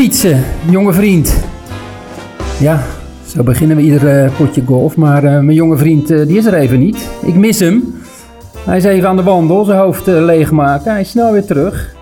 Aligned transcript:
Sietse, 0.00 0.36
jonge 0.70 0.92
vriend. 0.92 1.44
Ja, 2.60 2.82
zo 3.26 3.42
beginnen 3.42 3.76
we 3.76 3.82
ieder 3.82 4.08
eh, 4.08 4.36
potje 4.36 4.62
golf. 4.66 4.96
Maar 4.96 5.24
eh, 5.24 5.32
mijn 5.32 5.54
jonge 5.54 5.76
vriend 5.76 6.10
eh, 6.10 6.26
die 6.26 6.36
is 6.36 6.46
er 6.46 6.54
even 6.54 6.78
niet. 6.78 7.10
Ik 7.22 7.34
mis 7.34 7.58
hem. 7.58 7.94
Hij 8.58 8.76
is 8.76 8.84
even 8.84 9.08
aan 9.08 9.16
de 9.16 9.22
wandel, 9.22 9.64
zijn 9.64 9.78
hoofd 9.78 10.06
leegmaken. 10.06 10.92
Hij 10.92 11.00
is 11.00 11.10
snel 11.10 11.32
weer 11.32 11.44
terug. 11.44 11.94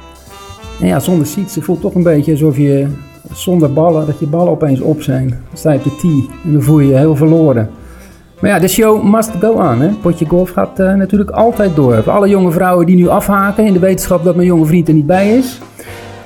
En 0.81 0.87
ja, 0.87 1.01
zonder 1.01 1.27
Sietse 1.27 1.63
voelt 1.63 1.81
toch 1.81 1.95
een 1.95 2.03
beetje 2.03 2.33
alsof 2.33 2.57
je 2.57 2.87
zonder 3.33 3.73
ballen, 3.73 4.07
dat 4.07 4.19
je 4.19 4.27
ballen 4.27 4.53
opeens 4.53 4.81
op 4.81 5.03
zijn. 5.03 5.29
Dan 5.29 5.39
sta 5.59 5.73
je 5.73 5.79
op 5.79 5.85
de 5.85 5.97
tee 5.97 6.29
en 6.45 6.53
dan 6.53 6.63
voel 6.63 6.81
je 6.81 6.89
je 6.89 6.97
heel 6.97 7.17
verloren. 7.17 7.71
Maar 8.41 8.51
ja, 8.51 8.59
de 8.59 8.69
show 8.69 9.03
must 9.03 9.31
go 9.41 9.51
on. 9.51 9.81
Hè? 9.81 9.89
Potje 9.89 10.27
golf 10.27 10.51
gaat 10.51 10.79
natuurlijk 10.79 11.31
altijd 11.31 11.77
door. 11.77 12.03
Voor 12.03 12.13
alle 12.13 12.29
jonge 12.29 12.51
vrouwen 12.51 12.87
die 12.87 12.97
nu 12.97 13.09
afhaken 13.09 13.67
in 13.67 13.73
de 13.73 13.79
wetenschap 13.79 14.25
dat 14.25 14.35
mijn 14.35 14.49
jonge 14.49 14.67
vriend 14.67 14.89
er 14.89 14.95
niet 14.95 15.07
bij 15.07 15.37
is. 15.37 15.61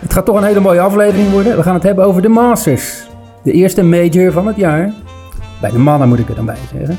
Het 0.02 0.12
gaat 0.12 0.24
toch 0.24 0.36
een 0.36 0.44
hele 0.44 0.60
mooie 0.60 0.80
aflevering 0.80 1.30
worden. 1.30 1.56
We 1.56 1.62
gaan 1.62 1.74
het 1.74 1.82
hebben 1.82 2.04
over 2.04 2.22
de 2.22 2.28
Masters. 2.28 3.06
De 3.42 3.52
eerste 3.52 3.82
major 3.82 4.32
van 4.32 4.46
het 4.46 4.56
jaar. 4.56 4.92
Bij 5.60 5.70
de 5.70 5.78
mannen 5.78 6.08
moet 6.08 6.18
ik 6.18 6.28
er 6.28 6.34
dan 6.34 6.44
bij 6.46 6.56
zeggen. 6.78 6.98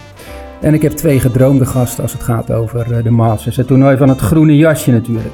En 0.62 0.74
ik 0.74 0.82
heb 0.82 0.92
twee 0.92 1.20
gedroomde 1.20 1.66
gasten 1.66 2.04
als 2.04 2.14
het 2.14 2.24
gaat 2.24 2.52
over 2.52 2.94
eh, 2.94 3.04
de 3.04 3.10
Masters. 3.10 3.56
Het 3.56 3.68
toernooi 3.68 3.98
van 3.98 4.10
het 4.10 4.20
groene 4.20 4.58
jasje 4.58 4.92
natuurlijk. 4.92 5.34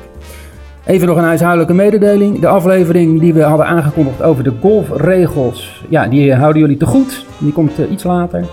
Even 0.85 1.07
nog 1.07 1.17
een 1.17 1.23
huishoudelijke 1.23 1.73
mededeling. 1.73 2.39
De 2.39 2.47
aflevering 2.47 3.19
die 3.19 3.33
we 3.33 3.41
hadden 3.41 3.65
aangekondigd 3.65 4.21
over 4.21 4.43
de 4.43 4.53
golfregels. 4.61 5.83
Ja, 5.89 6.07
die 6.07 6.33
houden 6.33 6.61
jullie 6.61 6.77
te 6.77 6.85
goed. 6.85 7.25
Die 7.38 7.51
komt 7.51 7.79
eh, 7.79 7.91
iets 7.91 8.03
later. 8.03 8.45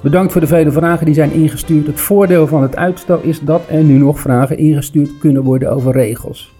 Bedankt 0.00 0.32
voor 0.32 0.40
de 0.40 0.46
vele 0.46 0.72
vragen 0.72 1.06
die 1.06 1.14
zijn 1.14 1.32
ingestuurd. 1.32 1.86
Het 1.86 2.00
voordeel 2.00 2.46
van 2.46 2.62
het 2.62 2.76
uitstel 2.76 3.20
is 3.22 3.40
dat 3.40 3.62
er 3.68 3.82
nu 3.82 3.98
nog 3.98 4.18
vragen 4.20 4.58
ingestuurd 4.58 5.18
kunnen 5.18 5.42
worden 5.42 5.70
over 5.70 5.92
regels. 5.92 6.52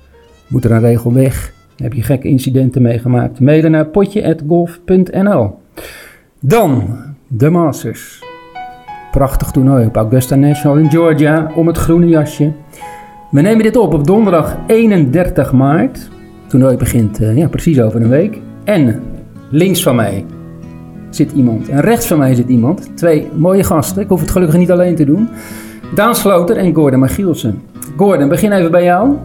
Moet 0.47 0.65
er 0.65 0.71
een 0.71 0.81
regel 0.81 1.13
weg? 1.13 1.53
Heb 1.77 1.93
je 1.93 2.03
gekke 2.03 2.29
incidenten 2.29 2.83
meegemaakt? 2.83 3.41
Mailen 3.41 3.71
naar 3.71 3.87
potje.golf.nl 3.87 5.59
Dan 6.41 6.97
de 7.29 7.51
Masters. 7.51 8.23
Prachtig 9.11 9.51
toernooi 9.51 9.87
op 9.87 9.97
Augusta 9.97 10.35
National 10.35 10.77
in 10.77 10.91
Georgia 10.91 11.51
om 11.55 11.67
het 11.67 11.77
groene 11.77 12.09
jasje. 12.09 12.53
We 13.31 13.41
nemen 13.41 13.63
dit 13.63 13.77
op 13.77 13.95
op 13.95 14.07
donderdag 14.07 14.57
31 14.67 15.53
maart. 15.53 15.99
Het 15.99 16.51
toernooi 16.51 16.77
begint 16.77 17.21
eh, 17.21 17.37
ja, 17.37 17.49
precies 17.49 17.81
over 17.81 18.03
een 18.03 18.09
week. 18.09 18.41
En 18.65 19.03
links 19.51 19.83
van 19.83 19.97
mij 19.97 20.25
zit 21.11 21.33
iemand. 21.33 21.69
En 21.69 21.81
rechts 21.81 22.07
van 22.07 22.19
mij 22.19 22.35
zit 22.35 22.49
iemand. 22.49 22.97
Twee 22.97 23.29
mooie 23.37 23.65
gasten. 23.65 24.03
Ik 24.03 24.09
hoef 24.09 24.21
het 24.21 24.31
gelukkig 24.31 24.59
niet 24.59 24.71
alleen 24.71 24.95
te 24.95 25.05
doen. 25.05 25.29
Daan 25.95 26.15
Sloter 26.15 26.57
en 26.57 26.75
Gordon 26.75 27.01
Magielsen. 27.01 27.63
Gordon, 27.97 28.29
begin 28.29 28.53
even 28.53 28.71
bij 28.71 28.85
jou. 28.85 29.17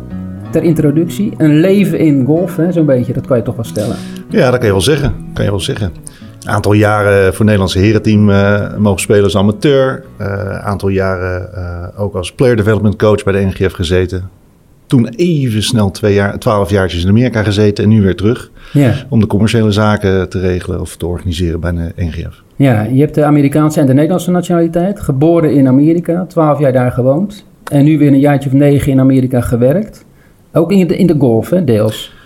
Ter 0.52 0.64
introductie. 0.64 1.33
Een 1.38 1.59
leven 1.59 2.00
in 2.00 2.25
golf, 2.25 2.59
zo'n 2.69 2.86
beetje. 2.86 3.14
Dat 3.14 3.28
kan 3.28 3.38
je 3.38 3.44
toch 3.44 3.55
wel 3.55 3.66
stellen. 3.66 3.95
Ja, 4.30 4.50
dat 4.50 4.58
kan 4.58 4.66
je 4.66 4.72
wel 4.72 4.81
zeggen. 4.81 5.14
Kan 5.33 5.44
je 5.45 5.50
wel 5.50 5.59
zeggen. 5.59 5.92
Een 6.44 6.50
aantal 6.50 6.73
jaren 6.73 7.22
voor 7.22 7.31
het 7.31 7.39
Nederlandse 7.39 7.80
herenteam 7.80 8.30
uh, 8.30 8.77
mogen 8.77 9.00
spelen 9.00 9.23
als 9.23 9.38
amateur. 9.38 10.03
Een 10.17 10.27
uh, 10.27 10.66
aantal 10.66 10.89
jaren 10.89 11.50
uh, 11.55 12.02
ook 12.02 12.16
als 12.16 12.33
player 12.33 12.55
development 12.55 12.95
coach 12.95 13.23
bij 13.23 13.33
de 13.33 13.45
NGF 13.45 13.73
gezeten. 13.73 14.30
Toen 14.86 15.08
even 15.08 15.64
snel 15.64 15.92
twee 15.92 16.14
jaar, 16.14 16.39
twaalf 16.39 16.70
jaartjes 16.70 17.03
in 17.03 17.09
Amerika 17.09 17.44
gezeten 17.44 17.83
en 17.83 17.89
nu 17.89 18.02
weer 18.02 18.16
terug. 18.16 18.52
Ja. 18.73 18.94
Om 19.09 19.20
de 19.20 19.27
commerciële 19.27 19.72
zaken 19.72 20.30
te 20.30 20.39
regelen 20.39 20.81
of 20.81 20.97
te 20.97 21.08
organiseren 21.08 21.59
bij 21.59 21.72
de 21.72 21.92
NGF. 21.95 22.44
Ja, 22.55 22.81
je 22.81 23.00
hebt 23.00 23.16
de 23.16 23.23
Amerikaanse 23.23 23.80
en 23.80 23.86
de 23.86 23.94
Nederlandse 23.94 24.31
nationaliteit. 24.31 25.00
Geboren 25.00 25.53
in 25.53 25.67
Amerika, 25.67 26.25
twaalf 26.25 26.59
jaar 26.59 26.73
daar 26.73 26.92
gewoond. 26.92 27.45
En 27.72 27.83
nu 27.83 27.97
weer 27.97 28.08
een 28.08 28.20
jaartje 28.20 28.50
of 28.50 28.55
negen 28.55 28.92
in 28.92 29.00
Amerika 29.00 29.42
gewerkt. 29.42 30.05
Ook 30.53 30.72
in 30.72 30.88
de, 30.88 30.97
in 30.97 31.08
de 31.08 31.16
golf, 31.19 31.50
hè, 31.50 31.64
deels. 31.64 32.17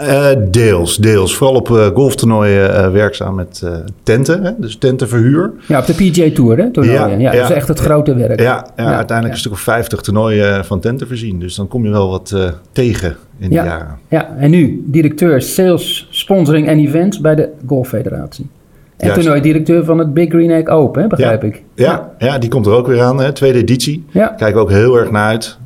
Uh, 0.00 0.28
deels, 0.50 0.96
deels. 0.96 1.36
Vooral 1.36 1.56
op 1.56 1.68
uh, 1.68 1.86
golftoernooien 1.86 2.70
uh, 2.70 2.90
werkzaam 2.90 3.34
met 3.34 3.62
tenten, 4.02 4.42
hè? 4.42 4.50
dus 4.56 4.76
tentenverhuur. 4.76 5.52
Ja, 5.66 5.78
op 5.78 5.86
de 5.86 5.92
PGA 5.92 6.30
Tour, 6.34 6.58
hè? 6.58 6.70
Toernooien. 6.70 7.10
Ja, 7.10 7.16
ja, 7.16 7.32
ja, 7.32 7.40
dat 7.40 7.50
is 7.50 7.56
echt 7.56 7.68
het 7.68 7.78
grote 7.78 8.14
werk. 8.14 8.40
Ja, 8.40 8.66
ja, 8.76 8.94
uiteindelijk 8.96 9.34
een 9.34 9.40
stuk 9.40 9.52
of 9.52 9.60
50 9.60 10.00
toernooien 10.00 10.64
van 10.64 10.80
tenten 10.80 11.06
voorzien. 11.06 11.38
Dus 11.38 11.54
dan 11.54 11.68
kom 11.68 11.84
je 11.84 11.90
wel 11.90 12.10
wat 12.10 12.52
tegen 12.72 13.16
in 13.38 13.48
de 13.48 13.54
jaren. 13.54 13.98
Ja, 14.08 14.36
en 14.38 14.50
nu 14.50 14.84
directeur 14.86 15.42
Sales, 15.42 16.08
Sponsoring 16.10 16.68
en 16.68 16.78
Events 16.78 17.20
bij 17.20 17.34
de 17.34 17.48
Golffederatie. 17.66 18.48
En 18.96 19.12
toernooidirecteur 19.12 19.84
van 19.84 19.98
het 19.98 20.14
Big 20.14 20.28
Green 20.28 20.50
Egg 20.50 20.66
Open, 20.66 21.02
hè, 21.02 21.08
begrijp 21.08 21.44
ik. 21.44 21.62
Ja, 21.74 22.10
ja. 22.18 22.38
die 22.38 22.50
komt 22.50 22.66
er 22.66 22.72
ook 22.72 22.86
weer 22.86 23.02
aan, 23.02 23.20
hè? 23.20 23.32
tweede 23.32 23.58
editie. 23.58 24.04
Ja. 24.10 24.26
Kijken 24.26 24.54
we 24.54 24.62
ook 24.62 24.70
heel 24.70 24.98
erg 24.98 25.10
naar 25.10 25.26
uit. 25.26 25.58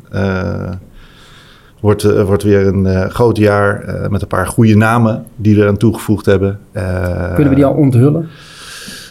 Wordt, 1.81 2.05
uh, 2.05 2.23
wordt 2.23 2.43
weer 2.43 2.67
een 2.67 2.85
uh, 2.85 3.07
groot 3.07 3.37
jaar 3.37 3.85
met 4.11 4.23
een 4.23 4.29
paar 4.29 4.47
goede 4.47 4.77
namen 4.77 5.25
die 5.37 5.55
we 5.55 5.63
eraan 5.63 5.77
toegevoegd 5.77 6.27
hebben. 6.27 6.59
Kunnen 7.35 7.49
we 7.49 7.55
die 7.55 7.65
al 7.65 7.75
onthullen? 7.75 8.29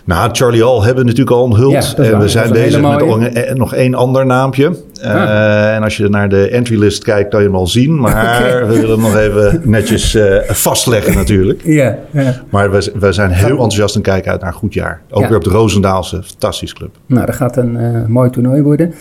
Nou, 0.07 0.29
Charlie 0.31 0.63
Hall 0.63 0.77
hebben 0.77 0.95
we 0.95 1.09
natuurlijk 1.09 1.35
al 1.35 1.43
onthuld. 1.43 1.93
Ja, 1.97 2.03
en 2.03 2.19
we 2.19 2.29
zijn 2.29 2.51
bezig 2.51 2.81
met 2.81 3.57
nog 3.57 3.73
één 3.73 3.93
ander 3.93 4.25
naampje. 4.25 4.75
Ah. 5.03 5.75
en 5.75 5.83
als 5.83 5.97
je 5.97 6.09
naar 6.09 6.29
de 6.29 6.49
entry-list 6.49 7.03
kijkt, 7.03 7.29
kan 7.29 7.39
je 7.39 7.45
hem 7.45 7.55
al 7.55 7.67
zien. 7.67 7.99
Maar 7.99 8.11
okay. 8.23 8.67
we 8.67 8.73
willen 8.73 8.89
hem 8.89 8.99
nog 8.99 9.17
even 9.17 9.61
netjes 9.63 10.17
vastleggen 10.47 11.15
natuurlijk. 11.15 11.61
Ja, 11.63 11.97
ja. 12.11 12.41
Maar 12.49 12.71
we, 12.71 12.91
we 12.99 13.11
zijn 13.11 13.31
heel 13.31 13.49
enthousiast 13.49 13.95
en 13.95 14.01
kijken 14.01 14.31
uit 14.31 14.41
naar 14.41 14.49
een 14.49 14.55
goed 14.57 14.73
jaar. 14.73 15.01
Ook 15.09 15.27
weer 15.27 15.37
op 15.37 15.43
de 15.43 15.49
Roosendaalse, 15.49 16.23
fantastisch 16.23 16.73
club. 16.73 16.97
Nou, 17.05 17.25
dat 17.25 17.35
gaat 17.35 17.57
een 17.57 17.75
uh, 17.75 18.05
mooi 18.05 18.29
toernooi 18.29 18.61
worden. 18.61 18.93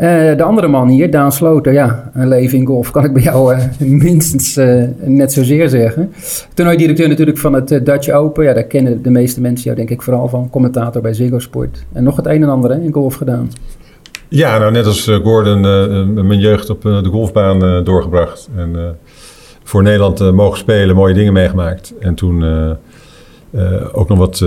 Uh, 0.00 0.36
de 0.36 0.42
andere 0.42 0.68
man 0.68 0.88
hier, 0.88 1.10
Daan 1.10 1.32
Sloter, 1.32 1.72
ja, 1.72 2.10
een 2.14 2.28
leven 2.28 2.58
in 2.58 2.66
golf 2.66 2.90
kan 2.90 3.04
ik 3.04 3.12
bij 3.12 3.22
jou 3.22 3.54
uh, 3.54 3.64
minstens 4.04 4.56
uh, 4.56 4.84
net 5.04 5.32
zozeer 5.32 5.68
zeggen. 5.68 6.12
Toernooidirecteur 6.54 7.08
natuurlijk 7.08 7.38
van 7.38 7.52
het 7.52 7.68
Dutch 7.68 8.10
Open. 8.10 8.44
Ja, 8.44 8.52
daar 8.52 8.64
kennen 8.64 9.02
de 9.02 9.10
meeste 9.10 9.40
mensen 9.40 9.64
jou 9.64 9.76
denk 9.76 9.90
ik 9.90 10.02
vooral 10.02 10.28
van. 10.28 10.50
Commentator 10.50 11.02
bij 11.02 11.14
Ziggo 11.14 11.38
Sport. 11.38 11.84
En 11.92 12.04
nog 12.04 12.16
het 12.16 12.26
een 12.26 12.42
en 12.42 12.48
ander 12.48 12.82
in 12.82 12.92
golf 12.92 13.14
gedaan. 13.14 13.50
Ja, 14.28 14.58
nou 14.58 14.72
net 14.72 14.86
als 14.86 15.10
Gordon 15.22 15.60
mijn 16.26 16.40
jeugd 16.40 16.70
op 16.70 16.82
de 16.82 17.08
golfbaan 17.10 17.84
doorgebracht. 17.84 18.48
En 18.56 18.96
voor 19.64 19.82
Nederland 19.82 20.32
mogen 20.32 20.58
spelen, 20.58 20.96
mooie 20.96 21.14
dingen 21.14 21.32
meegemaakt. 21.32 21.94
En 21.98 22.14
toen 22.14 22.44
ook 23.92 24.08
nog 24.08 24.18
wat 24.18 24.44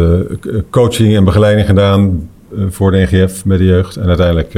coaching 0.70 1.16
en 1.16 1.24
begeleiding 1.24 1.68
gedaan 1.68 2.30
voor 2.70 2.92
de 2.92 2.98
NGF 2.98 3.46
met 3.46 3.58
de 3.58 3.66
jeugd. 3.66 3.96
En 3.96 4.08
uiteindelijk 4.08 4.54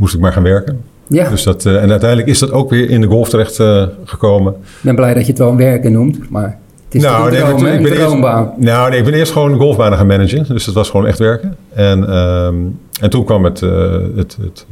moest 0.00 0.14
ik 0.14 0.20
maar 0.20 0.32
gaan 0.32 0.42
werken. 0.42 0.80
Ja. 1.06 1.28
Dus 1.28 1.42
dat, 1.42 1.64
uh, 1.64 1.82
en 1.82 1.90
uiteindelijk 1.90 2.28
is 2.28 2.38
dat 2.38 2.52
ook 2.52 2.70
weer 2.70 2.90
in 2.90 3.00
de 3.00 3.06
golf 3.06 3.28
terecht 3.28 3.58
uh, 3.58 3.86
gekomen. 4.04 4.52
Ik 4.52 4.60
ben 4.82 4.94
blij 4.94 5.14
dat 5.14 5.22
je 5.22 5.28
het 5.28 5.38
wel 5.38 5.56
werken 5.56 5.92
noemt, 5.92 6.30
maar 6.30 6.58
het 6.84 6.94
is 6.94 7.02
nou, 7.02 7.30
nee, 7.30 7.40
droom, 7.40 7.66
ik 7.66 7.82
ben. 7.82 7.92
Eerst, 7.92 8.16
nou, 8.56 8.90
nee, 8.90 8.98
ik 8.98 9.04
ben 9.04 9.14
eerst 9.14 9.32
gewoon 9.32 9.56
golfbanen 9.56 9.98
gaan 9.98 10.06
managen. 10.06 10.46
Dus 10.48 10.64
dat 10.64 10.74
was 10.74 10.90
gewoon 10.90 11.06
echt 11.06 11.18
werken. 11.18 11.56
En, 11.74 12.16
um, 12.16 12.78
en 13.00 13.10
toen 13.10 13.24
kwam 13.24 13.44
het, 13.44 13.60
uh, 13.60 13.96
het, 14.16 14.38
het, 14.42 14.66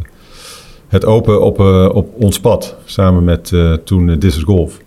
het 0.89 1.05
open 1.05 1.43
op, 1.43 1.59
op 1.95 2.23
ons 2.23 2.41
pad. 2.41 2.77
Samen 2.85 3.25
met 3.25 3.53
toen 3.85 4.19
This 4.19 4.37
is 4.37 4.43
Golf. 4.43 4.79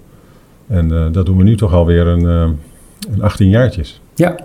En 0.68 1.12
dat 1.12 1.26
doen 1.26 1.38
we 1.38 1.44
nu 1.44 1.58
toch 1.58 1.74
alweer 1.74 2.08
een, 2.08 2.24
een 2.24 3.22
18 3.22 3.50
jaartjes. 3.50 4.02
Ja, 4.16 4.36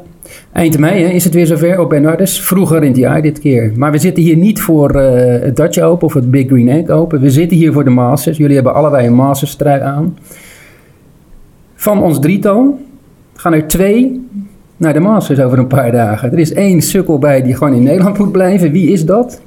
Eind 0.53 0.79
mei 0.79 1.05
hè, 1.05 1.09
is 1.09 1.25
het 1.25 1.35
weer 1.35 1.47
zover 1.47 1.81
op 1.81 1.89
Bernardus. 1.89 2.41
Vroeger 2.41 2.83
in 2.83 2.89
het 2.89 2.97
jaar 2.97 3.23
dit 3.23 3.39
keer. 3.39 3.73
Maar 3.77 3.93
we 3.93 3.99
zitten 3.99 4.23
hier 4.23 4.37
niet 4.37 4.61
voor 4.61 4.97
uh, 4.97 5.03
het 5.43 5.57
Dutch 5.57 5.79
Open 5.79 6.07
of 6.07 6.15
het 6.15 6.31
Big 6.31 6.47
Green 6.47 6.69
Egg 6.69 6.89
Open. 6.89 7.21
We 7.21 7.31
zitten 7.31 7.57
hier 7.57 7.73
voor 7.73 7.85
de 7.85 7.91
Masters. 7.91 8.37
Jullie 8.37 8.55
hebben 8.55 8.75
allebei 8.75 9.07
een 9.07 9.15
Masters 9.15 9.55
trui 9.55 9.81
aan. 9.81 10.19
Van 11.75 12.03
ons 12.03 12.21
drietal 12.21 12.79
gaan 13.35 13.53
er 13.53 13.67
twee 13.67 14.27
naar 14.77 14.93
de 14.93 15.01
Masters 15.01 15.41
over 15.41 15.59
een 15.59 15.67
paar 15.67 15.93
dagen. 15.93 16.33
Er 16.33 16.39
is 16.39 16.53
één 16.53 16.83
sukkel 16.83 17.19
bij 17.19 17.43
die 17.43 17.57
gewoon 17.57 17.75
in 17.75 17.83
Nederland 17.83 18.19
moet 18.19 18.33
blijven. 18.33 18.73
Wie 18.73 18.91
is 18.91 19.05
dat? 19.05 19.41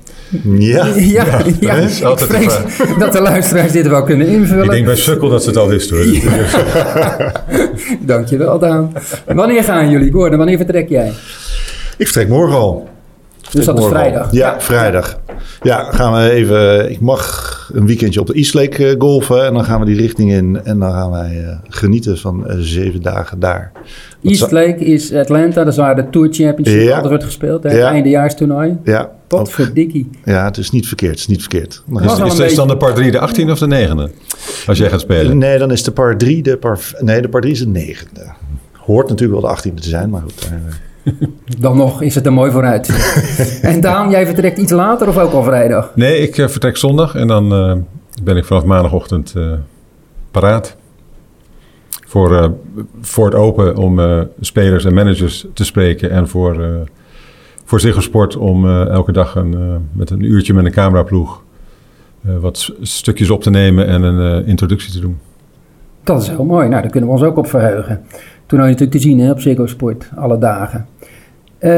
Ja, 0.44 0.86
ja, 0.86 0.96
ja, 0.96 1.42
ja. 1.60 1.74
Is 1.74 2.02
ik 2.02 2.18
vrees 2.18 2.60
dat 3.00 3.14
de 3.14 3.22
luisteraars 3.22 3.72
dit 3.72 3.88
wel 3.88 4.04
kunnen 4.04 4.28
invullen. 4.28 4.64
Ik 4.64 4.72
denk 4.72 4.86
bij 4.86 4.96
Sukkel 4.96 5.30
dat 5.30 5.44
ze 5.44 5.50
het 5.50 5.58
al 5.58 5.68
wisten 5.68 5.98
hoor. 5.98 6.06
Ja. 6.06 7.31
Dankjewel 8.16 8.60
Daan. 8.60 8.94
Wanneer 9.26 9.64
gaan 9.64 9.90
jullie, 9.90 10.12
Gordon? 10.12 10.38
Wanneer 10.38 10.58
vertrek 10.58 10.90
jij? 10.90 11.08
Ik 11.98 12.06
vertrek 12.06 12.28
morgen 12.28 12.58
al. 12.58 12.90
Dus 13.52 13.66
dat 13.66 13.80
is 13.80 13.86
vrijdag? 13.86 14.31
Ja, 14.31 14.52
ja, 14.52 14.62
vrijdag. 14.62 15.20
Ja, 15.62 15.92
gaan 15.92 16.14
we 16.14 16.32
even... 16.32 16.92
Ik 16.92 17.00
mag 17.00 17.70
een 17.74 17.86
weekendje 17.86 18.20
op 18.20 18.28
de 18.28 18.34
East 18.34 18.54
Lake 18.54 18.96
golfen. 18.98 19.46
En 19.46 19.54
dan 19.54 19.64
gaan 19.64 19.80
we 19.80 19.86
die 19.86 19.96
richting 19.96 20.32
in. 20.32 20.62
En 20.64 20.80
dan 20.80 20.92
gaan 20.92 21.12
wij 21.12 21.42
uh, 21.42 21.58
genieten 21.64 22.18
van 22.18 22.44
uh, 22.48 22.56
zeven 22.60 23.02
dagen 23.02 23.40
daar. 23.40 23.72
East 24.24 24.52
Lake 24.52 24.86
is 24.86 25.14
Atlanta. 25.14 25.64
Dat 25.64 25.74
is 25.74 25.80
waar 25.80 25.96
de 25.96 26.10
Tour 26.10 26.28
Championship 26.32 26.82
ja. 26.82 26.90
altijd 26.90 27.08
wordt 27.08 27.24
gespeeld. 27.24 27.64
Hè? 27.64 27.70
Het 27.70 27.80
ja. 27.80 27.92
eindejaarstoernooi. 27.92 28.78
Ja. 28.84 29.12
Tot 29.30 29.52
voor 29.52 29.70
dikkie. 29.74 30.10
Ja, 30.26 30.46
het 30.46 30.58
is 30.58 30.70
niet 30.70 30.88
verkeerd. 30.88 31.12
Het 31.12 31.20
is 31.20 31.28
niet 31.28 31.40
verkeerd. 31.40 31.84
Dan 31.88 32.04
is, 32.04 32.34
is, 32.34 32.40
is 32.40 32.56
dan 32.56 32.68
de 32.68 32.78
par 32.78 32.94
3 32.94 33.12
de 33.12 33.20
18 33.20 33.52
of 33.52 33.60
de 33.60 33.88
9e? 33.88 34.28
Als 34.68 34.78
jij 34.78 34.90
gaat 34.90 35.00
spelen. 35.00 35.38
Nee, 35.38 35.58
dan 35.58 35.72
is 35.72 35.84
de 35.84 35.92
par 35.92 36.18
3 36.18 36.44
de 36.44 36.58
par... 36.58 36.80
Nee, 37.00 37.22
de 37.22 37.30
par 37.30 37.42
3 37.42 37.54
is 37.54 37.60
de 37.60 37.96
9e. 37.96 38.22
Hoort 38.72 39.10
natuurlijk 39.10 39.42
wel 39.42 39.56
de 39.56 39.70
18e 39.70 39.74
te 39.74 39.90
zijn, 39.90 40.10
maar 40.10 40.22
goed. 40.22 40.50
Uh, 41.04 41.14
dan 41.60 41.78
nog 41.78 42.02
is 42.02 42.16
het 42.16 42.26
er 42.26 42.34
mooi 42.34 42.52
vooruit. 42.52 42.90
en 43.62 43.81
Daan, 43.81 44.10
jij 44.10 44.26
vertrekt 44.26 44.58
iets 44.58 44.72
later 44.72 45.08
of 45.08 45.18
ook 45.18 45.34
al 45.34 45.44
vrijdag? 45.44 45.92
Nee, 45.96 46.20
ik 46.20 46.38
uh, 46.38 46.48
vertrek 46.48 46.78
zondag 46.78 47.16
en 47.16 47.28
dan 47.28 47.54
uh, 47.54 47.75
ben 48.24 48.38
ik 48.38 48.46
vanaf 48.46 48.64
maandagochtend 48.64 49.34
paraat. 50.32 50.75
voor, 52.06 52.36
eh, 52.36 52.50
voor 53.02 53.25
het 53.25 53.36
open 53.36 53.75
om 53.78 54.00
eh, 54.00 54.22
spelers 54.40 54.86
en 54.86 54.94
managers 54.94 55.46
te 55.54 55.66
spreken. 55.66 56.12
En 56.12 56.28
voor, 56.28 56.88
voor 57.69 57.80
Ziggo 57.80 58.00
Sport 58.00 58.38
om 58.38 58.66
eh, 58.66 58.88
elke 58.88 59.12
dag 59.12 59.36
een, 59.36 59.54
eh, 59.54 59.60
met 59.92 60.10
een 60.10 60.24
uurtje 60.24 60.54
met 60.54 60.66
een 60.66 60.71
cameraploeg 60.71 61.44
eh, 62.25 62.38
wat 62.38 62.74
stukjes 62.81 63.30
op 63.30 63.42
te 63.42 63.50
nemen 63.50 63.88
en 63.88 64.04
een 64.04 64.42
eh, 64.42 64.48
introductie 64.48 64.92
te 64.92 65.00
doen. 65.00 65.18
Dat 66.04 66.21
is 66.21 66.27
heel 66.27 66.45
mooi. 66.45 66.68
Nou, 66.68 66.81
daar 66.81 66.92
kunnen 66.92 67.10
we 67.10 67.16
ons 67.16 67.25
ook 67.25 67.38
op 67.38 67.48
verheugen. 67.48 68.01
Toen 68.45 68.60
natuurlijk 68.60 68.92
te 68.92 69.00
zien 69.00 69.19
hè, 69.19 69.31
op 69.31 69.39
Ziggo 69.39 69.66
Sport, 69.66 70.10
alle 70.16 70.38
dagen. 70.38 70.86
Eh, 71.57 71.69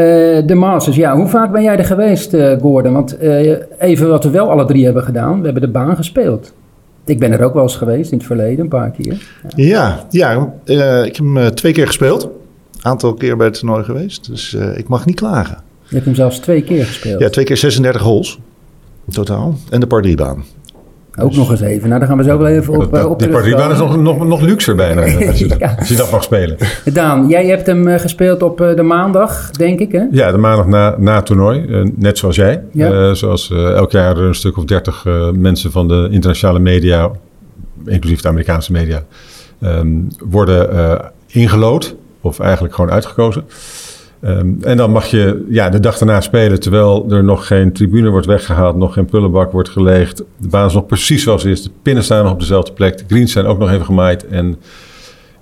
de 0.45 0.55
Masters, 0.55 0.95
ja, 0.95 1.15
hoe 1.15 1.27
vaak 1.27 1.51
ben 1.51 1.63
jij 1.63 1.77
er 1.77 1.85
geweest, 1.85 2.33
eh, 2.33 2.59
Gordon? 2.59 2.93
Want 2.93 3.17
eh, 3.17 3.57
even 3.79 4.09
wat 4.09 4.23
we 4.23 4.29
wel 4.29 4.49
alle 4.49 4.65
drie 4.65 4.85
hebben 4.85 5.03
gedaan, 5.03 5.39
we 5.39 5.45
hebben 5.45 5.61
de 5.61 5.71
baan 5.71 5.95
gespeeld. 5.95 6.53
Ik 7.05 7.19
ben 7.19 7.31
er 7.31 7.43
ook 7.43 7.53
wel 7.53 7.63
eens 7.63 7.75
geweest 7.75 8.11
in 8.11 8.17
het 8.17 8.27
verleden, 8.27 8.59
een 8.59 8.69
paar 8.69 8.91
keer. 8.91 9.27
Ja, 9.55 10.05
ja 10.09 10.53
eh, 10.65 11.05
ik 11.05 11.15
heb 11.15 11.25
hem 11.25 11.55
twee 11.55 11.73
keer 11.73 11.87
gespeeld. 11.87 12.29
Aantal 12.81 13.13
keer 13.13 13.37
bij 13.37 13.45
het 13.45 13.59
toernooi 13.59 13.83
geweest. 13.83 14.27
Dus 14.29 14.55
eh, 14.55 14.77
ik 14.77 14.87
mag 14.87 15.05
niet 15.05 15.15
klagen. 15.15 15.57
Je 15.91 15.97
hebt 15.97 16.05
hem 16.05 16.15
zelfs 16.15 16.39
twee 16.39 16.61
keer 16.61 16.85
gespeeld. 16.85 17.19
Ja, 17.21 17.29
twee 17.29 17.45
keer 17.45 17.57
36 17.57 18.01
holes. 18.01 18.39
In 19.07 19.13
totaal. 19.13 19.57
En 19.69 19.79
de 19.79 19.87
par 19.87 20.01
3 20.01 20.15
baan. 20.15 20.43
Ook 21.19 21.35
nog 21.35 21.51
eens 21.51 21.61
even. 21.61 21.87
Nou, 21.87 21.99
daar 21.99 22.09
gaan 22.09 22.17
we 22.17 22.23
zo 22.23 22.37
wel 22.37 22.47
even 22.47 22.73
op, 22.73 22.79
Dat- 22.79 22.91
dat- 22.91 22.99
eh, 23.03 23.09
op 23.09 23.19
die 23.19 23.29
partybaan 23.29 23.71
is 23.71 23.77
nog, 23.77 23.97
nog, 23.97 24.27
nog 24.27 24.41
luxer 24.41 24.75
bijna, 24.75 25.01
als 25.27 25.39
je, 25.39 25.55
Ja. 25.59 25.75
als 25.79 25.87
je 25.87 25.95
dat 25.95 26.11
mag 26.11 26.23
spelen. 26.23 26.57
Daan, 26.93 27.27
jij 27.27 27.45
hebt 27.45 27.65
hem 27.65 27.87
eh, 27.87 27.99
gespeeld 27.99 28.41
op 28.43 28.61
eh, 28.61 28.75
de 28.75 28.81
maandag, 28.81 29.51
denk 29.51 29.79
ik, 29.79 29.91
hè? 29.91 30.03
Ja, 30.11 30.31
de 30.31 30.37
maandag 30.37 30.65
na, 30.67 30.95
na 30.97 31.15
het 31.15 31.25
toernooi, 31.25 31.65
net 31.95 32.17
zoals 32.17 32.35
jij. 32.35 32.63
Ja. 32.71 32.91
Eh, 32.91 33.13
zoals 33.13 33.51
elk 33.51 33.91
jaar 33.91 34.17
een 34.17 34.35
stuk 34.35 34.57
of 34.57 34.63
dertig 34.65 35.05
eh, 35.05 35.29
mensen 35.31 35.71
van 35.71 35.87
de 35.87 36.07
internationale 36.11 36.59
media, 36.59 37.11
inclusief 37.85 38.21
de 38.21 38.27
Amerikaanse 38.27 38.71
media, 38.71 39.03
ehm, 39.61 39.87
worden 40.29 40.71
eh, 40.71 40.99
ingelood. 41.27 41.95
Of 42.21 42.39
eigenlijk 42.39 42.75
gewoon 42.75 42.91
uitgekozen. 42.91 43.43
Ehm, 44.21 44.49
en 44.61 44.77
dan 44.77 44.91
mag 44.91 45.05
je 45.05 45.45
ja, 45.49 45.69
de 45.69 45.79
dag 45.79 45.97
daarna 45.97 46.21
spelen 46.21 46.59
terwijl 46.59 47.05
er 47.11 47.23
nog 47.23 47.47
geen 47.47 47.73
tribune 47.73 48.09
wordt 48.09 48.25
weggehaald, 48.25 48.75
nog 48.75 48.93
geen 48.93 49.05
pullenbak 49.05 49.51
wordt 49.51 49.69
geleegd. 49.69 50.17
De 50.37 50.47
baan 50.47 50.67
is 50.67 50.73
nog 50.73 50.85
precies 50.85 51.23
zoals 51.23 51.43
het 51.43 51.51
is. 51.51 51.63
De 51.63 51.69
pinnen 51.81 52.03
staan 52.03 52.23
nog 52.23 52.33
op 52.33 52.39
dezelfde 52.39 52.73
plek. 52.73 52.97
De 52.97 53.03
greens 53.07 53.31
zijn 53.31 53.45
ook 53.45 53.57
nog 53.59 53.71
even 53.71 53.85
gemaaid. 53.85 54.27
En 54.27 54.55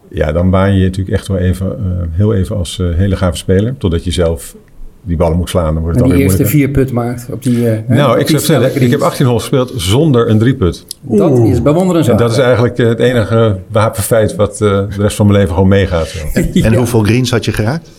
ja, 0.09 0.31
dan 0.31 0.49
baan 0.49 0.73
je 0.73 0.79
je 0.79 0.85
natuurlijk 0.85 1.17
echt 1.17 1.27
wel 1.27 1.37
even, 1.37 1.65
eh, 1.77 2.07
heel 2.17 2.33
even 2.33 2.55
als 2.57 2.79
eh, 2.79 2.87
hele 2.95 3.15
gave 3.15 3.37
speler. 3.37 3.75
Totdat 3.77 4.03
je 4.03 4.11
zelf 4.11 4.55
die 5.01 5.17
ballen 5.17 5.37
moet 5.37 5.49
slaan. 5.49 5.73
Dan 5.73 5.83
wordt 5.83 5.97
En 5.97 6.03
het 6.03 6.11
die 6.11 6.23
alweer 6.25 6.37
eerste 6.39 6.55
moeilijker. 6.55 6.83
vier 6.83 6.85
put 6.85 6.91
maakt 6.93 7.27
op 7.31 7.43
die. 7.43 7.69
eh, 7.69 7.79
hè, 7.87 7.95
Nou, 7.95 8.11
op 8.13 8.19
ik 8.19 8.27
die 8.27 8.39
zou 8.39 8.41
vertellen, 8.59 8.67
ik 8.83 8.89
heb 8.91 8.99
greens. 8.99 9.03
18 9.11 9.25
holes 9.25 9.41
gespeeld 9.41 9.73
zonder 9.75 10.29
een 10.29 10.39
drieput. 10.39 10.85
Dat 11.01 11.37
is 11.39 11.57
En 11.57 11.63
bewonderenswaardig. 11.63 12.27
dat 12.27 12.37
is 12.37 12.43
eigenlijk 12.43 12.77
het 12.77 12.99
enige 12.99 13.59
wapenfeit 13.71 14.35
wat 14.35 14.51
eh, 14.51 14.59
de 14.59 14.87
rest 14.97 15.15
van 15.15 15.25
mijn 15.25 15.37
leven 15.39 15.53
gewoon 15.53 15.69
meegaat. 15.69 16.07
zo. 16.07 16.19
En 16.61 16.73
hoeveel 16.73 17.03
greens 17.03 17.31
had 17.31 17.45
je 17.45 17.51
geraakt? 17.51 17.89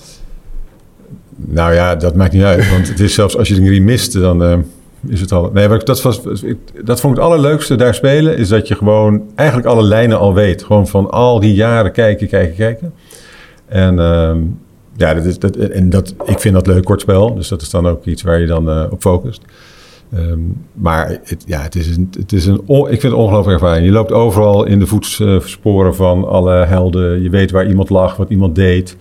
Nou 1.47 1.75
ja, 1.75 1.97
dat 1.97 2.15
maakt 2.15 2.33
niet 2.33 2.43
uit. 2.43 2.71
Want 2.71 2.89
het 2.89 3.01
is 3.01 3.15
zelfs 3.15 3.37
als 3.37 3.49
je 3.49 3.55
de 3.55 3.67
green 3.67 3.85
mist, 3.85 4.13
dan 4.13 4.43
eh, 4.43 4.59
is 5.07 5.21
het 5.21 5.33
al... 5.33 5.51
Nee, 5.53 5.69
dat, 5.69 6.03
was, 6.03 6.23
dat 6.85 7.01
vond 7.01 7.17
ik 7.17 7.23
het 7.23 7.31
allerleukste 7.31 7.77
daar 7.77 7.95
spelen. 7.95 8.37
Is 8.37 8.49
dat 8.49 8.69
je 8.69 8.75
gewoon 8.75 9.23
eigenlijk 9.35 9.69
alle 9.69 9.83
lijnen 9.83 10.19
al 10.19 10.35
weet. 10.35 10.63
Gewoon 10.63 10.89
van 10.89 11.11
al 11.11 11.41
die 11.41 11.55
jaren 11.55 11.93
kijken, 11.93 12.29
kijken, 12.29 12.57
kijken. 12.57 12.93
En 13.67 13.99
ehm, 13.99 14.39
ja, 14.97 15.15
dat 15.15 15.25
is, 15.25 15.39
dat, 15.39 15.57
en 15.57 15.91
dat, 15.91 16.15
ik 16.25 16.39
vind 16.39 16.55
dat 16.55 16.67
leuk, 16.67 16.85
kort 16.85 17.01
spel. 17.01 17.35
Dus 17.35 17.49
dat 17.49 17.63
is 17.63 17.71
dan 17.71 17.87
ook 17.87 18.05
iets 18.05 18.23
waar 18.23 18.41
je 18.41 18.47
dan 18.47 18.71
eh, 18.71 18.85
op 18.91 19.01
focust. 19.01 19.43
Ehm, 20.13 20.39
maar 20.73 21.19
het, 21.25 21.45
ja, 21.47 21.61
het 21.63 21.75
is 21.75 21.97
een, 21.97 22.11
het 22.19 22.33
is 22.33 22.47
een 22.47 22.63
ik 22.67 22.87
vind 22.87 23.03
het 23.03 23.13
een 23.13 23.19
ongelooflijke 23.19 23.65
ervaring. 23.65 23.87
Je 23.87 23.93
loopt 23.93 24.13
overal 24.13 24.65
in 24.65 24.79
de 24.79 24.87
voetsporen 24.87 25.95
van 25.95 26.29
alle 26.29 26.53
helden. 26.53 27.23
Je 27.23 27.31
weet 27.31 27.51
waar 27.51 27.69
iemand 27.69 27.91
lag, 27.91 28.17
wat 28.17 28.31
iemand 28.31 28.55
deed. 28.55 28.97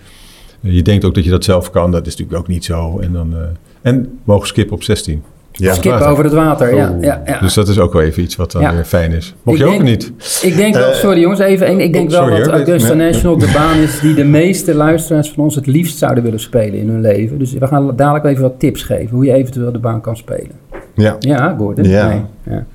Eh, 0.64 0.74
Je 0.74 0.82
denkt 0.82 1.06
ook 1.06 1.16
dat 1.16 1.24
je 1.24 1.30
dat 1.30 1.44
zelf 1.44 1.70
kan. 1.72 1.92
Dat 1.92 2.08
is 2.08 2.12
natuurlijk 2.16 2.40
ook 2.40 2.48
niet 2.48 2.66
zo. 2.66 3.00
En, 3.00 3.14
dan, 3.14 3.34
eh, 3.34 3.40
en 3.82 4.20
mogen 4.24 4.48
skippen 4.48 4.76
op 4.76 4.84
16. 4.84 5.24
Ja. 5.52 5.74
Skip 5.74 5.92
over 5.94 6.24
het 6.24 6.34
water, 6.34 6.76
ja. 6.76 6.90
Oh. 6.90 7.04
ja, 7.04 7.22
ja. 7.26 7.40
Dus 7.40 7.54
dat 7.54 7.68
is 7.68 7.80
ook 7.80 7.94
wel 7.94 8.02
even 8.02 8.24
iets 8.24 8.36
wat 8.36 8.52
dan 8.52 8.62
Ja. 8.62 8.74
weer 8.74 8.86
fijn 8.86 9.12
is. 9.12 9.36
Mocht 9.44 9.60
Ik 9.60 9.66
je 9.66 9.74
ook 9.74 9.82
niet. 9.84 10.12
Ik 10.42 10.56
denk 10.56 10.74
wel, 10.74 10.90
Eh, 10.90 10.96
sorry 10.96 11.20
jongens, 11.20 11.40
even 11.40 11.68
één. 11.68 11.80
Ik 11.80 11.94
denk 11.94 12.12
oh, 12.12 12.18
wel 12.28 12.38
dat. 12.38 12.48
Augusta 12.48 12.94
Nee. 12.94 13.12
National 13.12 13.38
de 13.38 13.52
baan 13.58 13.78
is 13.80 14.00
die 14.00 14.14
de 14.14 14.24
meeste 14.24 14.76
luisteraars 14.76 15.30
van 15.32 15.44
ons 15.44 15.56
het 15.56 15.68
liefst 15.68 15.98
zouden 15.98 16.24
willen 16.24 16.40
spelen 16.40 16.80
in 16.80 16.90
hun 16.90 17.02
leven. 17.02 17.40
Dus 17.40 17.54
we 17.54 17.68
gaan 17.68 17.96
dadelijk 17.96 18.26
even 18.26 18.42
wat 18.42 18.60
tips 18.60 18.84
geven 18.84 19.10
hoe 19.16 19.26
je 19.26 19.34
eventueel 19.34 19.72
de 19.72 19.80
baan 19.80 20.02
kan 20.02 20.18
spelen. 20.18 20.52
Ja. 20.96 21.16
Ja, 21.20 21.56
Gordon? 21.58 21.84
Ja. 21.86 22.08
Nee, 22.08 22.22
ja. 22.50 22.66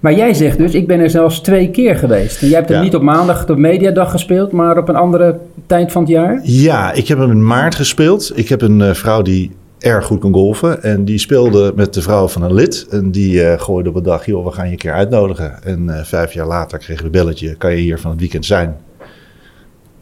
Maar 0.00 0.14
jij 0.14 0.34
zegt 0.34 0.58
dus, 0.58 0.74
ik 0.74 0.86
ben 0.86 1.00
er 1.00 1.10
zelfs 1.10 1.40
twee 1.40 1.70
keer 1.70 1.96
geweest. 1.96 2.42
En 2.42 2.48
jij 2.48 2.56
hebt 2.56 2.68
hem 2.68 2.78
Ja. 2.78 2.84
niet 2.84 2.94
op 2.94 3.02
maandag 3.02 3.46
de 3.46 3.56
mediadag 3.56 4.10
gespeeld, 4.10 4.52
maar 4.52 4.78
op 4.78 4.88
een 4.88 4.96
andere 4.96 5.38
tijd 5.66 5.92
van 5.92 6.02
het 6.02 6.10
jaar? 6.10 6.40
Ja, 6.42 6.92
ik 6.92 7.08
heb 7.08 7.18
hem 7.18 7.30
in 7.30 7.46
maart 7.46 7.74
gespeeld. 7.74 8.32
Ik 8.34 8.48
heb 8.48 8.62
een 8.62 8.80
eh, 8.82 8.94
vrouw 8.94 9.22
die 9.22 9.50
erg 9.78 10.04
goed 10.06 10.20
kon 10.20 10.32
golfen. 10.32 10.82
En 10.82 11.04
die 11.04 11.18
speelde 11.18 11.72
met 11.76 11.94
de 11.94 12.02
vrouw 12.02 12.28
van 12.28 12.42
een 12.42 12.54
lid. 12.54 12.86
En 12.90 13.10
die 13.10 13.42
eh, 13.44 13.60
gooide 13.60 13.88
op 13.88 13.94
een 13.94 14.02
dag, 14.02 14.26
joh, 14.26 14.44
we 14.44 14.50
gaan 14.52 14.66
je 14.66 14.72
een 14.72 14.78
keer 14.78 14.92
uitnodigen. 14.92 15.62
En 15.62 15.88
eh, 15.98 16.04
vijf 16.04 16.32
jaar 16.32 16.46
later 16.46 16.78
kregen 16.78 17.02
we 17.02 17.04
een 17.04 17.24
belletje, 17.24 17.54
kan 17.54 17.70
je 17.70 17.76
hier 17.76 17.98
van 17.98 18.10
het 18.10 18.20
weekend 18.20 18.46
zijn? 18.46 18.76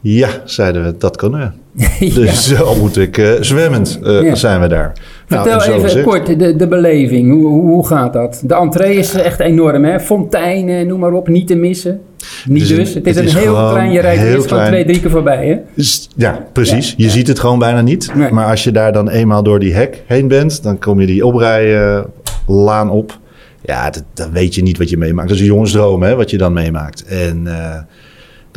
Ja, 0.09 0.29
zeiden 0.45 0.83
we, 0.83 0.95
dat 0.97 1.15
kunnen 1.17 1.39
we. 1.39 1.75
Dus 2.21 2.47
zo 2.47 2.75
moet 2.75 2.97
ik 2.97 3.17
eh, 3.17 3.31
zwemmend 3.39 3.99
eh, 4.03 4.21
Ja. 4.21 4.35
zijn 4.35 4.61
we 4.61 4.67
daar. 4.67 4.91
Nou, 5.27 5.49
Vertel 5.49 5.73
even 5.85 6.03
kort 6.03 6.39
de, 6.39 6.55
de 6.55 6.67
beleving. 6.67 7.31
Hoe, 7.31 7.47
hoe, 7.47 7.61
hoe 7.61 7.87
gaat 7.87 8.13
dat? 8.13 8.41
De 8.45 8.55
entree 8.55 8.95
is 8.97 9.13
echt 9.13 9.39
enorm, 9.39 9.83
hè? 9.85 9.99
Fonteinen, 9.99 10.87
noem 10.87 10.99
maar 10.99 11.11
op, 11.13 11.27
niet 11.27 11.47
te 11.47 11.55
missen. 11.55 12.01
Niet 12.45 12.61
Het 12.61 12.71
is 12.71 12.77
een- 12.77 12.83
dus. 12.83 12.93
Het 12.93 13.05
is 13.07 13.15
het 13.15 13.23
een 13.23 13.29
is 13.29 13.43
heel 13.43 13.53
klein, 13.69 13.91
je 13.91 13.99
rijdt 13.99 14.23
eerst 14.23 14.45
klein. 14.45 14.67
twee, 14.67 14.85
drie 14.85 14.99
keer 14.99 15.09
voorbij, 15.09 15.47
hè? 15.47 15.55
Dus, 15.73 16.09
ja, 16.15 16.45
precies. 16.53 16.89
Ja, 16.89 17.05
je 17.05 17.09
ziet 17.09 17.27
het 17.27 17.39
gewoon 17.39 17.59
bijna 17.59 17.81
niet. 17.81 18.11
Nee. 18.15 18.31
Maar 18.31 18.49
als 18.49 18.63
je 18.63 18.71
daar 18.71 18.93
dan 18.93 19.09
eenmaal 19.09 19.43
door 19.43 19.59
die 19.59 19.73
hek 19.73 20.03
heen 20.05 20.27
bent, 20.27 20.63
dan 20.63 20.79
kom 20.79 20.99
je 20.99 21.05
die 21.07 21.25
oprijlaan 21.25 22.89
op. 22.89 23.19
Ja, 23.61 23.89
dat, 23.89 24.03
dan 24.13 24.31
weet 24.31 24.55
je 24.55 24.61
niet 24.61 24.77
wat 24.77 24.89
je 24.89 24.97
meemaakt. 24.97 25.27
Dat 25.27 25.37
is 25.37 25.43
een 25.43 25.49
jongensdroom, 25.49 26.03
hè, 26.03 26.15
wat 26.15 26.29
je 26.29 26.37
dan 26.37 26.53
meemaakt. 26.53 27.05
En 27.05 27.41
eh, 27.47 27.75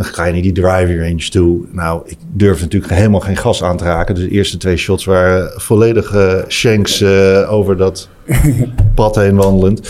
dan 0.02 0.12
ga 0.12 0.24
je 0.24 0.32
naar 0.32 0.42
die 0.42 0.52
driving 0.52 1.00
range 1.00 1.28
toe. 1.28 1.60
Nou, 1.72 2.02
ik 2.04 2.16
durf 2.32 2.60
natuurlijk 2.60 2.92
helemaal 2.92 3.20
geen 3.20 3.36
gas 3.36 3.62
aan 3.62 3.76
te 3.76 3.84
raken. 3.84 4.14
Dus 4.14 4.24
de 4.24 4.30
eerste 4.30 4.56
twee 4.56 4.76
shots 4.76 5.04
waren 5.04 5.60
volledig 5.60 6.14
eh, 6.14 6.34
shanks 6.48 7.00
eh, 7.00 7.52
over 7.52 7.76
dat 7.76 8.08
pad 8.94 9.14
heen 9.16 9.36
wandelend. 9.36 9.80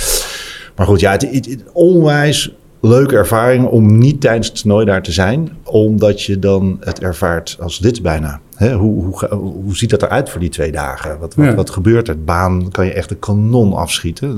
Maar 0.77 0.87
goed, 0.87 1.01
ja, 1.01 1.11
het, 1.13 1.23
het, 1.31 1.47
het- 1.47 1.65
onwijs 1.73 2.55
leuke 2.83 3.17
ervaring 3.17 3.67
om 3.67 3.99
niet 3.99 4.21
tijdens 4.21 4.47
het 4.47 4.57
toernooi 4.61 4.85
daar 4.87 5.03
te 5.03 5.13
zijn. 5.13 5.51
Omdat 5.65 6.23
je 6.23 6.39
dan 6.39 6.77
het 6.81 7.01
ervaart 7.01 7.57
als 7.61 7.79
dit 7.79 8.03
bijna. 8.03 8.41
Hè, 8.57 8.75
hoe, 8.75 9.05
hoe, 9.05 9.29
hoe 9.39 9.77
ziet 9.77 9.91
dat 9.91 10.03
eruit 10.03 10.31
voor 10.31 10.41
die 10.41 10.49
twee 10.49 10.73
dagen? 10.73 11.19
Wat, 11.19 11.35
wat, 11.35 11.47
Ja. 11.47 11.55
wat 11.55 11.71
gebeurt 11.71 12.09
er? 12.09 12.25
Baan 12.25 12.71
kan 12.71 12.87
je 12.87 12.93
echt 12.93 13.11
een 13.11 13.19
kanon 13.19 13.73
afschieten. 13.73 14.37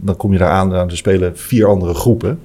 Dan 0.00 0.16
kom 0.16 0.32
je 0.32 0.38
daar 0.38 0.50
aan, 0.50 0.72
er 0.72 0.96
spelen 0.96 1.36
vier 1.36 1.66
andere 1.66 1.94
groepen. 1.94 2.38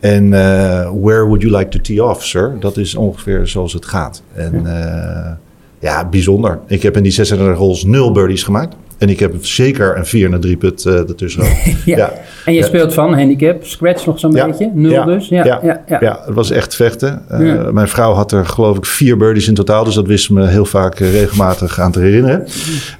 En 0.00 0.32
eh, 0.32 0.90
where 1.02 1.24
would 1.24 1.42
you 1.42 1.56
like 1.56 1.68
to 1.68 1.80
tee 1.80 2.04
off, 2.04 2.24
sir? 2.24 2.56
Dat 2.60 2.76
is 2.76 2.94
ongeveer 2.94 3.46
zoals 3.46 3.72
het 3.72 3.86
gaat. 3.86 4.22
En 4.34 4.66
eh, 4.66 5.32
ja, 5.78 6.08
bijzonder. 6.08 6.58
Ik 6.66 6.82
heb 6.82 6.96
in 6.96 7.02
die 7.02 7.12
36 7.12 7.56
holes 7.56 7.84
nul 7.84 8.12
birdies 8.12 8.42
gemaakt. 8.42 8.76
En 8.98 9.08
ik 9.08 9.18
heb 9.20 9.34
zeker 9.40 9.96
een 9.96 10.06
4 10.06 10.26
en 10.26 10.32
een 10.32 10.40
3 10.40 10.56
put 10.56 10.84
eh 10.86 10.92
ertussen. 10.94 11.42
Ja. 11.84 11.96
Ja. 11.96 12.12
En 12.44 12.52
je 12.52 12.58
Ja. 12.60 12.66
speelt 12.66 12.94
van 12.94 13.14
handicap, 13.14 13.64
scratch 13.64 14.06
nog 14.06 14.18
zo'n 14.18 14.32
Ja. 14.32 14.46
beetje? 14.46 14.70
Nul 14.74 14.90
Ja. 14.92 15.04
dus? 15.04 15.28
Ja, 15.28 15.44
ja, 15.62 15.82
ja. 16.00 16.20
het 16.24 16.34
was 16.34 16.50
echt 16.50 16.74
vechten. 16.76 17.22
Eh, 17.28 17.46
Ja. 17.46 17.72
Mijn 17.72 17.88
vrouw 17.88 18.12
had 18.12 18.32
er 18.32 18.46
geloof 18.46 18.76
ik 18.76 18.84
vier 18.86 19.16
birdies 19.16 19.48
in 19.48 19.54
totaal. 19.54 19.84
Dus 19.84 19.94
dat 19.94 20.06
wist 20.06 20.24
ze 20.24 20.32
me 20.32 20.46
heel 20.46 20.64
vaak 20.64 21.00
eh, 21.00 21.12
regelmatig 21.12 21.80
aan 21.80 21.92
te 21.92 22.00
herinneren. 22.00 22.44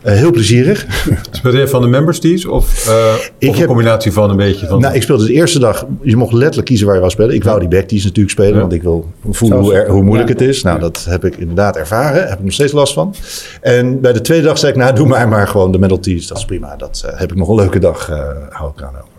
Eh, 0.03 0.15
heel 0.15 0.31
plezierig. 0.31 0.87
Speelde 1.31 1.59
je 1.59 1.69
van 1.69 1.81
de 1.83 1.89
members 1.89 2.19
tees 2.19 2.47
of, 2.47 2.89
eh, 2.89 3.15
Ik 3.39 3.49
of 3.51 3.59
een 3.61 3.67
combinatie 3.67 4.13
van 4.13 4.31
een 4.31 4.37
beetje 4.37 4.67
van... 4.67 4.81
Nou, 4.81 4.95
ik 4.95 5.03
speelde 5.03 5.27
de 5.27 5.33
eerste 5.33 5.59
dag. 5.59 5.87
Je 6.03 6.17
mocht 6.17 6.33
letterlijk 6.33 6.67
kiezen 6.67 6.87
waar 6.87 6.95
je 6.95 7.01
wou 7.01 7.13
spelen. 7.13 7.35
Ik 7.35 7.45
wou 7.45 7.59
die 7.61 7.69
backtees 7.69 8.05
natuurlijk 8.05 8.31
spelen. 8.31 8.55
Ja. 8.55 8.61
Want 8.61 8.73
ik 8.73 8.83
wil 8.83 9.11
voelen 9.31 9.59
hoe, 9.59 9.75
er- 9.75 9.89
hoe 9.89 10.03
moeilijk 10.03 10.29
ja. 10.29 10.35
het 10.35 10.43
is. 10.49 10.63
Nou, 10.63 10.81
dat 10.81 11.07
heb 11.09 11.25
ik 11.25 11.37
inderdaad 11.37 11.77
ervaren. 11.77 12.29
Heb 12.29 12.39
ik 12.39 12.45
nog 12.45 12.53
steeds 12.53 12.73
last 12.73 12.93
van. 12.93 13.15
En 13.61 14.01
bij 14.01 14.13
de 14.13 14.21
tweede 14.21 14.45
dag 14.47 14.59
zei 14.59 14.73
ik, 14.73 14.79
nou, 14.79 14.95
doe 14.95 15.07
mij 15.09 15.27
maar 15.27 15.49
gewoon 15.49 15.73
de 15.73 15.79
Dat 15.89 16.07
is 16.39 16.45
prima. 16.45 16.77
Dat 16.77 17.03
eh, 17.07 17.19
heb 17.19 17.31
ik 17.31 17.37
nog 17.39 17.49
een 17.49 17.55
leuke 17.55 17.79
dag. 17.79 18.09
eh 18.11 18.17
hou 18.51 18.71
ik 18.77 18.83
aan 18.83 18.89
over. 18.95 19.15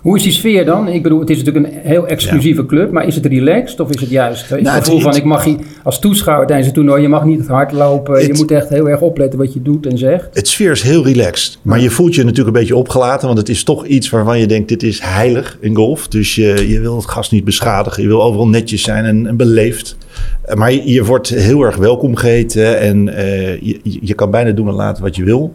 Hoe 0.00 0.16
is 0.16 0.22
die 0.22 0.32
sfeer 0.32 0.64
dan? 0.64 0.88
Ik 0.88 1.02
bedoel, 1.02 1.20
het 1.20 1.30
is 1.30 1.42
natuurlijk 1.42 1.66
een 1.74 1.80
heel 1.80 2.06
exclusieve 2.06 2.66
club, 2.66 2.90
maar 2.92 3.06
is 3.06 3.14
het 3.14 3.26
relaxed 3.26 3.80
of 3.80 3.90
is 3.90 4.00
het 4.00 4.10
juist? 4.10 4.42
Is 4.42 4.48
Nou, 4.50 4.62
het 4.62 4.72
het- 4.74 4.84
gevoel 4.84 5.00
van, 5.00 5.08
het- 5.10 5.18
ik 5.18 5.24
mag 5.24 5.44
hier 5.44 5.56
als 5.82 5.98
toeschouwer 5.98 6.46
tijdens 6.46 6.66
het 6.68 6.76
toernooi, 6.76 7.02
je 7.02 7.08
mag 7.08 7.24
niet 7.24 7.38
het 7.38 7.48
hard 7.48 7.72
lopen, 7.72 8.20
je 8.20 8.26
Het- 8.26 8.36
moet 8.36 8.50
echt 8.50 8.68
heel 8.68 8.88
erg 8.88 9.00
opletten 9.00 9.38
wat 9.38 9.52
je 9.52 9.62
doet 9.62 9.86
en 9.86 9.98
zegt. 9.98 10.28
Het 10.32 10.48
sfeer 10.48 10.70
is 10.70 10.82
heel 10.82 11.04
relaxed. 11.04 11.58
Maar 11.62 11.80
je 11.80 11.90
voelt 11.90 12.14
je 12.14 12.22
natuurlijk 12.24 12.56
een 12.56 12.60
beetje 12.60 12.76
opgelaten. 12.76 13.26
Want 13.26 13.38
het 13.38 13.48
is 13.48 13.64
toch 13.64 13.86
iets 13.86 14.10
waarvan 14.10 14.38
je 14.38 14.46
denkt, 14.46 14.68
dit 14.68 14.82
is 14.82 15.00
heilig 15.02 15.56
in 15.60 15.74
golf. 15.74 16.08
Dus 16.08 16.34
je, 16.34 16.68
je 16.68 16.80
wil 16.80 16.96
het 16.96 17.06
gas 17.10 17.30
niet 17.30 17.44
beschadigen. 17.44 18.02
Je 18.02 18.08
wil 18.08 18.22
overal 18.22 18.48
netjes 18.48 18.82
zijn 18.82 19.04
en, 19.04 19.26
en 19.26 19.36
beleefd. 19.36 19.96
Eh, 20.42 20.56
Maar 20.56 20.72
je, 20.72 20.92
je 20.92 21.04
wordt 21.04 21.28
heel 21.28 21.62
erg 21.62 21.76
welkom 21.76 22.16
geheten. 22.16 22.78
En 22.78 23.08
eh, 23.16 23.60
je, 23.60 23.80
je 23.82 24.14
kan 24.14 24.30
bijna 24.30 24.50
doen 24.50 24.68
en 24.68 24.74
laten 24.74 25.02
wat 25.02 25.16
je 25.16 25.24
wil. 25.24 25.54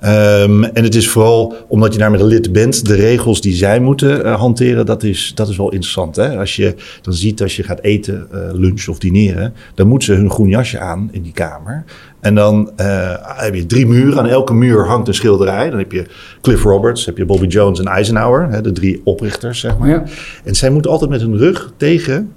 Ehm, 0.00 0.64
en 0.64 0.84
het 0.84 0.94
is 0.94 1.08
vooral 1.08 1.54
omdat 1.68 1.92
je 1.92 1.98
daar 1.98 2.10
met 2.10 2.20
een 2.20 2.26
lid 2.26 2.52
bent, 2.52 2.86
de 2.86 2.94
regels 2.94 3.40
die 3.40 3.54
zij 3.54 3.80
moeten 3.80 4.24
eh, 4.24 4.38
hanteren, 4.38 4.86
dat 4.86 5.02
is, 5.02 5.32
dat 5.34 5.48
is 5.48 5.56
wel 5.56 5.70
interessant. 5.70 6.16
Hè? 6.16 6.38
Als 6.38 6.56
je 6.56 6.74
dan 7.02 7.14
ziet 7.14 7.42
als 7.42 7.56
je 7.56 7.62
gaat 7.62 7.80
eten, 7.80 8.28
uh, 8.34 8.40
lunch 8.52 8.88
of 8.88 8.98
dineren, 8.98 9.54
dan 9.74 9.86
moeten 9.86 10.14
ze 10.14 10.20
hun 10.20 10.30
groen 10.30 10.48
jasje 10.48 10.78
aan 10.78 11.08
in 11.12 11.22
die 11.22 11.32
kamer. 11.32 11.84
En 12.20 12.34
dan 12.34 12.70
uh, 12.76 13.14
heb 13.20 13.54
je 13.54 13.66
drie 13.66 13.86
muren. 13.86 14.18
Aan 14.18 14.26
elke 14.26 14.54
muur 14.54 14.86
hangt 14.86 15.08
een 15.08 15.14
schilderij. 15.14 15.70
Dan 15.70 15.78
heb 15.78 15.92
je 15.92 16.06
Cliff 16.40 16.62
Roberts, 16.62 17.06
heb 17.06 17.16
je 17.16 17.24
Bobby 17.24 17.46
Jones 17.46 17.78
en 17.78 17.86
Eisenhower, 17.86 18.48
hè, 18.50 18.60
de 18.60 18.72
drie 18.72 19.00
oprichters, 19.04 19.60
zeg 19.60 19.78
maar. 19.78 19.88
Ja. 19.88 20.02
En 20.44 20.54
zij 20.54 20.70
moeten 20.70 20.90
altijd 20.90 21.10
met 21.10 21.20
hun 21.20 21.36
rug 21.38 21.72
tegen 21.76 22.32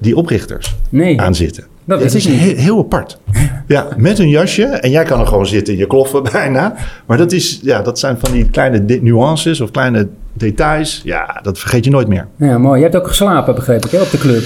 die 0.00 0.16
oprichters 0.16 0.76
nee. 0.88 1.20
aan 1.20 1.34
zitten. 1.34 1.64
Dat 1.84 2.00
is, 2.00 2.14
is 2.14 2.26
heel, 2.26 2.56
heel, 2.56 2.78
apart. 2.78 3.18
Ja, 3.66 3.88
met 3.96 4.18
een 4.18 4.28
jasje. 4.28 4.64
En 4.64 4.90
jij 4.90 5.04
kan 5.04 5.20
er 5.20 5.26
gewoon 5.26 5.46
zitten 5.46 5.72
in 5.72 5.78
je 5.78 5.86
kloffen 5.86 6.22
bijna. 6.32 6.74
Maar 7.06 7.16
dat, 7.16 7.32
is, 7.32 7.60
ja, 7.62 7.82
dat 7.82 7.98
zijn 7.98 8.18
van 8.18 8.32
die 8.32 8.50
kleine 8.50 8.98
nuances 9.00 9.60
of 9.60 9.70
kleine 9.70 10.08
details. 10.32 11.00
Ja, 11.04 11.40
dat 11.42 11.58
vergeet 11.58 11.84
je 11.84 11.90
nooit 11.90 12.08
meer. 12.08 12.26
Ja, 12.36 12.58
mooi. 12.58 12.76
Je 12.76 12.82
hebt 12.82 12.96
ook 12.96 13.08
geslapen, 13.08 13.54
begreep 13.54 13.84
ik, 13.84 13.90
hè, 13.90 14.00
op 14.00 14.10
de 14.10 14.18
club. 14.18 14.42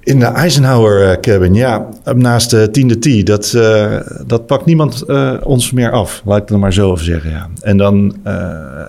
In 0.00 0.18
de 0.18 0.24
Eisenhower 0.24 1.10
eh, 1.10 1.20
cabin, 1.20 1.54
ja. 1.54 1.88
Naast 2.14 2.50
de 2.50 2.70
tiende 2.70 2.98
T. 2.98 3.26
Dat, 3.26 3.52
uh, 3.56 4.00
dat 4.26 4.46
pakt 4.46 4.64
niemand 4.64 5.04
uh, 5.06 5.32
ons 5.42 5.72
meer 5.72 5.90
af. 5.90 6.22
Laat 6.24 6.42
ik 6.42 6.48
het 6.48 6.58
maar 6.58 6.72
zo 6.72 6.92
even 6.92 7.04
zeggen, 7.04 7.30
ja. 7.30 7.48
En 7.60 7.76
dan, 7.76 8.16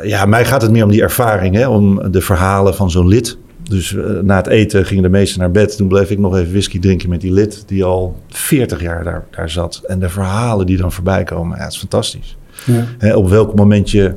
ja, 0.03 0.25
mij 0.25 0.45
gaat 0.45 0.61
het 0.61 0.71
meer 0.71 0.83
om 0.83 0.91
die 0.91 1.01
ervaring, 1.01 1.55
hè. 1.55 1.67
Om 1.67 2.11
de 2.11 2.21
verhalen 2.21 2.75
van 2.75 2.91
zo'n 2.91 3.07
lid. 3.07 3.37
Dus 3.63 3.91
uh, 3.91 4.19
na 4.19 4.35
het 4.35 4.47
eten 4.47 4.85
gingen 4.85 5.03
de 5.03 5.09
meesten 5.09 5.39
naar 5.39 5.51
bed. 5.51 5.77
Toen 5.77 5.87
bleef 5.87 6.09
ik 6.09 6.19
nog 6.19 6.37
even 6.37 6.51
whisky 6.51 6.79
drinken 6.79 7.09
met 7.09 7.21
die 7.21 7.31
lid 7.31 7.63
die 7.67 7.83
al 7.83 8.15
40 8.27 8.81
jaar 8.81 9.03
daar, 9.03 9.25
daar 9.31 9.49
zat. 9.49 9.81
En 9.87 9.99
de 9.99 10.09
verhalen 10.09 10.65
die 10.65 10.77
dan 10.77 10.91
voorbij 10.91 11.23
komen, 11.23 11.57
ja, 11.57 11.63
het 11.63 11.73
is 11.73 11.79
fantastisch. 11.79 12.37
Ja. 12.65 12.85
He, 12.97 13.15
op 13.15 13.29
welk 13.29 13.55
moment 13.55 13.91
je 13.91 14.15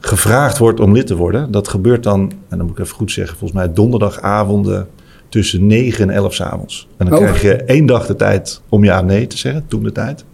gevraagd 0.00 0.58
wordt 0.58 0.80
om 0.80 0.92
lid 0.92 1.06
te 1.06 1.16
worden. 1.16 1.50
Dat 1.50 1.68
gebeurt 1.68 2.02
dan, 2.02 2.32
en 2.48 2.56
dan 2.56 2.66
moet 2.66 2.78
ik 2.78 2.84
even 2.84 2.96
goed 2.96 3.12
zeggen, 3.12 3.38
volgens 3.38 3.60
mij 3.60 3.72
donderdagavonden 3.72 4.88
tussen 5.28 5.66
9 5.66 6.08
en 6.10 6.14
11 6.14 6.34
s 6.34 6.40
avonds. 6.40 6.88
En 6.96 7.06
dan 7.06 7.18
oh. 7.18 7.24
krijg 7.24 7.42
je 7.42 7.54
één 7.54 7.86
dag 7.86 8.06
de 8.06 8.16
tijd 8.16 8.60
om 8.68 8.84
ja 8.84 9.00
nee 9.00 9.26
te 9.26 9.38
zeggen, 9.38 9.64
toen 9.68 9.82
de 9.82 9.92
tijd. 9.92 10.24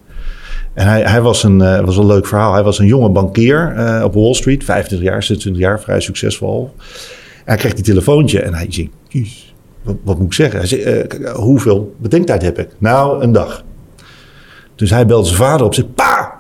En 0.75 0.87
hij, 0.87 1.03
hij 1.03 1.21
was 1.21 1.43
een, 1.43 1.61
uh, 1.61 1.81
was 1.81 1.97
een 1.97 2.07
leuk 2.07 2.27
verhaal. 2.27 2.53
Hij 2.53 2.63
was 2.63 2.79
een 2.79 2.87
jonge 2.87 3.09
bankier 3.09 3.75
uh, 3.77 4.03
op 4.05 4.15
Wall 4.15 4.35
Street, 4.35 4.65
25 4.65 5.09
jaar, 5.09 5.23
26 5.23 5.63
jaar, 5.63 5.81
vrij 5.81 6.01
succesvol 6.01 6.75
hij 7.45 7.57
krijgt 7.57 7.77
die 7.77 7.85
telefoontje 7.85 8.41
en 8.41 8.55
hij 8.55 8.67
zegt, 8.69 8.89
kies, 9.09 9.55
wat, 9.83 9.97
wat, 10.03 10.19
moet 10.19 10.27
ik 10.27 10.33
zeggen? 10.33 10.59
Hij 10.59 10.69
zegt, 10.69 11.15
uh, 11.21 11.31
hoeveel 11.31 11.95
bedenktijd 11.99 12.43
heb 12.43 12.59
ik? 12.59 12.69
Nou, 12.79 13.23
een 13.23 13.33
dag. 13.33 13.65
Dus 14.75 14.91
hij 14.91 15.07
belt 15.07 15.27
zijn 15.27 15.39
vader 15.39 15.67
op, 15.67 15.75
zegt, 15.75 15.95
pa, 15.95 16.37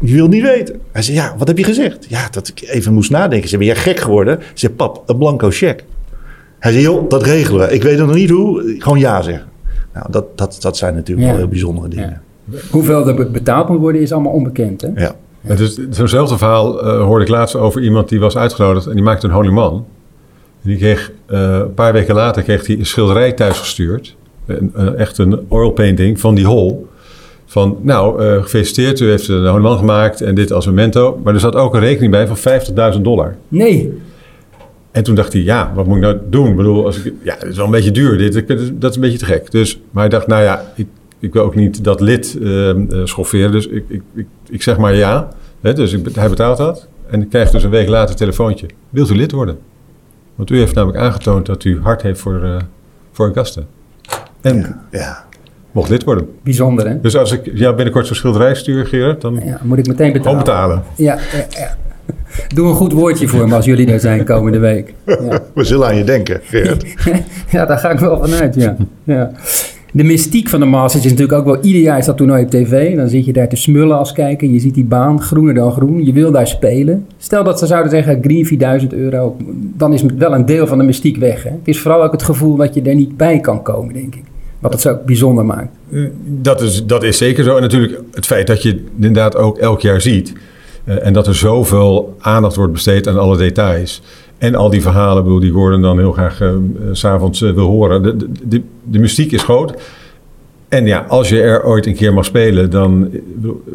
je 0.00 0.14
wil 0.14 0.28
niet 0.28 0.42
weten. 0.42 0.80
Hij 0.92 1.02
zegt, 1.02 1.18
ja, 1.18 1.34
wat 1.38 1.48
heb 1.48 1.58
je 1.58 1.64
gezegd? 1.64 2.06
Ja, 2.08 2.28
dat 2.30 2.48
ik 2.48 2.62
even 2.68 2.92
moest 2.92 3.10
nadenken. 3.10 3.48
Ze 3.48 3.56
ben 3.56 3.66
jij 3.66 3.76
gek 3.76 3.98
geworden? 3.98 4.36
Hij 4.38 4.46
zegt, 4.54 4.76
pap, 4.76 5.02
een 5.06 5.18
blanco 5.18 5.50
cheque. 5.50 5.84
Hij 6.58 6.72
zegt, 6.72 6.84
joh, 6.84 7.08
dat 7.08 7.22
regelen 7.22 7.68
we. 7.68 7.74
Ik 7.74 7.82
weet 7.82 7.98
nog 7.98 8.14
niet 8.14 8.30
hoe, 8.30 8.74
gewoon 8.78 8.98
ja 8.98 9.22
zeggen. 9.22 9.48
Nou, 9.92 10.06
dat, 10.10 10.38
dat, 10.38 10.58
dat 10.60 10.76
zijn 10.76 10.94
natuurlijk 10.94 11.26
ja. 11.26 11.32
wel 11.32 11.40
heel 11.40 11.48
bijzondere 11.48 11.88
dingen. 11.88 12.22
Ja. 12.50 12.58
Hoeveel 12.70 13.08
er 13.08 13.30
betaald 13.30 13.68
moet 13.68 13.80
worden 13.80 14.00
is 14.00 14.12
allemaal 14.12 14.32
onbekend, 14.32 14.80
hè? 14.80 14.88
Ja. 14.94 15.14
ja. 15.40 15.54
Dus, 15.54 15.78
zo'nzelfde 15.90 16.38
verhaal 16.38 16.84
uh, 16.84 17.04
hoorde 17.04 17.24
ik 17.24 17.30
laatst 17.30 17.54
over 17.54 17.82
iemand 17.82 18.08
die 18.08 18.20
was 18.20 18.36
uitgenodigd 18.36 18.86
en 18.86 18.94
die 18.94 19.02
maakte 19.02 19.26
een 19.26 19.32
holy 19.32 19.50
man. 19.50 19.86
Die 20.64 20.76
kreeg, 20.76 21.10
uh, 21.30 21.38
een 21.40 21.74
paar 21.74 21.92
weken 21.92 22.14
later 22.14 22.42
kreeg 22.42 22.66
hij 22.66 22.78
een 22.78 22.86
schilderij 22.86 23.32
thuisgestuurd. 23.32 24.16
Een, 24.46 24.70
een, 24.74 24.96
echt 24.96 25.18
een 25.18 25.40
oil 25.48 25.70
painting 25.70 26.20
van 26.20 26.34
die 26.34 26.46
hol. 26.46 26.86
Van, 27.46 27.78
nou, 27.82 28.24
uh, 28.24 28.42
gefeliciteerd, 28.42 29.00
u 29.00 29.08
heeft 29.08 29.28
een 29.28 29.60
man 29.60 29.78
gemaakt 29.78 30.20
en 30.20 30.34
dit 30.34 30.52
als 30.52 30.66
memento. 30.66 31.20
Maar 31.24 31.34
er 31.34 31.40
zat 31.40 31.54
ook 31.54 31.74
een 31.74 31.80
rekening 31.80 32.12
bij 32.12 32.26
van 32.26 32.60
50.000 32.94 33.00
dollar. 33.00 33.36
Nee. 33.48 33.92
En 34.90 35.02
toen 35.02 35.14
dacht 35.14 35.32
hij, 35.32 35.42
ja, 35.42 35.72
wat 35.74 35.86
moet 35.86 35.96
ik 35.96 36.02
nou 36.02 36.18
doen? 36.30 36.50
Ik 36.50 36.56
bedoel, 36.56 36.84
als 36.84 37.02
ik, 37.02 37.12
ja, 37.22 37.34
het 37.38 37.48
is 37.48 37.56
wel 37.56 37.64
een 37.64 37.70
beetje 37.70 37.90
duur. 37.90 38.18
Dit, 38.18 38.48
dat 38.80 38.90
is 38.90 38.96
een 38.96 39.02
beetje 39.02 39.18
te 39.18 39.24
gek. 39.24 39.50
Dus, 39.50 39.80
maar 39.90 40.02
hij 40.02 40.10
dacht, 40.10 40.26
nou 40.26 40.42
ja, 40.42 40.72
ik, 40.76 40.86
ik 41.18 41.32
wil 41.32 41.42
ook 41.42 41.54
niet 41.54 41.84
dat 41.84 42.00
lid 42.00 42.36
uh, 42.40 42.74
schofferen. 43.04 43.52
Dus 43.52 43.66
ik, 43.66 43.84
ik, 43.88 44.02
ik, 44.14 44.26
ik, 44.48 44.62
zeg 44.62 44.78
maar 44.78 44.94
ja. 44.94 45.28
Dus 45.60 45.92
ik, 45.92 46.14
hij 46.14 46.28
betaalt 46.28 46.56
dat. 46.56 46.88
En 47.10 47.22
ik 47.22 47.28
krijg 47.28 47.50
dus 47.50 47.62
een 47.62 47.70
week 47.70 47.88
later 47.88 48.10
een 48.10 48.16
telefoontje. 48.16 48.66
Wilt 48.90 49.10
u 49.10 49.16
lid 49.16 49.32
worden? 49.32 49.58
Want 50.34 50.50
u 50.50 50.58
heeft 50.58 50.74
namelijk 50.74 50.98
aangetoond 50.98 51.46
dat 51.46 51.64
u 51.64 51.80
hart 51.82 52.02
heeft 52.02 52.20
voor, 52.20 52.44
uh, 52.44 52.56
voor 53.12 53.32
gasten. 53.34 53.66
En 54.40 54.56
ja, 54.56 54.98
ja. 54.98 55.24
mocht 55.72 55.88
lid 55.88 56.04
worden. 56.04 56.28
Bijzonder, 56.42 56.88
hè? 56.88 57.00
Dus 57.00 57.16
als 57.16 57.32
ik 57.32 57.50
jou 57.54 57.74
binnenkort 57.74 58.06
zo'n 58.06 58.16
schilderij 58.16 58.54
stuur, 58.54 58.86
Gerard, 58.86 59.20
dan 59.20 59.40
ja, 59.44 59.60
moet 59.62 59.78
ik 59.78 59.86
meteen 59.86 60.12
betalen. 60.12 60.38
betalen. 60.38 60.82
Ja, 60.96 61.18
ja, 61.32 61.46
ja. 61.48 61.76
Doe 62.54 62.68
een 62.68 62.74
goed 62.74 62.92
woordje 62.92 63.28
voor 63.28 63.48
me 63.48 63.54
als 63.54 63.64
jullie 63.64 63.92
er 63.92 64.00
zijn 64.00 64.24
komende 64.24 64.58
week. 64.58 64.94
Ja. 65.30 65.42
We 65.54 65.64
zullen 65.64 65.86
aan 65.86 65.96
je 65.96 66.04
denken, 66.04 66.40
Gerard. 66.42 66.84
ja, 67.50 67.66
daar 67.66 67.78
ga 67.78 67.90
ik 67.90 67.98
wel 67.98 68.18
vanuit, 68.18 68.54
ja. 68.54 68.76
ja 69.04 69.30
de 69.96 70.04
mystiek 70.04 70.48
van 70.48 70.60
de 70.60 70.66
Masters 70.66 71.04
is 71.04 71.10
natuurlijk 71.10 71.38
ook 71.38 71.44
wel... 71.44 71.64
Ieder 71.64 71.82
jaar 71.82 71.98
is 71.98 72.06
dat 72.06 72.16
toernooi 72.16 72.42
op 72.42 72.50
tv. 72.50 72.96
Dan 72.96 73.08
zit 73.08 73.24
je 73.24 73.32
daar 73.32 73.48
te 73.48 73.56
smullen 73.56 73.98
als 73.98 74.12
kijker. 74.12 74.48
Je 74.48 74.60
ziet 74.60 74.74
die 74.74 74.84
baan, 74.84 75.22
groener 75.22 75.54
dan 75.54 75.72
groen. 75.72 76.04
Je 76.04 76.12
wil 76.12 76.30
daar 76.30 76.46
spelen. 76.46 77.06
Stel 77.18 77.44
dat 77.44 77.58
ze 77.58 77.66
zouden 77.66 77.90
zeggen, 77.90 78.22
green 78.22 78.46
4000 78.46 78.92
euro. 78.92 79.36
Dan 79.76 79.92
is 79.92 80.02
wel 80.18 80.34
een 80.34 80.46
deel 80.46 80.66
van 80.66 80.78
de 80.78 80.84
mystiek 80.84 81.16
weg. 81.16 81.42
Hè? 81.42 81.50
Het 81.50 81.68
is 81.68 81.80
vooral 81.80 82.02
ook 82.02 82.12
het 82.12 82.22
gevoel 82.22 82.56
dat 82.56 82.74
je 82.74 82.82
er 82.82 82.94
niet 82.94 83.16
bij 83.16 83.40
kan 83.40 83.62
komen, 83.62 83.94
denk 83.94 84.14
ik. 84.14 84.22
Wat 84.58 84.72
het 84.72 84.80
zo 84.80 84.98
bijzonder 85.06 85.44
maakt. 85.44 85.68
Dat 86.24 86.60
is, 86.60 86.86
dat 86.86 87.02
is 87.02 87.18
zeker 87.18 87.44
zo. 87.44 87.56
En 87.56 87.62
natuurlijk 87.62 88.00
het 88.12 88.26
feit 88.26 88.46
dat 88.46 88.62
je 88.62 88.68
het 88.68 88.80
inderdaad 88.96 89.36
ook 89.36 89.58
elk 89.58 89.80
jaar 89.80 90.00
ziet. 90.00 90.32
Uh, 90.84 91.06
en 91.06 91.12
dat 91.12 91.26
er 91.26 91.34
zoveel 91.34 92.16
aandacht 92.18 92.56
wordt 92.56 92.72
besteed 92.72 93.08
aan 93.08 93.18
alle 93.18 93.36
details. 93.36 94.02
En 94.44 94.54
al 94.54 94.70
die 94.70 94.82
verhalen, 94.82 95.22
bedoel, 95.22 95.40
die 95.40 95.52
worden 95.52 95.80
dan 95.80 95.98
heel 95.98 96.12
graag 96.12 96.40
uh, 96.40 96.50
s'avonds 96.92 97.40
uh, 97.40 97.52
wil 97.52 97.66
horen. 97.66 98.02
De, 98.02 98.16
de, 98.48 98.62
de, 98.82 98.98
mystiek 98.98 99.32
is 99.32 99.42
groot. 99.42 99.74
En 100.68 100.86
ja, 100.86 101.04
als 101.08 101.28
je 101.28 101.40
er 101.40 101.64
ooit 101.64 101.86
een 101.86 101.94
keer 101.94 102.14
mag 102.14 102.24
spelen, 102.24 102.70
dan... 102.70 103.10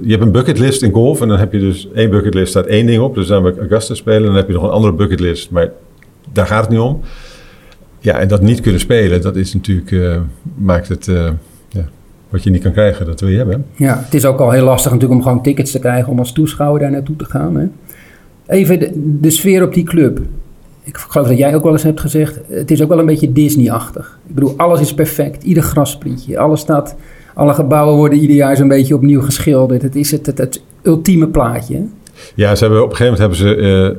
Je 0.02 0.12
hebt 0.12 0.24
een 0.24 0.32
bucketlist 0.32 0.82
in 0.82 0.92
golf 0.92 1.22
en 1.22 1.28
dan 1.28 1.38
heb 1.38 1.54
je 1.54 1.60
dus 1.60 1.88
één 1.94 2.10
bucketlist, 2.10 2.50
staat 2.50 2.66
één 2.66 2.86
ding 2.86 3.02
op. 3.02 3.16
Dus 3.16 3.28
dan 3.28 3.48
ik 3.48 3.58
Augusta 3.58 3.94
spelen. 3.94 4.24
Dan 4.24 4.36
heb 4.36 4.48
je 4.48 4.54
nog 4.54 4.64
een 4.64 4.70
andere 4.70 4.94
bucketlist, 4.94 5.52
maar 5.52 5.72
daar 6.34 6.48
gaat 6.48 6.62
het 6.62 6.70
niet 6.70 6.80
om. 6.80 7.02
Ja, 8.00 8.20
en 8.20 8.28
dat 8.28 8.42
niet 8.42 8.62
kunnen 8.62 8.82
spelen, 8.82 9.22
dat 9.22 9.36
is 9.36 9.54
natuurlijk... 9.54 10.22
Maakt 10.56 10.88
het... 10.88 11.06
ja, 11.70 11.86
wat 12.30 12.44
je 12.44 12.50
niet 12.50 12.62
kan 12.62 12.72
krijgen, 12.72 13.06
dat 13.06 13.20
wil 13.20 13.30
je 13.30 13.38
hebben. 13.38 13.66
Ja, 13.76 14.02
het 14.04 14.14
is 14.14 14.26
ook 14.26 14.40
al 14.40 14.52
heel 14.52 14.64
lastig 14.64 14.92
natuurlijk 14.92 15.20
om 15.20 15.26
gewoon 15.26 15.44
tickets 15.44 15.72
te 15.72 15.80
krijgen... 15.80 16.12
om 16.12 16.20
als 16.20 16.32
toeschouwer 16.34 16.82
daar 16.82 16.92
naartoe 16.92 17.16
te 17.16 17.26
gaan, 17.26 17.56
hè? 17.56 17.68
Even 18.48 18.80
de, 18.80 19.18
de 19.20 19.30
sfeer 19.30 19.64
op 19.64 19.74
die 19.74 19.84
club 19.84 20.20
ik 20.90 20.98
geloof 20.98 21.28
dat 21.28 21.38
jij 21.38 21.56
ook 21.56 21.64
wel 21.64 21.72
eens 21.72 21.84
hebt 21.84 22.00
gezegd, 22.00 22.40
het 22.48 22.72
is 22.72 22.82
ook 22.82 22.90
wel 22.90 23.00
een 23.00 23.06
beetje 23.06 23.32
Disney-achtig. 23.32 24.20
Ik 24.28 24.36
bedoel, 24.36 24.54
alles 24.58 24.82
is 24.82 24.94
perfect, 24.94 25.44
ieder 25.44 25.64
grasprietje, 25.64 26.38
alles 26.38 26.60
staat, 26.60 26.96
alle 27.34 27.54
gebouwen 27.54 27.96
worden 27.96 28.20
ieder 28.20 28.36
jaar 28.36 28.56
zo'n 28.56 28.68
beetje 28.68 28.96
opnieuw 28.96 29.22
geschilderd. 29.22 29.82
Het 29.82 29.96
is 29.96 30.12
het, 30.12 30.26
het, 30.26 30.38
het 30.38 30.62
ultieme 30.82 31.28
plaatje. 31.28 31.86
Ja, 32.36 32.56
ze 32.56 32.64
hebben, 32.64 32.84
op 32.84 32.90
een 32.90 32.96
gegeven 32.96 33.20
moment 33.20 33.40
hebben 33.40 33.60
ze, 33.60 33.96
uh, 33.96 33.98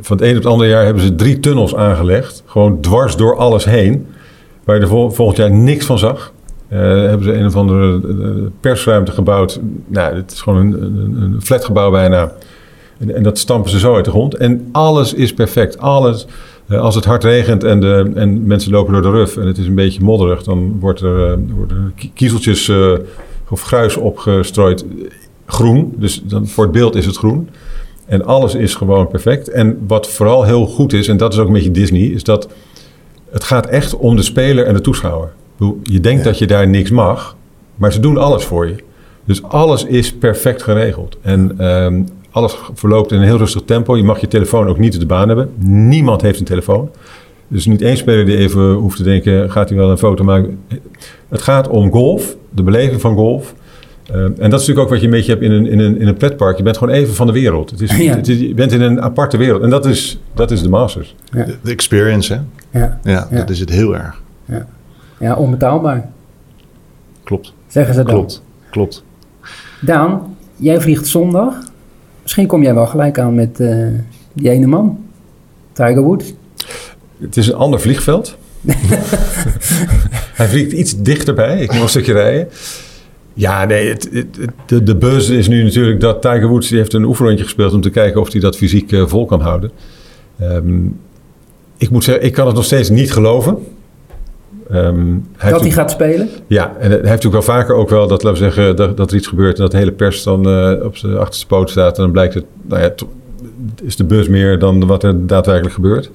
van 0.00 0.16
het 0.16 0.26
een 0.26 0.36
op 0.36 0.42
het 0.42 0.52
andere 0.52 0.70
jaar 0.70 0.84
hebben 0.84 1.02
ze 1.02 1.14
drie 1.14 1.40
tunnels 1.40 1.74
aangelegd. 1.74 2.42
Gewoon 2.46 2.80
dwars 2.80 3.16
door 3.16 3.36
alles 3.36 3.64
heen, 3.64 4.06
waar 4.64 4.76
je 4.76 4.82
er 4.82 4.88
vol, 4.88 5.10
volgend 5.10 5.38
jaar 5.38 5.50
niks 5.50 5.86
van 5.86 5.98
zag. 5.98 6.32
Uh, 6.72 6.78
hebben 6.80 7.24
ze 7.24 7.32
een 7.32 7.46
of 7.46 7.56
andere 7.56 8.00
uh, 8.06 8.46
persruimte 8.60 9.12
gebouwd. 9.12 9.60
Nou, 9.86 10.14
het 10.14 10.32
is 10.32 10.40
gewoon 10.40 10.58
een, 10.58 10.82
een, 10.82 11.22
een 11.22 11.42
flatgebouw 11.42 11.90
bijna. 11.90 12.32
En, 12.98 13.14
en, 13.14 13.22
dat 13.22 13.38
stampen 13.38 13.70
ze 13.70 13.78
zo 13.78 13.94
uit 13.94 14.04
de 14.04 14.10
grond. 14.10 14.34
En 14.34 14.68
alles 14.72 15.14
is 15.14 15.34
perfect. 15.34 15.78
Alles. 15.78 16.26
Uh, 16.68 16.80
als 16.80 16.94
het 16.94 17.04
hard 17.04 17.24
regent 17.24 17.64
en, 17.64 17.80
de, 17.80 18.10
en 18.14 18.46
mensen 18.46 18.72
lopen 18.72 18.92
door 18.92 19.02
de 19.02 19.10
ruf 19.10 19.36
en 19.36 19.46
het 19.46 19.58
is 19.58 19.66
een 19.66 19.74
beetje 19.74 20.02
modderig, 20.02 20.42
dan 20.42 20.76
wordt 20.80 21.00
er, 21.00 21.30
uh, 21.30 21.54
worden 21.54 21.94
kiezeltjes 22.14 22.68
uh, 22.68 22.92
of 23.48 23.62
gruis 23.62 23.96
opgestrooid. 23.96 24.84
Groen, 25.46 25.94
dus 25.96 26.22
dan 26.24 26.46
voor 26.46 26.64
het 26.64 26.72
beeld 26.72 26.94
is 26.94 27.06
het 27.06 27.16
groen. 27.16 27.48
En 28.06 28.24
alles 28.24 28.54
is 28.54 28.74
gewoon 28.74 29.08
perfect. 29.08 29.48
En 29.48 29.78
wat 29.86 30.08
vooral 30.08 30.44
heel 30.44 30.66
goed 30.66 30.92
is, 30.92 31.08
en 31.08 31.16
dat 31.16 31.32
is 31.32 31.38
ook 31.38 31.46
een 31.46 31.52
beetje 31.52 31.70
Disney, 31.70 32.02
is 32.02 32.24
dat 32.24 32.48
het 33.30 33.44
gaat 33.44 33.66
echt 33.66 33.96
om 33.96 34.16
de 34.16 34.22
speler 34.22 34.64
en 34.64 34.74
de 34.74 34.80
toeschouwer. 34.80 35.32
Je 35.82 36.00
denkt 36.00 36.24
ja. 36.24 36.30
dat 36.30 36.38
je 36.38 36.46
daar 36.46 36.68
niks 36.68 36.90
mag, 36.90 37.36
maar 37.74 37.92
ze 37.92 38.00
doen 38.00 38.16
alles 38.16 38.44
voor 38.44 38.66
je. 38.66 38.76
Dus 39.24 39.42
alles 39.42 39.84
is 39.84 40.14
perfect 40.14 40.62
geregeld. 40.62 41.16
En 41.20 41.66
um, 41.66 42.08
alles 42.38 42.58
verloopt 42.74 43.12
in 43.12 43.18
een 43.18 43.24
heel 43.24 43.38
rustig 43.38 43.62
tempo. 43.64 43.96
Je 43.96 44.02
mag 44.02 44.20
je 44.20 44.28
telefoon 44.28 44.68
ook 44.68 44.78
niet 44.78 44.94
in 44.94 45.00
de 45.00 45.06
baan 45.06 45.28
hebben. 45.28 45.50
Niemand 45.88 46.22
heeft 46.22 46.38
een 46.38 46.44
telefoon. 46.44 46.90
Dus 47.48 47.66
niet 47.66 47.82
één 47.82 47.96
speler 47.96 48.26
die 48.26 48.36
even 48.36 48.72
hoeft 48.72 48.96
te 48.96 49.02
denken, 49.02 49.50
gaat 49.50 49.68
hij 49.68 49.78
wel 49.78 49.90
een 49.90 49.98
foto 49.98 50.24
maken? 50.24 50.58
Het 51.28 51.42
gaat 51.42 51.68
om 51.68 51.90
golf, 51.90 52.36
de 52.50 52.62
beleving 52.62 53.00
van 53.00 53.14
golf. 53.14 53.54
Uh, 54.10 54.22
en 54.22 54.32
dat 54.34 54.38
is 54.38 54.50
natuurlijk 54.50 54.78
ook 54.78 54.88
wat 54.88 54.98
je 54.98 55.04
een 55.04 55.10
beetje 55.10 55.32
hebt 55.32 55.44
in 55.44 55.52
een, 55.52 55.66
in, 55.66 55.78
een, 55.78 56.00
in 56.00 56.06
een 56.06 56.16
pretpark. 56.16 56.56
Je 56.56 56.62
bent 56.62 56.76
gewoon 56.76 56.94
even 56.94 57.14
van 57.14 57.26
de 57.26 57.32
wereld. 57.32 57.70
Het 57.70 57.80
is, 57.80 57.96
ja. 57.96 58.14
het 58.14 58.28
is, 58.28 58.38
je 58.38 58.54
bent 58.54 58.72
in 58.72 58.80
een 58.80 59.02
aparte 59.02 59.36
wereld. 59.36 59.62
En 59.62 59.70
dat 59.70 59.86
is, 59.86 60.20
dat 60.34 60.50
is 60.50 60.62
de 60.62 60.68
Masters. 60.68 61.14
Ja. 61.32 61.44
De, 61.44 61.56
de, 61.62 61.70
experience, 61.70 62.32
hè? 62.34 62.80
Ja. 62.80 62.98
ja. 63.02 63.28
dat 63.30 63.50
is 63.50 63.60
het 63.60 63.70
heel 63.70 63.96
erg. 63.96 64.22
Ja, 64.44 64.66
ja 65.18 65.34
onbetaalbaar. 65.34 66.08
Klopt. 67.24 67.52
Zeggen 67.66 67.94
ze 67.94 68.02
dan. 68.02 68.14
Klopt, 68.14 68.42
klopt. 68.70 69.04
Daan, 69.80 70.36
jij 70.56 70.80
vliegt 70.80 71.06
zondag 71.06 71.54
Misschien 72.28 72.46
kom 72.46 72.62
jij 72.62 72.74
wel 72.74 72.86
gelijk 72.86 73.18
aan 73.18 73.34
met 73.34 73.60
uh, 73.60 73.86
die 74.32 74.50
ene 74.50 74.66
man, 74.66 74.98
Tiger 75.72 76.02
Woods. 76.02 76.32
Het 77.20 77.36
is 77.36 77.46
een 77.46 77.54
ander 77.54 77.80
vliegveld. 77.80 78.36
Hij 80.38 80.48
vliegt 80.48 80.72
iets 80.72 81.02
dichterbij. 81.02 81.60
Ik 81.60 81.72
moet 81.72 81.82
een 81.82 81.88
stukje 81.88 82.12
rijden. 82.12 82.48
Ja, 83.34 83.64
nee, 83.64 83.88
het, 83.88 84.08
de, 84.66 84.82
de 84.82 84.96
buzz 84.96 85.28
is 85.28 85.48
nu 85.48 85.62
natuurlijk 85.62 86.00
dat 86.00 86.22
Tiger 86.22 86.48
Woods 86.48 86.68
die 86.68 86.78
heeft 86.78 86.92
een 86.92 87.04
oefenrondje 87.04 87.44
gespeeld 87.44 87.72
om 87.72 87.80
te 87.80 87.90
kijken 87.90 88.20
of 88.20 88.32
hij 88.32 88.40
dat 88.40 88.56
fysiek 88.56 88.92
uh, 88.92 89.06
vol 89.06 89.26
kan 89.26 89.40
houden. 89.40 89.70
Um, 90.42 91.00
ik 91.76 91.90
moet 91.90 92.04
zeggen, 92.04 92.24
ik 92.24 92.32
kan 92.32 92.46
het 92.46 92.54
nog 92.54 92.64
steeds 92.64 92.88
niet 92.88 93.12
geloven. 93.12 93.58
Um, 94.72 95.28
hij 95.36 95.50
dat 95.50 95.60
hij 95.60 95.70
gaat 95.70 95.90
spelen? 95.90 96.28
Ja, 96.46 96.72
en 96.78 96.90
hij 96.90 96.90
heeft 96.90 97.02
natuurlijk 97.02 97.32
wel 97.32 97.56
vaker 97.56 97.74
ook 97.74 97.88
wel 97.88 98.08
dat, 98.08 98.22
laten 98.22 98.42
we 98.42 98.50
zeggen, 98.50 98.76
dat, 98.76 98.96
dat 98.96 99.10
er 99.10 99.16
iets 99.16 99.26
gebeurt 99.26 99.56
en 99.56 99.62
dat 99.62 99.70
de 99.70 99.76
hele 99.76 99.92
pers 99.92 100.22
dan 100.22 100.48
uh, 100.48 100.84
op 100.84 100.96
zijn 100.96 101.16
achterste 101.16 101.46
poot 101.46 101.70
staat. 101.70 101.96
En 101.96 102.02
dan 102.02 102.12
blijkt 102.12 102.34
het, 102.34 102.44
nou 102.62 102.82
ja, 102.82 102.92
is 103.82 103.96
de 103.96 104.04
bus 104.04 104.28
meer 104.28 104.58
dan 104.58 104.86
wat 104.86 105.02
er 105.02 105.26
daadwerkelijk 105.26 105.74
gebeurt. 105.74 106.10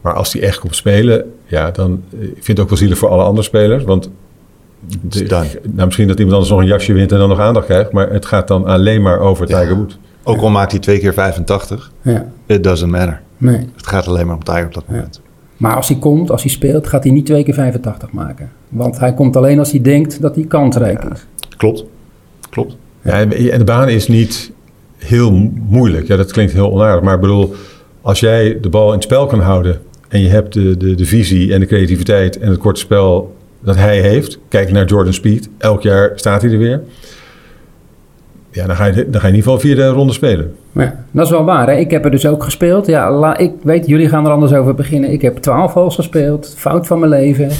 Maar 0.00 0.14
als 0.14 0.32
hij 0.32 0.42
echt 0.42 0.58
komt 0.58 0.76
spelen, 0.76 1.32
ja, 1.44 1.70
dan 1.70 2.02
ik 2.18 2.28
vind 2.32 2.46
het 2.46 2.60
ook 2.60 2.68
wel 2.68 2.78
zielig 2.78 2.98
voor 2.98 3.08
alle 3.08 3.22
andere 3.22 3.46
spelers. 3.46 3.84
Want 3.84 4.10
de, 5.00 5.46
nou, 5.72 5.84
misschien 5.84 6.08
dat 6.08 6.18
iemand 6.18 6.34
anders 6.34 6.50
nog 6.50 6.60
een 6.60 6.66
jasje 6.66 6.92
wint 6.92 7.12
en 7.12 7.18
dan 7.18 7.28
nog 7.28 7.40
aandacht 7.40 7.66
krijgt. 7.66 7.92
Maar 7.92 8.10
het 8.10 8.26
gaat 8.26 8.48
dan 8.48 8.64
alleen 8.64 9.02
maar 9.02 9.20
over 9.20 9.46
Tiger 9.46 9.76
Woods. 9.76 9.98
Ook 10.22 10.40
al 10.40 10.50
maakt 10.50 10.70
hij 10.70 10.80
twee 10.80 10.98
keer 10.98 11.12
85, 11.12 11.92
ja. 12.02 12.26
it 12.46 12.64
doesn't 12.64 12.90
matter. 12.90 13.20
Nee. 13.36 13.68
Het 13.76 13.86
gaat 13.86 14.06
alleen 14.06 14.26
maar 14.26 14.36
om 14.36 14.44
Tiger 14.44 14.66
op 14.66 14.74
dat 14.74 14.88
moment. 14.88 15.20
Maar 15.58 15.76
als 15.76 15.88
hij 15.88 15.98
komt, 15.98 16.30
als 16.30 16.42
hij 16.42 16.50
speelt, 16.50 16.86
gaat 16.86 17.02
hij 17.02 17.12
niet 17.12 17.26
twee 17.26 17.44
keer 17.44 17.54
85 17.54 18.12
maken. 18.12 18.50
Want 18.68 18.98
hij 18.98 19.14
komt 19.14 19.36
alleen 19.36 19.58
als 19.58 19.70
hij 19.70 19.80
denkt 19.80 20.20
dat 20.20 20.34
hij 20.34 20.44
kansrijk 20.44 21.04
is. 21.04 21.26
Klopt, 21.56 21.84
klopt. 22.50 22.76
Ja, 23.02 23.12
en 23.20 23.58
de 23.58 23.64
baan 23.64 23.88
is 23.88 24.08
niet 24.08 24.52
heel 24.96 25.50
moeilijk. 25.68 26.06
Ja, 26.06 26.16
dat 26.16 26.32
klinkt 26.32 26.52
heel 26.52 26.72
onaardig. 26.72 27.02
Maar 27.02 27.14
ik 27.14 27.20
bedoel, 27.20 27.54
als 28.00 28.20
jij 28.20 28.58
de 28.60 28.68
bal 28.68 28.86
in 28.86 28.94
het 28.94 29.02
spel 29.02 29.26
kan 29.26 29.40
houden... 29.40 29.80
en 30.08 30.20
je 30.20 30.28
hebt 30.28 30.52
de, 30.52 30.76
de, 30.76 30.94
de 30.94 31.04
visie 31.04 31.52
en 31.52 31.60
de 31.60 31.66
creativiteit 31.66 32.38
en 32.38 32.48
het 32.50 32.58
korte 32.58 32.80
spel 32.80 33.36
dat 33.60 33.76
hij 33.76 34.00
heeft... 34.00 34.38
kijk 34.48 34.70
naar 34.70 34.86
Jordan 34.86 35.12
Speed, 35.12 35.48
elk 35.58 35.82
jaar 35.82 36.12
staat 36.14 36.42
hij 36.42 36.50
er 36.50 36.58
weer... 36.58 36.82
Ja, 38.58 38.66
dan 38.66 38.76
ga, 38.76 38.84
je, 38.84 38.92
dan 38.94 39.20
ga 39.20 39.26
je 39.26 39.32
in 39.32 39.38
ieder 39.38 39.42
geval 39.42 39.58
vierde 39.58 39.88
ronde 39.88 40.12
spelen. 40.12 40.54
Ja, 40.72 41.04
dat 41.10 41.24
is 41.24 41.30
wel 41.30 41.44
waar. 41.44 41.68
Hè? 41.68 41.76
Ik 41.76 41.90
heb 41.90 42.04
er 42.04 42.10
dus 42.10 42.26
ook 42.26 42.44
gespeeld. 42.44 42.86
Ja, 42.86 43.12
la, 43.12 43.36
ik 43.36 43.52
weet, 43.62 43.86
jullie 43.86 44.08
gaan 44.08 44.24
er 44.24 44.30
anders 44.30 44.52
over 44.52 44.74
beginnen. 44.74 45.10
Ik 45.10 45.22
heb 45.22 45.36
twaalf 45.36 45.72
holes 45.72 45.94
gespeeld. 45.94 46.54
Fout 46.56 46.86
van 46.86 46.98
mijn 46.98 47.10
leven. 47.10 47.50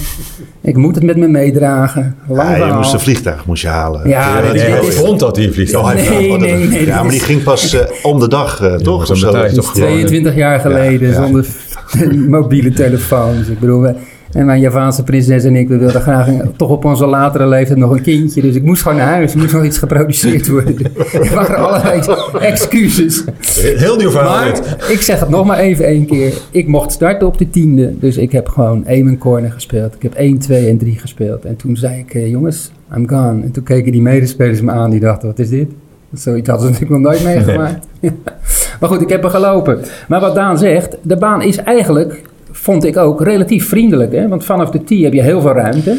Ik 0.61 0.77
moet 0.77 0.95
het 0.95 1.05
met 1.05 1.17
me 1.17 1.29
meedragen. 1.29 2.17
Lang 2.29 2.57
ja, 2.57 2.67
je 2.67 2.73
moest 2.73 2.93
een 2.93 3.01
vliegtuig 3.01 3.47
moest 3.47 3.63
je 3.63 3.69
halen. 3.69 4.09
Ja, 4.09 4.43
ja 4.43 4.53
nee, 4.53 4.67
ik 4.67 4.93
vond 4.93 5.21
dat 5.21 5.35
die 5.35 5.53
vliegtuig. 5.53 5.95
Nee, 5.95 6.09
nee, 6.09 6.39
nee, 6.39 6.69
nee, 6.69 6.87
Ja, 6.87 7.03
maar 7.03 7.11
die 7.11 7.21
ging 7.21 7.43
pas 7.43 7.75
uh, 7.75 7.81
om 8.13 8.21
de 8.21 8.29
dag, 8.29 8.63
uh, 8.63 8.75
toch? 8.75 9.11
Of 9.11 9.17
zo. 9.17 9.33
22 9.73 10.35
jaar 10.35 10.61
geleden, 10.61 11.15
zonder 11.15 11.47
mobiele 12.37 12.73
telefoons. 12.73 13.49
Ik 13.49 13.59
bedoel, 13.59 13.95
en 14.33 14.47
mijn 14.47 14.61
Javaanse 14.61 15.03
prinses 15.03 15.45
en 15.45 15.57
ik, 15.57 15.69
we 15.69 15.79
wilden 15.79 16.01
graag 16.01 16.29
toch 16.57 16.71
op 16.71 16.85
onze 16.85 17.07
latere 17.07 17.47
leeftijd 17.47 17.79
nog 17.79 17.91
een 17.91 18.03
kindje. 18.03 18.41
Dus 18.41 18.55
ik 18.55 18.63
moest 18.63 18.83
gewoon 18.83 18.97
naar 18.97 19.07
huis. 19.07 19.33
Er 19.33 19.39
moest 19.39 19.53
nog 19.53 19.65
iets 19.65 19.79
geproduceerd 19.79 20.49
worden. 20.49 20.77
er 21.13 21.35
waren 21.35 21.57
allerlei 21.57 22.03
excuses. 22.41 23.25
Heel 23.61 23.97
nieuw 23.97 24.11
verhaal 24.11 24.29
maar, 24.29 24.91
ik 24.91 25.01
zeg 25.01 25.21
het 25.21 25.29
nog 25.29 25.47
maar 25.47 25.59
even 25.59 25.85
één 25.85 26.07
keer. 26.07 26.33
Ik 26.51 26.67
mocht 26.67 26.93
starten 26.93 27.27
op 27.27 27.39
de 27.39 27.51
tiende. 27.51 27.99
Dus 27.99 28.17
ik 28.17 28.33
heb 28.33 28.49
gewoon 28.49 28.87
Eamon 28.87 29.19
Corner 29.19 29.53
gespeeld. 29.53 29.95
Ik 29.95 30.03
heb 30.03 30.15
1, 30.15 30.39
2 30.39 30.69
en 30.69 30.79
3 30.79 30.99
gespeeld. 30.99 31.45
En 31.45 31.57
toen 31.57 31.77
zei 31.77 31.99
ik, 31.99 32.15
eh, 32.15 32.31
jongens, 32.31 32.71
I'm 32.97 33.09
gone. 33.09 33.43
En 33.43 33.51
toen 33.51 33.63
keken 33.63 33.93
die 33.93 34.03
medespelers 34.03 34.61
me 34.61 34.71
aan. 34.71 34.91
Die 34.91 35.01
dachten, 35.01 35.29
wat 35.29 35.39
is 35.39 35.49
dit? 35.49 35.69
Zoiets 36.13 36.49
hadden 36.49 36.67
ze 36.67 36.73
natuurlijk 36.73 37.01
nog 37.03 37.13
nooit 37.13 37.25
meegemaakt. 37.25 37.87
maar 38.81 38.89
goed, 38.89 39.01
ik 39.01 39.09
heb 39.09 39.25
er 39.25 39.31
gelopen. 39.31 39.79
Maar 40.09 40.21
wat 40.21 40.35
Daan 40.35 40.59
zegt, 40.59 40.97
de 41.03 41.17
baan 41.17 41.43
is 41.43 41.57
eigenlijk 41.57 42.23
vond 42.51 42.85
ik 42.85 42.97
ook 42.97 43.23
relatief 43.23 43.69
vriendelijk. 43.69 44.13
Hè? 44.13 44.29
Want 44.29 44.45
vanaf 44.45 44.71
de 44.71 44.85
tee 44.85 45.05
heb 45.05 45.13
je 45.13 45.23
heel 45.23 45.41
veel 45.41 45.53
ruimte. 45.53 45.99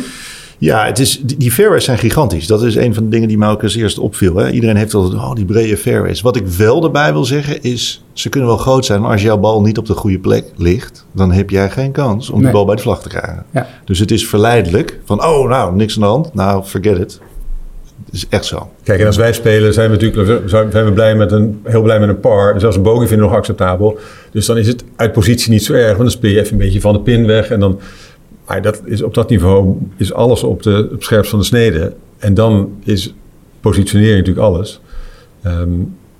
Ja, 0.58 0.86
het 0.86 1.00
is, 1.00 1.22
die 1.22 1.52
fairways 1.52 1.84
zijn 1.84 1.98
gigantisch. 1.98 2.48
Dat 2.48 2.64
is 2.64 2.76
een 2.76 2.94
van 2.94 3.04
de 3.04 3.10
dingen 3.10 3.28
die 3.28 3.38
mij 3.38 3.50
ook 3.50 3.64
als 3.64 3.76
eerste 3.76 4.02
opviel. 4.02 4.36
Hè? 4.36 4.50
Iedereen 4.50 4.76
heeft 4.76 4.94
altijd, 4.94 5.22
oh, 5.22 5.36
die 5.36 5.46
brede 5.46 5.78
fairways. 5.78 6.22
Wat 6.22 6.36
ik 6.36 6.48
wel 6.48 6.84
erbij 6.84 7.14
wil 7.14 7.26
zeggen 7.26 7.62
is, 7.62 8.04
ze 8.14 8.30
kunnen 8.30 8.50
wel 8.50 8.58
groot 8.58 8.86
zijn... 8.86 9.02
maar 9.02 9.12
als 9.12 9.22
jouw 9.22 9.38
bal 9.38 9.62
niet 9.62 9.78
op 9.78 9.86
de 9.86 9.94
goede 9.94 10.20
plek 10.20 10.46
ligt... 10.56 11.06
dan 11.12 11.32
heb 11.32 11.50
jij 11.50 11.70
geen 11.70 11.92
kans 11.92 12.30
om 12.30 12.44
de 12.44 12.52
bal 12.52 12.66
bij 12.66 12.76
de 12.76 12.82
vlag 12.82 13.02
te 13.02 13.10
krijgen. 13.10 13.46
Ja. 13.52 13.68
Dus 13.86 14.00
het 14.00 14.12
is 14.12 14.28
verleidelijk 14.28 15.00
van, 15.06 15.24
oh, 15.24 15.50
nou, 15.50 15.76
niks 15.76 15.96
aan 15.96 16.02
de 16.02 16.08
hand. 16.08 16.34
Nou, 16.34 16.64
forget 16.64 16.98
it 17.00 17.20
is 18.12 18.28
echt 18.30 18.46
zo. 18.46 18.72
Kijk, 18.84 19.00
en 19.00 19.06
als 19.06 19.18
wij 19.18 19.34
spelen 19.34 19.74
zijn 19.74 19.92
we 19.92 19.98
natuurlijk 19.98 20.50
zijn 20.50 20.86
we 20.86 20.92
blij 20.94 21.16
met 21.16 21.32
een, 21.32 21.62
heel 21.64 21.82
blij 21.82 22.00
met 22.00 22.10
een 22.10 22.20
par. 22.20 22.60
Zelfs 22.60 22.76
een 22.76 22.82
bogey 22.82 23.08
vinden 23.08 23.26
we 23.26 23.32
nog 23.32 23.40
acceptabel. 23.42 24.00
Dus 24.32 24.46
dan 24.46 24.58
is 24.58 24.68
het 24.68 24.84
uit 24.96 25.12
positie 25.12 25.52
niet 25.52 25.64
zo 25.64 25.74
erg. 25.74 25.88
Want 25.88 25.98
dan 25.98 26.12
speel 26.12 26.32
je 26.32 26.40
even 26.40 26.52
een 26.52 26.58
beetje 26.58 26.82
van 26.82 26.94
de 26.94 27.00
pin 27.00 27.26
weg. 27.26 27.50
En 27.50 27.60
dan, 27.60 27.80
maar 28.48 28.62
dat 28.62 28.82
is, 28.86 29.02
op 29.02 29.14
dat 29.14 29.30
niveau 29.30 29.78
is 29.98 30.14
alles 30.14 30.44
op, 30.44 30.64
de, 30.64 30.90
op 30.94 31.04
scherpst 31.04 31.30
van 31.30 31.40
de 31.40 31.46
snede. 31.46 31.94
En 32.18 32.34
dan 32.34 32.78
is 32.84 33.14
positionering 33.60 34.18
natuurlijk 34.18 34.46
alles. 34.46 34.82
Ehm, 35.44 35.70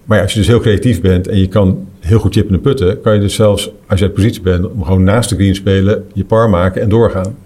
maar 0.04 0.22
als 0.22 0.34
je 0.34 0.40
dus 0.40 0.48
heel 0.48 0.60
creatief 0.60 1.02
bent 1.02 1.28
en 1.28 1.40
je 1.40 1.48
kan 1.48 1.88
heel 2.00 2.20
goed 2.20 2.34
chippen 2.34 2.56
en 2.56 2.62
putten... 2.62 3.02
kan 3.02 3.14
je 3.14 3.20
dus 3.20 3.36
zelfs, 3.36 3.72
als 3.88 4.00
je 4.00 4.06
uit 4.06 4.14
positie 4.14 4.42
bent... 4.42 4.72
om 4.72 4.84
gewoon 4.84 5.04
naast 5.04 5.30
de 5.30 5.36
green 5.36 5.56
spelen, 5.56 6.06
je 6.14 6.26
par 6.26 6.50
maken 6.50 6.82
en 6.82 6.90
doorgaan. 6.90 7.38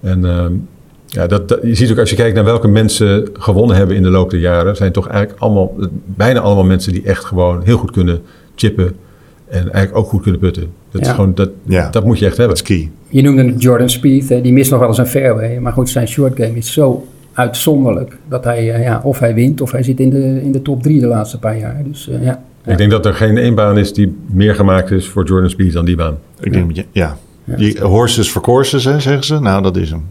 En... 0.00 0.24
Um, 0.24 0.68
ja, 1.14 1.26
dat, 1.26 1.58
je 1.62 1.74
ziet 1.74 1.90
ook 1.90 1.98
als 1.98 2.10
je 2.10 2.16
kijkt 2.16 2.34
naar 2.34 2.44
welke 2.44 2.68
mensen 2.68 3.28
gewonnen 3.32 3.76
hebben 3.76 3.96
in 3.96 4.02
de 4.02 4.10
loop 4.10 4.30
der 4.30 4.40
jaren, 4.40 4.76
zijn 4.76 4.92
toch 4.92 5.08
eigenlijk 5.08 5.40
allemaal, 5.40 5.74
bijna 6.04 6.40
allemaal 6.40 6.64
mensen 6.64 6.92
die 6.92 7.02
echt 7.02 7.24
gewoon 7.24 7.62
heel 7.64 7.76
goed 7.76 7.90
kunnen 7.90 8.20
chippen 8.54 8.96
en 9.48 9.60
eigenlijk 9.60 9.96
ook 9.96 10.08
goed 10.08 10.22
kunnen 10.22 10.40
putten. 10.40 10.70
Dat, 10.90 11.00
is 11.00 11.08
gewoon, 11.08 11.34
dat, 11.34 11.50
ja. 11.62 11.90
dat 11.90 12.04
moet 12.04 12.18
je 12.18 12.26
echt 12.26 12.36
hebben. 12.36 12.56
Dat 12.56 12.68
is 12.68 12.76
key. 12.76 12.90
Je 13.08 13.22
noemde 13.22 13.54
Jordan 13.56 13.90
Speed, 13.90 14.28
die 14.28 14.52
mist 14.52 14.70
nog 14.70 14.80
wel 14.80 14.88
eens 14.88 14.98
een 14.98 15.06
fairway. 15.06 15.58
Maar 15.58 15.72
goed, 15.72 15.90
zijn 15.90 16.08
short 16.08 16.36
game 16.36 16.56
is 16.56 16.72
zo 16.72 17.06
uitzonderlijk 17.32 18.16
dat 18.28 18.44
hij, 18.44 18.72
eh, 18.72 18.82
ja, 18.82 19.00
of 19.04 19.18
hij 19.18 19.34
wint 19.34 19.60
of 19.60 19.72
hij 19.72 19.82
zit 19.82 20.00
in 20.00 20.10
de, 20.10 20.42
in 20.42 20.52
de 20.52 20.62
top 20.62 20.82
drie 20.82 21.00
de 21.00 21.06
laatste 21.06 21.38
paar 21.38 21.58
jaar. 21.58 21.82
Dus, 21.84 22.08
uh, 22.08 22.24
ja. 22.24 22.42
Ik 22.66 22.78
denk 22.78 22.90
dat 22.90 23.06
er 23.06 23.14
geen 23.14 23.36
één 23.36 23.54
baan 23.54 23.78
is 23.78 23.92
die 23.92 24.16
meer 24.26 24.54
gemaakt 24.54 24.90
is 24.90 25.08
voor 25.08 25.24
Jordan 25.24 25.50
Speed 25.50 25.72
dan 25.72 25.84
die 25.84 25.96
baan. 25.96 26.18
Ik 26.40 26.52
denk, 26.52 26.72
ja. 26.92 27.16
Die 27.44 27.80
horses 27.80 28.28
for 28.28 28.42
courses, 28.42 28.84
hè, 28.84 29.00
zeggen 29.00 29.24
ze. 29.24 29.40
Nou, 29.40 29.62
dat 29.62 29.76
is 29.76 29.90
hem. 29.90 30.02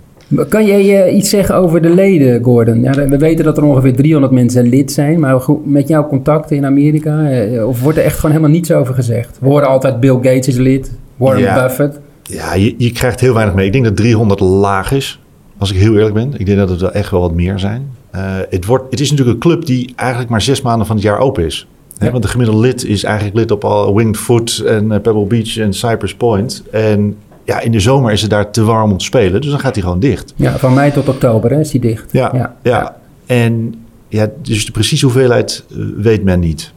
Kan 0.49 0.65
jij 0.65 1.07
uh, 1.07 1.15
iets 1.15 1.29
zeggen 1.29 1.55
over 1.55 1.81
de 1.81 1.89
leden, 1.89 2.43
Gordon? 2.43 2.81
Ja, 2.81 2.91
we 2.91 3.17
weten 3.17 3.45
dat 3.45 3.57
er 3.57 3.63
ongeveer 3.63 3.95
300 3.95 4.33
mensen 4.33 4.69
lid 4.69 4.91
zijn, 4.91 5.19
maar 5.19 5.45
met 5.63 5.87
jouw 5.87 6.07
contacten 6.07 6.55
in 6.55 6.65
Amerika, 6.65 7.31
uh, 7.31 7.67
of 7.67 7.81
wordt 7.81 7.97
er 7.97 8.03
echt 8.03 8.15
gewoon 8.15 8.31
helemaal 8.31 8.55
niets 8.55 8.71
over 8.71 8.93
gezegd? 8.93 9.37
We 9.39 9.47
horen 9.47 9.67
altijd 9.67 9.99
Bill 9.99 10.15
Gates 10.15 10.47
is 10.47 10.57
lid, 10.57 10.91
Warren 11.17 11.53
Buffett. 11.53 11.99
Ja, 12.23 12.53
je, 12.53 12.75
je, 12.77 12.91
krijgt 12.91 13.19
heel 13.19 13.33
weinig 13.33 13.55
mee. 13.55 13.65
Ik 13.65 13.71
denk 13.71 13.83
dat 13.83 13.95
300 13.95 14.39
laag 14.39 14.91
is, 14.91 15.19
als 15.57 15.71
ik 15.71 15.77
heel 15.77 15.93
eerlijk 15.93 16.13
ben. 16.13 16.33
Ik 16.37 16.45
denk 16.45 16.57
dat 16.57 16.69
het 16.69 16.81
wel 16.81 16.91
echt 16.91 17.11
wel 17.11 17.21
wat 17.21 17.33
meer 17.33 17.59
zijn. 17.59 17.89
Uh, 18.15 18.21
het, 18.49 18.65
wordt, 18.65 18.91
het 18.91 18.99
is 18.99 19.11
natuurlijk 19.11 19.35
een 19.35 19.51
club 19.51 19.65
die 19.65 19.93
eigenlijk 19.95 20.29
maar 20.29 20.41
zes 20.41 20.61
maanden 20.61 20.87
van 20.87 20.95
het 20.95 21.05
jaar 21.05 21.19
open 21.19 21.45
is. 21.45 21.67
Want 22.11 22.23
de 22.23 22.29
gemiddelde 22.29 22.61
lid 22.61 22.85
is 22.85 23.03
eigenlijk 23.03 23.35
lid 23.35 23.51
op 23.51 23.63
al 23.63 23.95
Winged 23.95 24.17
Foot 24.17 24.63
en 24.65 24.87
Pebble 24.87 25.25
Beach 25.25 25.57
en 25.57 25.73
Cypress 25.73 26.15
Point. 26.15 26.63
En 26.71 27.17
ja, 27.45 27.59
in 27.59 27.71
de 27.71 27.79
zomer 27.79 28.11
is 28.11 28.21
het 28.21 28.29
daar 28.29 28.51
te 28.51 28.63
warm 28.63 28.91
om 28.91 28.97
te 28.97 29.05
spelen. 29.05 29.41
Dus 29.41 29.49
dan 29.49 29.59
gaat 29.59 29.73
hij 29.73 29.83
gewoon 29.83 29.99
dicht. 29.99 30.33
Ja, 30.35 30.57
van 30.57 30.73
mei 30.73 30.91
tot 30.91 31.09
oktober 31.09 31.51
hè, 31.51 31.59
is 31.59 31.71
hij 31.71 31.81
dicht. 31.81 32.11
Ja, 32.11 32.31
ja, 32.33 32.55
ja. 32.63 32.95
En 33.25 33.75
ja, 34.07 34.27
dus 34.41 34.65
de 34.65 34.71
precieze 34.71 35.05
hoeveelheid 35.05 35.63
uh, 35.77 35.85
weet 35.97 36.23
men 36.23 36.39
niet. 36.39 36.73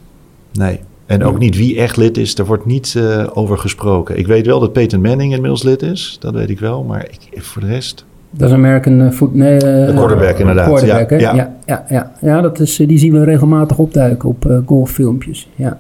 Nee. 0.53 0.81
En 1.07 1.25
ook 1.25 1.39
niet 1.39 1.57
wie 1.57 1.79
echt 1.79 1.97
lid 1.97 2.19
is, 2.19 2.35
daar 2.35 2.47
wordt 2.47 2.67
niet 2.67 2.95
uh, 2.97 3.27
over 3.33 3.59
gesproken. 3.59 4.19
Ik 4.19 4.27
weet 4.27 4.47
wel 4.47 4.61
dat 4.61 4.73
Peter 4.73 5.01
Manning 5.01 5.33
inmiddels 5.33 5.63
lid 5.63 5.83
is. 5.83 6.17
Dat 6.21 6.35
weet 6.35 6.51
ik 6.51 6.61
wel. 6.61 6.83
Maar 6.83 7.07
ik, 7.11 7.43
voor 7.43 7.63
de 7.63 7.69
rest... 7.69 8.05
Dat 8.31 8.49
is 8.49 8.55
American 8.55 9.01
uh, 9.01 9.11
foot, 9.11 9.35
nee, 9.35 9.55
uh, 9.55 9.95
quarterback 9.97 10.39
inderdaad. 10.39 10.67
Quarterback, 10.67 11.11
ja, 11.11 11.19
ja. 11.19 11.35
ja, 11.35 11.55
ja, 11.67 11.85
ja. 11.89 12.13
ja 12.21 12.41
dat 12.41 12.61
is, 12.61 12.77
die 12.77 12.99
zien 12.99 13.13
we 13.13 13.25
regelmatig 13.25 13.79
opduiken 13.79 14.29
op 14.29 14.63
golffilmpjes. 14.67 15.49
Ja. 15.55 15.79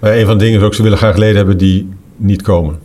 Maar 0.00 0.16
een 0.16 0.26
van 0.26 0.38
de 0.38 0.44
dingen 0.44 0.60
is 0.60 0.66
ook, 0.66 0.74
ze 0.74 0.82
willen 0.82 0.98
graag 0.98 1.16
leden 1.16 1.36
hebben 1.36 1.58
die 1.58 1.88
niet 2.16 2.42
komen 2.42 2.78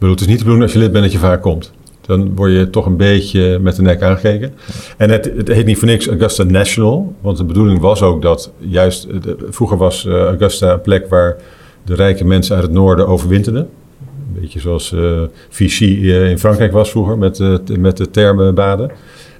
bedoel, 0.00 0.14
het 0.14 0.20
is 0.20 0.26
niet 0.26 0.38
de 0.38 0.44
bedoeling 0.44 0.62
als 0.62 0.72
je 0.72 0.78
lid 0.78 0.92
bent 0.92 1.04
dat 1.04 1.12
je 1.12 1.18
vaak 1.18 1.42
komt. 1.42 1.72
Dan 2.00 2.34
word 2.34 2.52
je 2.52 2.70
toch 2.70 2.86
een 2.86 2.96
beetje 2.96 3.58
met 3.58 3.76
de 3.76 3.82
nek 3.82 4.02
aangekeken. 4.02 4.52
En 4.96 5.10
het, 5.10 5.24
het 5.36 5.48
heet 5.48 5.66
niet 5.66 5.78
voor 5.78 5.88
niks 5.88 6.08
Augusta 6.08 6.42
National. 6.42 7.14
Want 7.20 7.36
de 7.36 7.44
bedoeling 7.44 7.80
was 7.80 8.02
ook 8.02 8.22
dat 8.22 8.52
juist... 8.58 9.06
vroeger 9.48 9.76
was 9.76 10.06
eh, 10.06 10.12
Augusta 10.12 10.72
een 10.72 10.80
plek 10.80 11.08
waar 11.08 11.36
de 11.84 11.94
rijke 11.94 12.24
mensen 12.24 12.54
uit 12.54 12.64
het 12.64 12.72
noorden 12.72 13.06
overwinterden. 13.06 13.68
Een 14.34 14.40
beetje 14.40 14.60
zoals 14.60 14.92
uh, 14.92 15.20
Vichy 15.48 15.84
in 15.84 16.38
Frankrijk 16.38 16.72
was 16.72 16.90
vroeger 16.90 17.18
met, 17.18 17.42
met 17.78 17.96
de 17.96 18.10
termenbaden. 18.10 18.90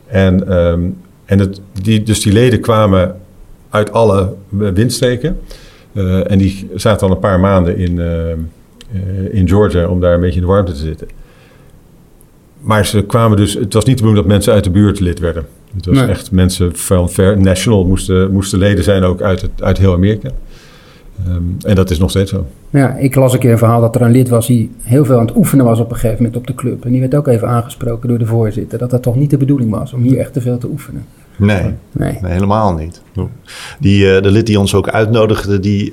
En, 0.07 0.53
um, 0.57 0.97
en 1.25 1.39
het, 1.39 1.61
die, 1.83 2.03
dus 2.03 2.21
die 2.21 2.33
leden 2.33 2.61
kwamen 2.61 3.17
uit 3.71 3.93
alle 3.93 4.35
windstreken. 4.49 5.41
en 6.27 6.39
die 6.39 6.69
zaten 6.75 7.07
al 7.07 7.13
een 7.13 7.21
paar 7.21 7.41
maanden 7.41 7.77
in 7.77 8.01
ehm, 8.01 8.11
eh, 8.31 8.35
in 9.31 9.49
Georgia 9.49 9.89
om 9.89 10.01
daar 10.01 10.15
een 10.15 10.21
beetje 10.21 10.41
in 10.41 10.47
de 10.47 10.53
warmte 10.53 10.73
te 10.73 10.79
zitten. 10.79 11.09
Maar 12.61 12.87
ze 12.87 13.03
kwamen 13.03 13.37
dus, 13.37 13.55
het 13.55 13.75
was 13.75 13.85
niet 13.85 13.99
de 13.99 14.03
bedoeling 14.03 14.17
dat 14.17 14.35
mensen 14.35 14.53
uit 14.53 14.65
de 14.65 14.71
buurt 14.71 15.01
lid 15.01 15.19
werden. 15.19 15.47
Het 15.75 15.87
was 15.87 15.99
echt 15.99 16.31
mensen 16.31 16.77
van 16.77 17.09
Fair 17.09 17.41
National 17.41 17.87
moesten, 17.87 18.33
moesten 18.33 18.59
leden 18.59 18.85
zijn 18.85 19.03
ook 19.03 19.23
uit, 19.23 19.41
het, 19.43 19.51
uit 19.63 19.79
heel 19.79 19.93
Amerika. 19.93 20.31
Ehm, 21.27 21.43
en 21.61 21.75
dat 21.75 21.91
is 21.91 21.99
nog 21.99 22.11
steeds 22.11 22.31
zo. 22.31 22.47
Ja, 22.71 22.97
ik 22.97 23.15
las 23.15 23.33
een 23.33 23.39
keer 23.39 23.53
een 23.53 23.59
verhaal 23.59 23.81
dat 23.81 23.95
er 23.95 24.03
een 24.03 24.11
lid 24.11 24.29
was 24.29 24.47
die 24.47 24.71
heel 24.83 25.05
veel 25.05 25.19
aan 25.19 25.27
het 25.27 25.37
oefenen 25.37 25.65
was 25.65 25.81
op 25.81 25.91
een 25.91 25.97
gegeven 25.97 26.17
moment 26.17 26.37
op 26.37 26.47
de 26.47 26.55
club. 26.55 26.85
En 26.85 26.91
die 26.91 27.01
werd 27.01 27.15
ook 27.15 27.27
even 27.27 27.49
aangesproken 27.49 28.09
door 28.09 28.19
de 28.19 28.27
voorzitter. 28.27 28.79
Dat 28.79 28.91
dat 28.91 29.03
toch 29.03 29.17
niet 29.17 29.31
de 29.31 29.37
bedoeling 29.37 29.71
was 29.71 29.93
om 29.93 30.03
hier 30.03 30.19
echt 30.19 30.33
te 30.33 30.41
veel 30.41 30.59
te 30.59 30.67
oefenen. 30.67 31.05
Nee, 31.37 31.63
Nee. 31.93 32.19
nee 32.23 32.33
helemaal 32.33 32.75
niet. 32.75 33.03
Die, 33.81 34.15
eh, 34.15 34.23
de 34.23 34.31
lid 34.31 34.47
die 34.47 34.59
ons 34.59 34.75
ook 34.75 34.89
uitnodigde, 34.89 35.61
die 35.61 35.93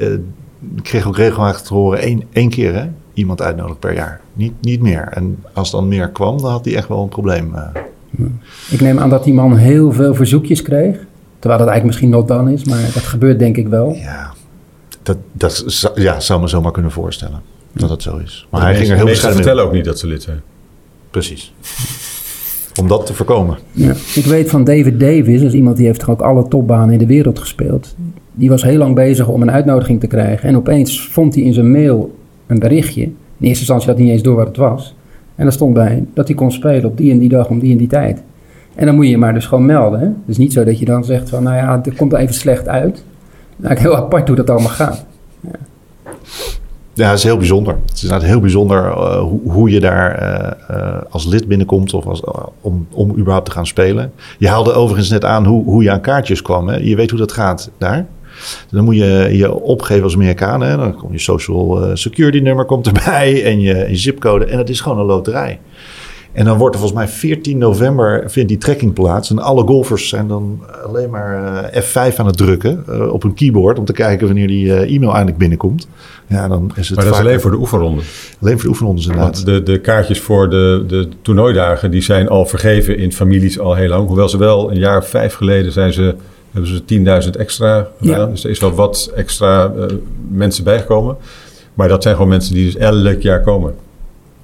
eh, 0.62 0.82
kreeg 0.84 1.08
ook 1.08 1.16
regelmatig 1.18 1.62
te 1.62 1.74
horen 1.74 2.00
één, 2.00 2.24
één 2.32 2.50
keer 2.50 2.74
hè, 2.74 2.86
iemand 3.14 3.42
uitnodigen 3.42 3.80
per 3.80 3.94
jaar. 3.94 4.22
Niet, 4.34 4.54
niet 4.62 4.82
meer. 4.82 5.08
En 5.12 5.44
als 5.54 5.72
dan 5.72 5.88
meer 5.88 6.10
kwam, 6.10 6.38
dan 6.42 6.52
had 6.52 6.66
hij 6.66 6.76
echt 6.76 6.88
wel 6.88 7.02
een 7.04 7.10
probleem. 7.10 7.56
eh. 7.56 7.64
Ik 8.70 8.82
neem 8.82 9.00
aan 9.00 9.10
dat 9.10 9.24
die 9.24 9.34
man 9.34 9.56
heel 9.58 9.92
veel 9.92 10.16
verzoekjes 10.16 10.62
kreeg. 10.62 10.96
Terwijl 11.40 11.60
dat 11.64 11.70
eigenlijk 11.70 11.84
misschien 11.86 12.10
not 12.10 12.28
dan 12.28 12.50
is, 12.50 12.64
maar 12.64 12.82
dat 12.94 13.04
gebeurt 13.04 13.40
denk 13.40 13.58
ik 13.58 13.68
wel. 13.68 13.94
ja, 13.94 14.34
dat, 15.04 15.18
dat 15.32 15.64
zou- 15.66 16.02
ja, 16.02 16.20
zou 16.20 16.42
me 16.42 16.48
zomaar 16.48 16.72
kunnen 16.72 16.92
voorstellen 16.92 17.42
dat 17.74 17.90
het 17.90 18.02
zo 18.02 18.18
is. 18.18 18.48
Maar 18.50 18.60
de 18.62 18.66
hij 18.68 18.76
ging 18.76 18.90
er 18.90 18.96
heel 18.96 19.06
bescheiden 19.06 19.36
mee. 19.40 19.44
vertellen 19.48 19.70
ook 19.70 19.76
niet 19.76 19.86
dat 19.86 20.00
ze 20.00 20.08
lid 20.08 20.24
zijn. 20.24 20.42
Precies. 21.12 21.54
Om 22.80 22.88
dat 22.88 23.06
te 23.06 23.14
voorkomen. 23.14 23.58
Ja. 23.72 23.94
Ik 24.16 24.26
weet 24.26 24.50
van 24.50 24.64
David 24.64 25.00
Davis, 25.00 25.40
dat 25.40 25.48
is 25.48 25.54
iemand 25.54 25.78
die 25.78 25.86
heeft 25.86 26.00
toch 26.00 26.10
ook 26.10 26.22
alle 26.22 26.48
topbanen 26.48 26.94
in 26.94 27.00
de 27.00 27.06
wereld 27.06 27.40
gespeeld. 27.40 27.96
Die 28.34 28.50
was 28.50 28.64
heel 28.64 28.78
lang 28.78 28.96
bezig 28.96 29.28
om 29.28 29.42
een 29.42 29.52
uitnodiging 29.52 30.00
te 30.00 30.08
krijgen. 30.08 30.50
En 30.50 30.56
opeens 30.56 31.10
vond 31.10 31.36
hij 31.36 31.44
in 31.44 31.54
zijn 31.54 31.72
mail 31.72 32.16
een 32.48 32.60
berichtje. 32.60 33.02
In 33.02 33.14
eerste 33.40 33.60
instantie 33.60 33.88
had 33.88 33.96
hij 33.96 34.06
niet 34.06 34.14
eens 34.14 34.24
door 34.24 34.36
wat 34.36 34.48
het 34.48 34.58
was. 34.58 34.96
En 35.36 35.44
daar 35.44 35.54
stond 35.54 35.74
bij 35.74 36.06
dat 36.14 36.28
hij 36.28 36.36
kon 36.36 36.52
spelen 36.52 36.86
op 36.86 36.98
die 36.98 37.12
en 37.12 37.18
die 37.18 37.30
dag 37.30 37.50
om 37.50 37.60
die 37.60 37.72
en 37.72 37.78
die 37.78 37.88
tijd. 37.88 38.24
En 38.76 38.86
dan 38.86 38.96
moet 38.96 39.06
je 39.06 39.12
je 39.12 39.18
maar 39.18 39.34
dus 39.34 39.46
gewoon 39.46 39.66
melden. 39.66 40.00
Hè? 40.00 40.08
Dus 40.26 40.38
niet 40.38 40.54
zo 40.54 40.64
dat 40.64 40.80
je 40.80 40.86
dan 40.86 41.04
zegt 41.04 41.30
van, 41.30 41.44
nou 41.44 41.56
ja, 41.56 41.82
het 41.84 41.96
komt 41.96 42.14
er 42.14 42.20
even 42.20 42.36
slecht 42.36 42.68
uit. 42.68 43.04
Nou, 43.56 43.80
heel 43.80 43.96
apart 43.96 44.28
hoe 44.28 44.36
dat 44.38 44.50
allemaal 44.50 44.70
gaat. 44.70 45.06
Ja, 45.42 45.50
het 47.06 47.18
is 47.18 47.24
heel 47.24 47.38
bijzonder. 47.38 47.78
Het 47.86 47.96
is 47.96 48.04
inderdaad 48.04 48.28
heel 48.28 48.40
bijzonder 48.40 48.86
eh, 48.86 49.20
hoe, 49.20 49.40
hoe 49.52 49.70
je 49.70 49.80
daar 49.80 50.16
eh, 50.16 50.78
eh, 50.78 51.02
als 51.10 51.26
lid 51.26 51.48
binnenkomt 51.48 51.94
of 51.94 52.06
als, 52.06 52.22
om, 52.62 52.88
om 52.92 53.18
überhaupt 53.18 53.46
te 53.46 53.52
gaan 53.52 53.68
spelen. 53.68 54.12
Je 54.38 54.48
haalde 54.48 54.72
overigens 54.72 55.10
net 55.10 55.26
aan 55.26 55.46
hoe, 55.46 55.64
hoe 55.64 55.84
je 55.84 55.92
aan 55.92 56.02
kaartjes 56.02 56.42
kwam. 56.42 56.72
Je 56.72 56.96
weet 56.96 57.10
hoe 57.10 57.20
dat 57.20 57.32
gaat 57.32 57.70
daar. 57.78 58.06
Dan 58.70 58.84
moet 58.84 58.96
je 58.96 59.30
je 59.32 59.54
opgeven 59.54 60.04
als 60.04 60.14
Amerikaan. 60.14 60.62
Hè? 60.62 60.78
Dan 60.78 60.96
komt 60.96 61.12
je 61.12 61.20
social 61.20 61.98
security 61.98 62.40
nummer 62.40 62.66
komt 62.66 62.88
erbij 62.88 63.44
en 63.44 63.60
je, 63.60 63.86
je 63.90 63.96
zipcode. 63.96 64.46
En 64.46 64.58
het 64.58 64.70
is 64.70 64.82
gewoon 64.82 65.00
een 65.00 65.06
loterij. 65.06 65.60
En 66.38 66.46
dan 66.46 66.58
wordt 66.58 66.76
er 66.76 66.82
volgens 66.82 67.00
mij 67.00 67.10
14 67.14 67.58
november 67.58 68.24
vindt 68.26 68.50
die 68.50 68.58
trekking 68.58 68.94
plaats. 68.94 69.30
En 69.30 69.40
alle 69.40 69.64
golfers 69.66 70.10
zijn 70.10 70.28
dan 70.28 70.64
alleen 70.86 71.10
maar 71.10 71.64
eh, 71.64 71.84
F5 71.84 72.16
aan 72.16 72.26
het 72.26 72.38
drukken 72.38 72.84
eh, 72.88 73.14
op 73.14 73.24
een 73.24 73.34
keyboard 73.34 73.80
om 73.80 73.86
te 73.86 73.94
kijken 73.94 74.28
wanneer 74.28 74.48
die 74.48 74.74
eh, 74.74 74.96
e-mail 74.96 75.12
eindelijk 75.12 75.38
binnenkomt. 75.38 75.88
Ja, 76.28 76.48
dan 76.48 76.72
is 76.76 76.88
het 76.88 76.98
Maar 76.98 77.06
dat 77.06 77.14
is 77.14 77.20
alleen 77.20 77.40
voor 77.40 77.52
de 77.52 77.58
oefenronde. 77.58 78.02
alleen 78.42 78.54
voor 78.54 78.62
de 78.62 78.68
oefenrondes 78.68 79.06
inderdaad. 79.06 79.34
Want 79.34 79.46
de, 79.46 79.64
de 79.72 79.80
kaartjes 79.80 80.20
voor 80.20 80.50
de, 80.50 80.84
de 80.88 81.10
toernooidagen 81.22 81.92
die 81.92 82.02
zijn 82.02 82.30
al 82.30 82.46
vergeven 82.46 82.98
in 82.98 83.14
families 83.14 83.60
al 83.60 83.76
heel 83.76 83.90
lang. 83.90 84.08
Hoewel 84.08 84.30
ze 84.30 84.38
wel 84.38 84.72
een 84.72 84.80
jaar 84.80 84.98
of 84.98 85.10
vijf 85.10 85.34
geleden 85.34 85.72
zijn 85.72 85.94
ze, 85.94 86.16
hebben 86.52 86.84
ze 86.88 87.24
10.000 87.26 87.40
extra 87.40 87.88
gedaan. 88.00 88.20
Ja. 88.20 88.26
Dus 88.26 88.44
er 88.44 88.50
is 88.50 88.60
wel 88.60 88.74
wat 88.74 89.12
extra 89.16 89.72
mensen 90.30 90.64
bijgekomen. 90.64 91.18
Maar 91.74 91.88
dat 91.88 92.04
zijn 92.04 92.16
gewoon 92.16 92.30
mensen 92.30 92.54
die 92.54 92.66
dus 92.66 92.76
elk 92.76 93.22
jaar 93.22 93.42
komen. 93.42 93.76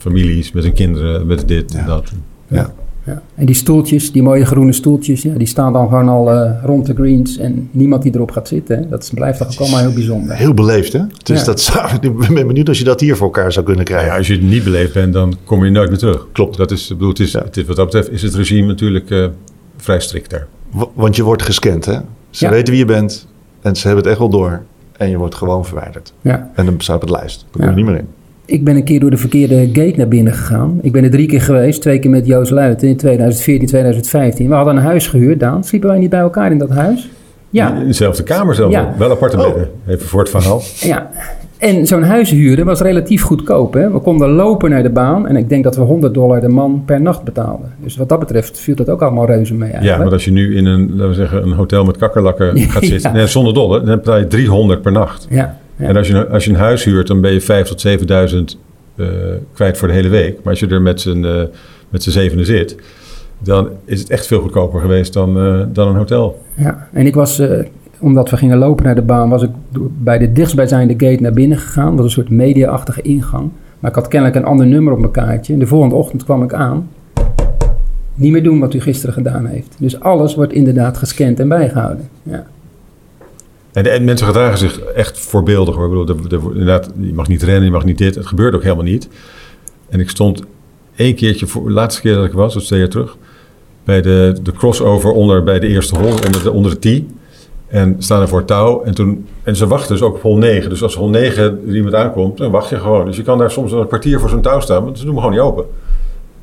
Families 0.04 0.52
met 0.52 0.64
hun 0.64 0.74
kinderen, 0.74 1.28
met 1.28 1.48
dit 1.48 1.76
en 1.76 1.86
dat. 1.86 2.12
ja. 2.48 2.74
Ja. 3.06 3.22
En 3.36 3.46
die 3.46 3.56
stoeltjes, 3.56 4.12
die 4.12 4.24
mooie 4.24 4.46
groene 4.46 4.74
stoeltjes, 4.74 5.22
ja, 5.22 5.34
die 5.34 5.48
staan 5.48 5.74
dan 5.74 5.88
gewoon 5.90 6.10
al 6.10 6.32
eh, 6.32 6.52
rond 6.64 6.86
de 6.86 6.94
greens. 6.94 7.38
En 7.38 7.70
niemand 7.72 8.04
die 8.04 8.16
erop 8.16 8.32
gaat 8.32 8.48
zitten. 8.48 8.78
Hè. 8.78 8.88
Dat 8.90 9.12
blijft 9.14 9.38
toch 9.40 9.52
ook 9.52 9.60
allemaal 9.60 9.80
heel 9.80 9.94
bijzonder. 9.94 10.36
Heel 10.36 10.54
beleefd, 10.54 10.94
hè? 10.94 11.00
Dus 11.24 11.40
Ja. 11.40 11.46
dat 11.46 11.62
zou, 11.62 11.90
ik 12.02 12.34
ben 12.34 12.48
benieuwd 12.48 12.68
als 12.68 12.78
je 12.78 12.84
dat 12.84 13.00
hier 13.00 13.16
voor 13.16 13.26
elkaar 13.26 13.52
zou 13.52 13.66
kunnen 13.66 13.86
krijgen. 13.86 14.08
ja, 14.10 14.18
als 14.18 14.28
je 14.28 14.34
het 14.34 14.42
niet 14.42 14.64
beleefd 14.64 14.94
bent, 14.94 15.14
dan 15.14 15.34
kom 15.44 15.66
je 15.66 15.72
nooit 15.72 15.90
meer 15.90 15.98
terug. 15.98 16.28
Klopt. 16.32 16.58
Dat 16.58 16.72
is, 16.72 16.88
bedoel, 16.88 17.10
het 17.10 17.20
is, 17.20 17.34
het 17.34 17.58
is, 17.58 17.66
wat 17.66 17.76
dat 17.76 17.86
betreft 17.86 18.12
is 18.12 18.22
het 18.22 18.36
regime 18.36 18.68
natuurlijk 18.68 19.10
eh, 19.10 19.26
vrij 19.78 20.00
strikt 20.00 20.30
daar. 20.30 20.48
W- 20.72 20.84
Want 20.94 21.16
je 21.16 21.24
wordt 21.24 21.42
gescand, 21.42 21.86
hè? 21.86 21.98
Ze 22.30 22.46
Ja. 22.46 22.52
weten 22.52 22.70
wie 22.74 22.78
je 22.82 22.86
bent 22.88 23.28
en 23.62 23.76
ze 23.76 23.82
hebben 23.88 24.04
het 24.04 24.12
echt 24.12 24.20
wel 24.22 24.30
door. 24.30 24.62
En 24.98 25.10
je 25.10 25.18
wordt 25.18 25.36
gewoon 25.36 25.66
verwijderd. 25.66 26.14
Ja. 26.22 26.52
En 26.56 26.66
dan 26.66 26.76
staat 26.78 26.96
op 26.96 27.02
het 27.02 27.10
lijst. 27.12 27.40
Dan 27.40 27.50
kom 27.52 27.62
Ja. 27.64 27.70
je 27.70 27.76
niet 27.76 27.86
meer 27.86 27.96
in. 27.98 28.08
Ik 28.46 28.64
ben 28.64 28.76
een 28.76 28.84
keer 28.84 29.00
door 29.00 29.10
de 29.10 29.18
verkeerde 29.18 29.66
gate 29.74 29.94
naar 29.98 30.08
binnen 30.08 30.34
gegaan. 30.34 30.80
Ik 30.82 30.92
ben 30.92 31.04
er 31.04 31.10
drie 31.12 31.28
keer 31.28 31.42
geweest. 31.42 31.82
Twee 31.82 32.00
keer 32.00 32.12
met 32.12 32.26
Joost 32.26 32.52
Luiten 32.52 32.88
in 32.88 32.98
2014, 32.98 33.68
2015. 33.68 34.48
We 34.50 34.54
hadden 34.56 34.76
een 34.76 34.82
huis 34.82 35.08
gehuurd, 35.08 35.40
Daan. 35.40 35.64
Sliepen 35.64 35.90
wij 35.90 36.00
niet 36.00 36.10
bij 36.10 36.20
elkaar 36.20 36.52
in 36.52 36.58
dat 36.58 36.70
huis? 36.70 37.10
Ja. 37.50 37.76
In 37.80 37.86
dezelfde 37.88 38.24
kamer 38.24 38.56
zelf. 38.56 38.72
Ja. 38.72 38.94
Wel 38.98 39.12
aparte 39.12 39.38
Oh. 39.38 39.44
bedden. 39.46 39.70
Even 39.88 40.08
voor 40.08 40.20
het 40.20 40.30
verhaal. 40.30 40.62
ja. 40.80 41.10
En 41.58 41.88
zo'n 41.88 42.04
huis 42.04 42.30
huren 42.32 42.66
was 42.66 42.82
relatief 42.82 43.22
goedkoop. 43.24 43.74
Hè? 43.74 43.92
We 43.92 44.00
konden 44.00 44.30
lopen 44.30 44.70
naar 44.70 44.84
de 44.84 44.90
baan. 44.90 45.28
En 45.28 45.36
ik 45.36 45.50
denk 45.50 45.64
dat 45.64 45.76
we 45.76 45.82
100 45.82 46.14
dollar 46.14 46.42
de 46.42 46.48
man 46.48 46.84
per 46.86 47.02
nacht 47.02 47.24
betaalden. 47.24 47.72
Dus 47.84 47.98
wat 47.98 48.10
dat 48.10 48.20
betreft 48.20 48.60
viel 48.60 48.76
dat 48.76 48.90
ook 48.90 49.02
allemaal 49.02 49.26
reuze 49.26 49.54
mee 49.54 49.70
Ja, 49.70 49.74
eigenlijk. 49.76 50.04
maar 50.04 50.14
als 50.14 50.26
je 50.26 50.32
nu 50.32 50.56
in 50.58 50.66
een, 50.66 50.90
laten 50.90 51.08
we 51.08 51.14
zeggen, 51.14 51.44
een 51.44 51.52
hotel 51.52 51.86
met 51.86 51.98
kakkerlakken 51.98 52.58
gaat 52.74 52.84
zitten, 52.86 53.12
Ja. 53.12 53.16
nee, 53.18 53.28
zonder 53.28 53.54
dolle, 53.54 53.84
dan 53.84 53.96
betaal 53.96 54.18
je 54.18 54.28
300 54.28 54.82
per 54.82 54.92
nacht. 54.92 55.28
Ja, 55.30 55.58
En 55.78 55.98
als 55.98 56.08
je, 56.08 56.28
als 56.28 56.46
je 56.46 56.50
een 56.50 56.56
huis 56.56 56.84
huurt, 56.84 57.08
dan 57.08 57.22
ben 57.22 57.34
je 57.34 57.42
5.000 57.42 57.48
tot 57.68 57.88
7.000 58.56 58.60
eh, 58.96 59.08
kwijt 59.54 59.78
voor 59.78 59.88
de 59.88 59.94
hele 59.94 60.10
week. 60.10 60.36
Maar 60.36 60.50
als 60.50 60.60
je 60.60 60.68
er 60.68 60.82
met 60.82 61.02
z'n 61.02 61.24
eh, 61.24 61.44
met 61.94 62.04
z'n 62.04 62.10
zevenen 62.10 62.46
zit, 62.46 62.76
dan 63.40 63.70
is 63.86 64.00
het 64.00 64.10
echt 64.10 64.28
veel 64.28 64.42
goedkoper 64.42 64.80
geweest 64.80 65.14
dan, 65.14 65.38
eh, 65.38 65.62
dan 65.74 65.88
een 65.88 65.96
hotel. 65.96 66.42
Ja, 66.56 66.88
en 66.92 67.06
ik 67.06 67.14
was, 67.16 67.40
eh, 67.40 67.66
omdat 68.00 68.30
we 68.30 68.38
gingen 68.38 68.58
lopen 68.58 68.86
naar 68.86 68.96
de 68.96 69.02
baan, 69.02 69.30
was 69.30 69.44
ik 69.44 69.50
bij 70.04 70.18
de 70.18 70.32
dichtstbijzijnde 70.32 70.94
gate 71.08 71.22
naar 71.22 71.34
binnen 71.34 71.58
gegaan. 71.58 71.86
Dat 71.86 71.96
was 71.96 72.06
een 72.06 72.12
soort 72.12 72.30
media-achtige 72.30 73.02
ingang. 73.02 73.50
Maar 73.80 73.90
ik 73.90 73.96
had 73.96 74.08
kennelijk 74.08 74.38
een 74.38 74.46
ander 74.46 74.68
nummer 74.68 74.94
op 74.94 75.00
mijn 75.00 75.12
kaartje. 75.12 75.54
En 75.54 75.60
de 75.60 75.68
volgende 75.68 75.96
ochtend 75.96 76.24
kwam 76.24 76.44
ik 76.44 76.54
aan. 76.54 76.90
Niet 78.16 78.32
meer 78.32 78.44
doen 78.44 78.60
wat 78.60 78.74
u 78.74 78.82
gisteren 78.82 79.14
gedaan 79.14 79.46
heeft. 79.46 79.76
Dus 79.80 80.00
alles 80.00 80.36
wordt 80.36 80.54
inderdaad 80.54 80.98
gescand 80.98 81.40
en 81.40 81.48
bijgehouden. 81.48 82.10
Ja. 82.24 82.46
En, 83.74 83.92
en 83.92 84.04
mensen 84.04 84.28
gedragen 84.28 84.58
zich 84.58 84.80
echt 84.80 85.20
voorbeeldig. 85.20 85.76
Hoor. 85.76 86.10
Ik 86.10 86.22
bedoel, 86.22 86.56
je 86.56 87.14
mag 87.14 87.28
niet 87.28 87.44
rennen, 87.44 87.64
je 87.64 87.72
mag 87.72 87.86
niet 87.86 87.98
dit. 87.98 88.16
Het 88.16 88.26
gebeurt 88.26 88.56
ook 88.56 88.64
helemaal 88.64 88.84
niet. 88.84 89.10
En 89.90 90.00
ik 90.00 90.10
stond 90.10 90.44
één 90.96 91.16
keertje, 91.16 91.48
voor, 91.48 91.64
de 91.64 91.72
laatste 91.72 92.02
keer 92.02 92.16
dat 92.16 92.26
ik 92.26 92.32
was, 92.32 92.54
dat 92.54 92.66
twee 92.66 92.80
jaar 92.80 92.90
terug, 92.90 93.18
bij 93.84 94.02
de, 94.02 94.36
de 94.42 94.52
crossover 94.52 95.12
onder, 95.12 95.44
bij 95.44 95.60
de 95.60 95.68
eerste 95.68 95.98
hol, 95.98 96.12
onder 96.12 96.44
de, 96.44 96.52
onder 96.52 96.72
de 96.72 96.80
tee. 96.80 97.08
En 97.68 97.96
staan 98.00 98.22
er 98.22 98.28
voor 98.28 98.46
touw. 98.46 98.84
En, 98.84 98.96
toen, 98.96 99.28
en 99.44 99.56
ze 99.56 99.68
wachten 99.68 99.96
dus 99.96 100.04
ook 100.04 100.16
op 100.16 100.22
hol 100.22 100.38
9. 100.38 100.70
Dus 100.70 100.84
als 100.84 100.96
hol 100.96 101.10
9 101.10 101.44
er 101.68 101.76
iemand 101.76 101.96
aankomt, 101.96 102.38
dan 102.38 102.52
wacht 102.52 102.70
je 102.70 102.80
gewoon. 102.80 103.06
Dus 103.06 103.16
je 103.16 103.24
kan 103.24 103.38
daar 103.38 103.52
soms 103.52 103.72
een 103.72 103.88
kwartier 103.88 104.20
voor 104.20 104.30
zo'n 104.30 104.42
touw 104.42 104.60
staan, 104.60 104.84
want 104.84 104.98
ze 104.98 105.06
doen 105.06 105.14
hem 105.14 105.24
gewoon 105.24 105.38
niet 105.38 105.46
open. 105.46 105.66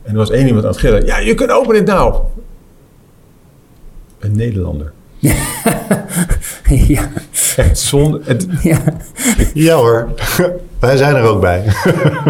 En 0.02 0.12
er 0.12 0.18
was 0.18 0.30
één 0.30 0.46
iemand 0.46 0.64
aan 0.64 0.70
het 0.70 0.80
gillen. 0.80 1.04
Ja, 1.04 1.18
je 1.18 1.34
kunt 1.34 1.50
open 1.50 1.74
dit 1.74 1.86
nou. 1.86 2.14
Een 4.18 4.36
Nederlander. 4.36 4.92
ja, 6.86 7.02
Echt 7.56 7.78
zonde. 7.78 8.20
Het- 8.24 8.46
ja. 8.62 8.78
Ja 9.54 9.74
hoor, 9.74 10.08
wij 10.78 10.96
zijn 10.96 11.14
er 11.16 11.22
ook 11.22 11.40
bij. 11.40 11.62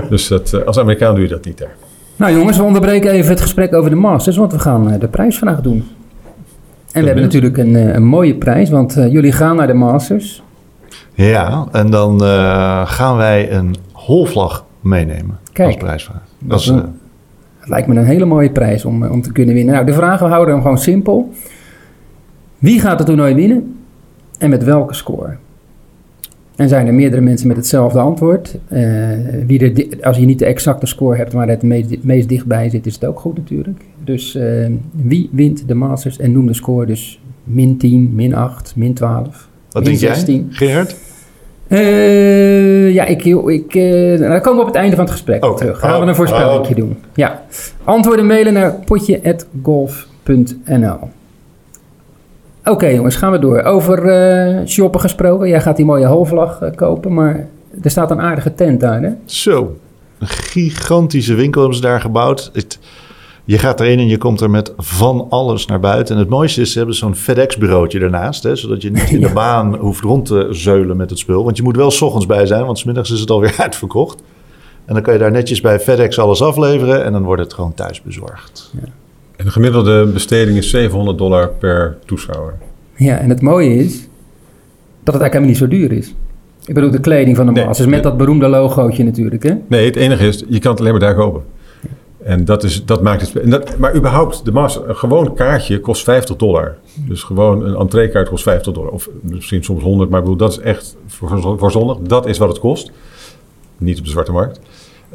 Dus 0.08 0.28
dat, 0.28 0.52
eh, 0.52 0.62
als 0.62 0.78
Amerikaan 0.78 1.14
doe 1.14 1.22
je 1.24 1.30
dat 1.30 1.44
niet 1.44 1.58
daar. 1.58 1.74
Nou 2.16 2.32
jongens, 2.32 2.56
we 2.56 2.62
onderbreken 2.62 3.10
even 3.10 3.30
het 3.30 3.40
gesprek 3.40 3.74
over 3.74 3.90
de 3.90 3.96
Masters, 3.96 4.36
want 4.36 4.52
we 4.52 4.58
gaan 4.58 4.90
eh, 4.92 5.00
de 5.00 5.08
prijsvraag 5.08 5.60
doen. 5.60 5.84
En 6.92 7.00
we 7.00 7.06
hebben 7.06 7.24
natuurlijk 7.24 7.56
een, 7.58 7.76
eh, 7.76 7.94
een 7.94 8.04
mooie 8.04 8.34
prijs, 8.34 8.70
want 8.70 8.94
jullie 8.94 9.32
gaan 9.32 9.56
naar 9.56 9.66
de 9.66 9.74
Masters. 9.74 10.42
Ja, 11.14 11.66
en 11.72 11.90
dan 11.90 12.24
eh, 12.24 12.86
gaan 12.86 13.16
wij 13.16 13.52
een 13.52 13.74
holvlag 13.92 14.64
meenemen 14.80 15.38
Kijk. 15.52 15.68
als 15.68 15.76
prijsvraag. 15.76 16.20
Dat 16.38 16.48
Dat 16.48 16.60
is, 16.60 16.72
lijkt 17.68 17.88
me 17.88 17.94
een 17.96 18.04
hele 18.04 18.24
mooie 18.24 18.50
prijs 18.50 18.84
om, 18.84 19.04
om 19.06 19.22
te 19.22 19.32
kunnen 19.32 19.54
winnen. 19.54 19.74
Nou, 19.74 19.86
de 19.86 19.92
vragen 19.92 20.26
we 20.26 20.32
houden 20.32 20.54
hem 20.54 20.62
gewoon 20.62 20.78
simpel. 20.78 21.32
Wie 22.60 22.80
gaat 22.80 22.98
het 22.98 23.06
toernooi 23.06 23.34
winnen 23.34 23.74
en 24.38 24.50
met 24.50 24.64
welke 24.64 24.94
score? 24.94 25.36
En 26.56 26.68
zijn 26.68 26.86
er 26.86 26.94
meerdere 26.94 27.22
mensen 27.22 27.48
met 27.48 27.56
hetzelfde 27.56 27.98
antwoord? 27.98 28.58
Eh, 28.68 28.82
wie 29.46 29.72
er, 29.72 29.86
als 30.04 30.16
je 30.16 30.26
niet 30.26 30.38
de 30.38 30.44
exacte 30.44 30.86
score 30.86 31.16
hebt, 31.16 31.32
maar 31.32 31.48
het 31.48 31.62
meest, 31.62 32.02
meest 32.02 32.28
dichtbij 32.28 32.70
zit, 32.70 32.86
is 32.86 32.94
het 32.94 33.04
ook 33.04 33.20
goed 33.20 33.36
natuurlijk. 33.36 33.80
Dus 34.04 34.34
eh, 34.34 34.66
wie 34.92 35.28
wint 35.32 35.68
de 35.68 35.74
Masters 35.74 36.18
en 36.18 36.32
noem 36.32 36.46
de 36.46 36.54
score 36.54 36.86
dus 36.86 37.20
min 37.44 37.76
10, 37.76 38.14
min 38.14 38.34
8, 38.34 38.72
min 38.76 38.94
12, 38.94 39.48
wat 39.70 39.72
min 39.72 39.84
denk 39.84 39.96
jij, 39.98 40.14
16. 40.14 40.46
Gerard? 40.50 40.96
Eh, 41.68 42.94
ja, 42.94 43.04
ik, 43.04 43.24
ik, 43.24 43.74
nou, 43.74 44.18
dan 44.18 44.40
komen 44.40 44.54
we 44.54 44.60
op 44.60 44.66
het 44.66 44.76
einde 44.76 44.96
van 44.96 45.04
het 45.04 45.14
gesprek 45.14 45.44
Oké. 45.44 45.56
terug. 45.56 45.78
Gaan 45.78 45.90
we 45.90 45.96
Oh, 46.00 46.06
een 46.08 46.14
voorspelling 46.14 46.66
oh. 46.66 46.74
doen. 46.74 46.96
Ja. 47.14 47.42
Antwoorden 47.84 48.26
mailen 48.26 48.52
naar 48.52 48.74
potje.golf.nl 48.84 50.98
Oké 52.64 52.86
jongens, 52.86 53.16
gaan 53.16 53.32
we 53.32 53.38
door. 53.38 53.62
Over 53.62 54.04
eh, 54.08 54.66
shoppen 54.66 55.00
gesproken. 55.00 55.48
Jij 55.48 55.60
gaat 55.60 55.76
die 55.76 55.84
mooie 55.84 56.06
halfvlag 56.06 56.60
eh, 56.60 56.74
kopen, 56.74 57.14
maar 57.14 57.46
er 57.82 57.90
staat 57.90 58.10
een 58.10 58.20
aardige 58.20 58.54
tent 58.54 58.80
daar, 58.80 59.02
hè? 59.02 59.10
Zo, 59.24 59.76
een 60.18 60.26
gigantische 60.28 61.34
winkel 61.34 61.60
hebben 61.60 61.78
ze 61.78 61.84
daar 61.84 62.00
gebouwd. 62.00 62.50
Het- 62.52 62.78
Je 63.44 63.58
gaat 63.58 63.80
erin 63.80 63.98
en 63.98 64.06
je 64.08 64.18
komt 64.18 64.40
er 64.40 64.50
met 64.50 64.72
van 64.76 65.26
alles 65.30 65.66
naar 65.66 65.80
buiten. 65.80 66.14
En 66.14 66.20
het 66.20 66.30
mooiste 66.30 66.60
is, 66.60 66.72
ze 66.72 66.78
hebben 66.78 66.96
zo'n 66.96 67.14
FedEx-bureautje 67.14 68.00
ernaast. 68.00 68.42
Hè, 68.42 68.56
zodat 68.56 68.82
je 68.82 68.90
niet 68.90 69.10
in 69.10 69.20
de 69.20 69.32
baan 69.42 69.76
hoeft 69.76 70.02
rond 70.02 70.26
te 70.26 70.46
zeulen 70.50 70.96
met 70.96 71.10
het 71.10 71.18
spul. 71.18 71.44
Want 71.44 71.56
je 71.56 71.62
moet 71.62 71.76
wel 71.76 71.90
s 71.90 72.02
ochtends 72.02 72.26
bij 72.26 72.46
zijn, 72.46 72.64
want 72.64 72.78
smiddags 72.78 73.10
is 73.10 73.20
het 73.20 73.30
alweer 73.30 73.54
uitverkocht. 73.66 74.22
En 74.84 74.94
dan 74.94 75.02
kan 75.02 75.12
je 75.12 75.18
daar 75.18 75.30
netjes 75.30 75.60
bij 75.60 75.80
FedEx 75.80 76.18
alles 76.18 76.42
afleveren 76.42 77.04
en 77.04 77.12
dan 77.12 77.22
wordt 77.22 77.42
het 77.42 77.54
gewoon 77.54 77.74
thuis 77.74 78.02
bezorgd. 78.02 78.70
Ja. 78.82 78.88
En 79.40 79.46
de 79.46 79.52
gemiddelde 79.52 80.06
besteding 80.06 80.58
is 80.58 80.70
700 80.70 81.18
dollar 81.18 81.48
per 81.48 81.98
toeschouwer. 82.04 82.54
Ja, 82.96 83.18
en 83.18 83.28
het 83.28 83.42
mooie 83.42 83.74
is 83.74 84.08
dat 85.02 85.14
het 85.14 85.22
eigenlijk 85.22 85.32
helemaal 85.32 85.48
niet 85.48 85.58
zo 85.58 85.68
duur 85.68 85.92
is. 85.92 86.14
Ik 86.64 86.74
bedoel, 86.74 86.90
de 86.90 87.00
kleding 87.00 87.36
van 87.36 87.46
de 87.46 87.52
nee, 87.52 87.64
Masters 87.64 87.88
met 87.88 88.02
dat 88.02 88.16
beroemde 88.16 88.48
logootje 88.48 89.04
natuurlijk. 89.04 89.42
Hè? 89.42 89.54
Nee, 89.66 89.84
het 89.84 89.96
enige 89.96 90.26
is, 90.26 90.44
je 90.48 90.58
kan 90.58 90.70
het 90.70 90.80
alleen 90.80 90.92
maar 90.92 91.00
daar 91.00 91.14
kopen. 91.14 91.42
En 92.22 92.44
dat, 92.44 92.64
is, 92.64 92.84
dat 92.84 93.02
maakt 93.02 93.20
het... 93.20 93.42
En 93.42 93.50
dat, 93.50 93.78
maar 93.78 93.96
überhaupt, 93.96 94.44
de 94.44 94.52
Master, 94.52 94.88
een 94.88 94.96
gewoon 94.96 95.34
kaartje 95.34 95.80
kost 95.80 96.02
50 96.02 96.36
dollar. 96.36 96.76
Dus 96.94 97.22
gewoon 97.22 97.64
een 97.64 97.74
entreekaart 97.74 98.28
kost 98.28 98.42
50 98.42 98.72
dollar. 98.72 98.90
Of 98.90 99.08
misschien 99.20 99.64
soms 99.64 99.82
100, 99.82 100.10
maar 100.10 100.18
ik 100.18 100.24
bedoel, 100.24 100.38
dat 100.38 100.50
is 100.50 100.58
echt 100.58 100.96
voor, 101.06 101.58
voor. 101.58 101.98
Dat 102.02 102.26
is 102.26 102.38
wat 102.38 102.48
het 102.48 102.58
kost. 102.58 102.90
Niet 103.78 103.98
op 103.98 104.04
de 104.04 104.10
zwarte 104.10 104.32
markt. 104.32 104.60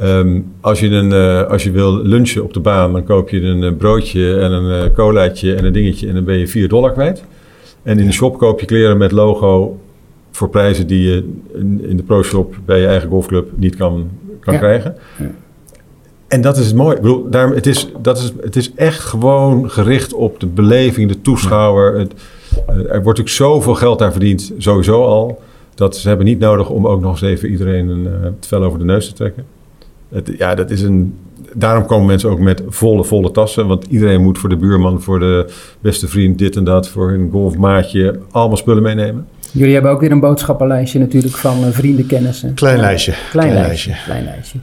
Um, 0.03 0.53
als, 0.61 0.79
je 0.79 0.89
een, 0.89 1.11
uh, 1.11 1.49
als 1.49 1.63
je 1.63 1.71
wil 1.71 2.03
lunchen 2.03 2.43
op 2.43 2.53
de 2.53 2.59
baan, 2.59 2.93
dan 2.93 3.03
koop 3.03 3.29
je 3.29 3.41
een 3.41 3.61
uh, 3.61 3.71
broodje 3.77 4.39
en 4.39 4.51
een 4.51 4.85
uh, 4.85 4.93
colaatje 4.93 5.55
en 5.55 5.65
een 5.65 5.73
dingetje 5.73 6.07
en 6.07 6.13
dan 6.13 6.23
ben 6.23 6.37
je 6.37 6.47
4 6.47 6.67
dollar 6.67 6.91
kwijt. 6.91 7.23
En 7.83 7.99
in 7.99 8.05
de 8.05 8.11
shop 8.11 8.37
koop 8.37 8.59
je 8.59 8.65
kleren 8.65 8.97
met 8.97 9.11
logo 9.11 9.79
voor 10.31 10.49
prijzen 10.49 10.87
die 10.87 11.01
je 11.01 11.33
in, 11.87 11.97
de 11.97 12.03
pro-shop 12.03 12.55
bij 12.65 12.79
je 12.79 12.87
eigen 12.87 13.09
golfclub 13.09 13.49
niet 13.55 13.75
kan, 13.75 14.09
kan 14.39 14.53
ja. 14.53 14.59
krijgen. 14.59 14.95
Ja. 15.17 15.31
En 16.27 16.41
dat 16.41 16.57
is 16.57 16.65
het 16.65 16.75
mooie. 16.75 16.95
Ik 16.95 17.01
bedoel, 17.01 17.29
daarom, 17.29 17.53
het, 17.53 17.65
is, 17.65 17.91
dat 18.01 18.17
is, 18.17 18.33
het 18.41 18.55
is 18.55 18.73
echt 18.73 18.99
gewoon 18.99 19.69
gericht 19.71 20.13
op 20.13 20.39
de 20.39 20.47
beleving, 20.47 21.11
de 21.11 21.21
toeschouwer. 21.21 21.99
Het, 21.99 22.13
er 22.67 22.75
wordt 22.75 23.05
natuurlijk 23.05 23.29
zoveel 23.29 23.75
geld 23.75 23.99
daar 23.99 24.11
verdiend, 24.11 24.53
sowieso 24.57 25.03
al. 25.03 25.41
Dat 25.75 25.97
ze 25.97 26.07
hebben 26.07 26.25
niet 26.25 26.39
nodig 26.39 26.69
om 26.69 26.87
ook 26.87 27.01
nog 27.01 27.11
eens 27.11 27.21
even 27.21 27.49
iedereen 27.49 27.87
een, 27.87 28.05
het 28.05 28.47
vel 28.47 28.63
over 28.63 28.79
de 28.79 28.85
neus 28.85 29.07
te 29.07 29.13
trekken. 29.13 29.45
Het, 30.09 30.31
ja, 30.37 30.55
dat 30.55 30.69
is 30.69 30.81
een, 30.81 31.15
daarom 31.53 31.85
komen 31.85 32.05
mensen 32.05 32.29
ook 32.29 32.39
met 32.39 32.63
volle, 32.67 33.03
volle 33.03 33.31
tassen. 33.31 33.67
Want 33.67 33.85
iedereen 33.89 34.21
moet 34.21 34.37
voor 34.37 34.49
de 34.49 34.57
buurman, 34.57 35.01
voor 35.01 35.19
de 35.19 35.53
beste 35.81 36.07
vriend, 36.07 36.37
dit 36.37 36.55
en 36.55 36.63
dat, 36.63 36.89
voor 36.89 37.11
een 37.11 37.29
golfmaatje, 37.31 38.19
allemaal 38.31 38.57
spullen 38.57 38.83
meenemen. 38.83 39.27
Jullie 39.51 39.73
hebben 39.73 39.91
ook 39.91 39.99
weer 39.99 40.11
een 40.11 40.19
boodschappenlijstje 40.19 40.99
natuurlijk 40.99 41.35
van 41.35 41.59
uh, 41.59 41.67
vrienden, 41.69 42.05
kennissen. 42.05 42.53
Klein 42.53 42.79
lijstje. 42.79 43.11
Klein, 43.11 43.49
klein 43.49 43.67
lijstje. 43.67 43.89
lijstje. 43.89 44.11
Klein 44.11 44.23
lijstje. 44.23 44.59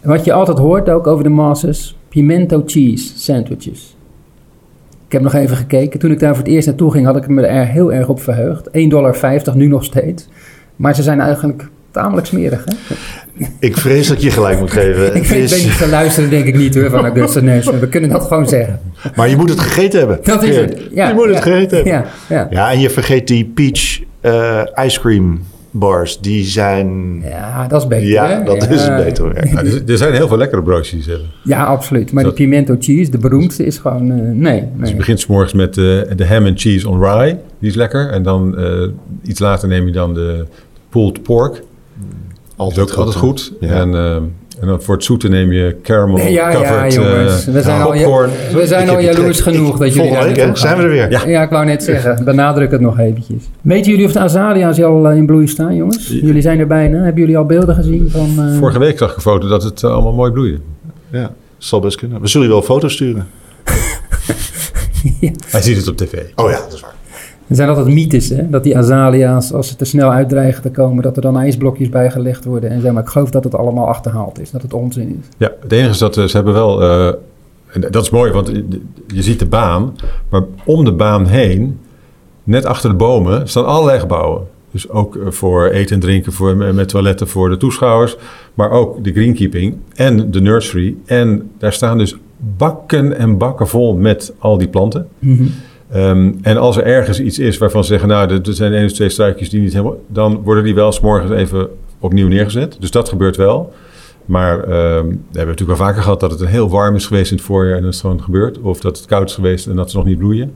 En 0.00 0.08
wat 0.08 0.24
je 0.24 0.32
altijd 0.32 0.58
hoort 0.58 0.88
ook 0.88 1.06
over 1.06 1.24
de 1.24 1.30
Masters, 1.30 1.96
pimento 2.08 2.62
cheese 2.66 3.18
sandwiches. 3.18 3.96
Ik 5.06 5.12
heb 5.12 5.22
nog 5.22 5.34
even 5.34 5.56
gekeken. 5.56 6.00
Toen 6.00 6.10
ik 6.10 6.18
daar 6.18 6.34
voor 6.34 6.44
het 6.44 6.52
eerst 6.52 6.66
naartoe 6.66 6.92
ging, 6.92 7.06
had 7.06 7.16
ik 7.16 7.28
me 7.28 7.42
er 7.42 7.66
heel 7.66 7.92
erg 7.92 8.08
op 8.08 8.20
verheugd. 8.20 8.68
1,50 8.68 8.88
dollar, 8.88 9.36
nu 9.54 9.66
nog 9.66 9.84
steeds. 9.84 10.28
Maar 10.76 10.94
ze 10.94 11.02
zijn 11.02 11.20
eigenlijk 11.20 11.68
tamelijk 11.92 12.26
smerig, 12.26 12.64
hè? 12.64 12.74
Ik 13.58 13.76
vrees 13.76 14.08
dat 14.08 14.22
je 14.22 14.30
gelijk 14.30 14.58
moet 14.58 14.70
geven. 14.70 15.14
ik 15.16 15.24
weet, 15.24 15.52
is... 15.52 15.64
niet 15.64 15.78
te 15.78 15.88
luisteren, 15.88 16.30
denk 16.30 16.44
ik 16.46 16.56
niet 16.56 16.74
hoor, 16.74 16.90
van 16.90 17.04
Augusta 17.04 17.40
Neus. 17.40 17.66
We 17.66 17.88
kunnen 17.88 18.10
dat 18.10 18.22
gewoon 18.26 18.48
zeggen. 18.48 18.80
Maar 19.16 19.28
je 19.28 19.36
moet 19.36 19.50
het 19.50 19.60
gegeten 19.60 19.98
hebben. 19.98 20.18
Dat 20.22 20.42
is 20.42 20.56
het. 20.56 20.82
Ja, 20.94 21.08
je 21.08 21.14
moet 21.14 21.28
ja, 21.28 21.34
het 21.34 21.42
gegeten 21.42 21.76
hebben. 21.76 21.92
Ja, 21.92 22.04
ja. 22.28 22.46
ja, 22.50 22.70
en 22.70 22.80
je 22.80 22.90
vergeet 22.90 23.26
die 23.26 23.44
peach 23.44 24.00
uh, 24.22 24.84
ice 24.84 25.00
cream 25.00 25.40
bars. 25.72 26.20
Die 26.20 26.44
zijn... 26.44 27.20
Ja, 27.22 27.66
dat 27.66 27.82
is 27.82 27.88
beter. 27.88 28.08
Ja, 28.08 28.40
dat 28.40 28.70
is 28.70 28.86
beter. 28.86 29.36
Er, 29.90 29.96
zijn 29.98 30.14
heel 30.14 30.28
veel 30.28 30.36
lekkere 30.36 30.62
broodjes. 30.62 31.06
Hè. 31.06 31.16
Ja, 31.44 31.64
absoluut. 31.64 32.12
Maar 32.12 32.24
Dat- 32.24 32.36
die 32.36 32.46
pimento 32.46 32.76
cheese, 32.78 33.10
de 33.10 33.18
beroemdste, 33.18 33.64
is 33.64 33.78
gewoon... 33.78 34.10
eh, 34.10 34.16
nee, 34.18 34.60
Dus 34.60 34.68
nee. 34.76 34.90
je 34.90 34.96
begint 34.96 35.20
's 35.20 35.26
morgens 35.26 35.52
met 35.52 35.76
eh, 35.76 35.84
de 36.16 36.26
ham 36.26 36.46
and 36.46 36.60
cheese 36.60 36.88
on 36.88 37.04
rye. 37.04 37.36
Die 37.58 37.70
is 37.70 37.74
lekker. 37.74 38.10
En 38.10 38.22
dan 38.22 38.58
eh, 38.58 38.88
iets 39.22 39.40
later 39.40 39.68
neem 39.68 39.86
je 39.86 39.92
dan 39.92 40.14
de 40.14 40.44
pulled 40.88 41.22
pork. 41.22 41.62
Dat 42.56 42.70
is 42.70 42.78
ook 42.78 42.90
altijd 42.90 43.16
goed. 43.16 43.52
Ja. 43.60 43.68
En, 43.80 43.94
eh, 43.94 44.14
en 44.60 44.66
dan 44.68 44.82
voor 44.82 44.94
het 44.94 45.04
zoete 45.04 45.28
neem 45.28 45.52
je 45.52 45.76
caramel 45.82 46.18
ja, 46.18 46.52
covered 46.52 46.94
jongens. 46.94 47.44
We 47.44 47.62
zijn 47.62 47.80
al- 47.80 47.90
popcorn. 47.92 48.30
We 48.52 48.66
zijn 48.66 48.88
al 48.88 48.98
jaloers 49.00 49.40
genoeg 49.40 49.78
dat 49.78 49.94
jullie 49.94 50.10
daar 50.12 50.32
week? 50.32 50.56
Zijn 50.56 50.76
we 50.76 50.82
er 50.82 50.88
weer. 50.88 51.10
Ja. 51.10 51.26
Ja, 51.26 51.42
ik 51.42 51.50
wou 51.50 51.64
net 51.64 51.82
zeggen. 51.82 52.24
Benadruk 52.24 52.70
het 52.70 52.80
nog 52.80 52.98
eventjes. 52.98 53.42
Weten 53.60 53.90
jullie 53.90 54.06
of 54.06 54.12
de 54.12 54.18
azalea's 54.18 54.80
al 54.82 55.08
eh, 55.08 55.16
in 55.16 55.26
bloei 55.26 55.46
staan, 55.48 55.74
jongens? 55.76 56.08
Jullie 56.08 56.42
zijn 56.42 56.58
er 56.58 56.66
bijna. 56.66 57.02
Hebben 57.02 57.20
jullie 57.20 57.38
al 57.38 57.44
beelden 57.46 57.74
gezien 57.74 58.10
van... 58.10 58.34
eh, 58.38 58.58
Vorige 58.58 58.78
week 58.78 58.98
zag 58.98 59.10
ik 59.10 59.16
een 59.16 59.22
foto 59.22 59.48
dat 59.48 59.62
het 59.62 59.84
allemaal 59.84 60.12
mooi 60.12 60.30
bloeide. 60.32 60.58
Ja, 61.10 61.32
zal 61.58 61.80
best 61.80 61.96
kunnen. 61.96 62.20
We 62.20 62.28
zullen 62.28 62.46
je 62.46 62.52
wel 62.52 62.62
foto's 62.62 62.92
sturen. 62.92 63.26
Hij 65.50 65.60
ziet 65.62 65.76
het 65.76 65.88
op 65.88 65.96
tv. 65.96 66.12
Oh 66.36 66.50
ja, 66.50 66.56
dat 66.58 66.72
is 66.72 66.80
waar. 66.80 66.94
Er 67.52 67.58
zijn 67.58 67.76
altijd 67.76 67.94
mythes, 67.94 68.28
hè? 68.28 68.50
Dat 68.50 68.62
die 68.64 68.76
azalea's, 68.76 69.52
als 69.52 69.68
ze 69.68 69.76
te 69.76 69.84
snel 69.84 70.10
uitdreigen 70.12 70.62
te 70.62 70.70
komen... 70.70 71.02
dat 71.02 71.16
er 71.16 71.22
dan 71.22 71.36
ijsblokjes 71.38 71.88
bijgelegd 71.88 72.44
worden 72.44 72.70
en 72.70 72.80
zo. 72.80 72.92
Maar 72.92 73.02
ik 73.02 73.08
geloof 73.08 73.30
dat 73.30 73.44
het 73.44 73.54
allemaal 73.54 73.86
achterhaald 73.88 74.40
is. 74.40 74.50
Dat 74.50 74.62
het 74.62 74.72
onzin 74.74 75.08
is. 75.20 75.26
Ja, 75.36 75.52
het 75.60 75.72
enige 75.72 75.90
is 75.90 75.98
dat 75.98 76.16
eh, 76.16 76.24
ze 76.24 76.36
hebben 76.36 76.54
wel... 76.54 76.82
eh, 76.82 77.06
en 77.72 77.80
dat 77.90 78.02
is 78.02 78.10
mooi, 78.10 78.32
want 78.32 78.48
je- 79.06 79.22
ziet 79.22 79.38
de 79.38 79.46
baan. 79.46 79.96
Maar 80.28 80.42
om 80.64 80.84
de 80.84 80.92
baan 80.92 81.26
heen, 81.26 81.78
net 82.44 82.64
achter 82.64 82.90
de 82.90 82.96
bomen, 82.96 83.48
staan 83.48 83.66
allerlei 83.66 83.98
gebouwen. 83.98 84.42
Dus 84.70 84.90
ook 84.90 85.16
eh, 85.16 85.30
voor 85.30 85.66
eten 85.68 85.94
en 85.94 86.00
drinken, 86.00 86.32
voor, 86.32 86.56
met 86.56 86.88
toiletten 86.88 87.28
voor 87.28 87.48
de 87.48 87.56
toeschouwers. 87.56 88.16
Maar 88.54 88.70
ook 88.70 89.04
de 89.04 89.12
greenkeeping 89.12 89.76
en 89.94 90.30
de 90.30 90.40
nursery. 90.40 90.94
En 91.04 91.50
daar 91.58 91.72
staan 91.72 91.98
dus 91.98 92.16
bakken 92.56 93.16
en 93.18 93.38
bakken 93.38 93.68
vol 93.68 93.94
met 93.96 94.32
al 94.38 94.58
die 94.58 94.68
planten. 94.68 95.06
Mhm. 95.18 95.44
Ehm, 95.92 96.32
en 96.42 96.56
als 96.56 96.76
er 96.76 96.84
ergens 96.84 97.20
iets 97.20 97.38
is 97.38 97.58
waarvan 97.58 97.82
ze 97.84 97.90
zeggen, 97.90 98.08
nou, 98.08 98.30
er 98.30 98.40
zijn 98.54 98.72
één 98.72 98.84
of 98.84 98.92
twee 98.92 99.08
struikjes 99.08 99.50
die 99.50 99.60
niet 99.60 99.72
helemaal... 99.72 99.96
dan 100.06 100.42
worden 100.44 100.64
die 100.64 100.74
wel 100.74 100.94
morgens 101.02 101.30
even 101.30 101.68
opnieuw 101.98 102.28
neergezet. 102.28 102.76
Dus 102.80 102.90
dat 102.90 103.08
gebeurt 103.08 103.36
wel. 103.36 103.72
Maar 104.24 104.58
ehm, 104.58 104.68
we 105.06 105.16
hebben 105.32 105.46
natuurlijk 105.46 105.78
wel 105.78 105.86
vaker 105.88 106.02
gehad 106.02 106.20
dat 106.20 106.30
het 106.30 106.46
heel 106.46 106.68
warm 106.68 106.94
is 106.94 107.06
geweest 107.06 107.30
in 107.30 107.36
het 107.36 107.46
voorjaar 107.46 107.76
en 107.76 107.82
dat 107.82 107.92
is 107.94 108.00
gewoon 108.00 108.22
gebeurd. 108.22 108.58
Of 108.60 108.80
dat 108.80 108.96
het 108.96 109.06
koud 109.06 109.28
is 109.28 109.34
geweest 109.34 109.66
en 109.66 109.76
dat 109.76 109.90
ze 109.90 109.96
nog 109.96 110.06
niet 110.06 110.18
bloeien. 110.18 110.54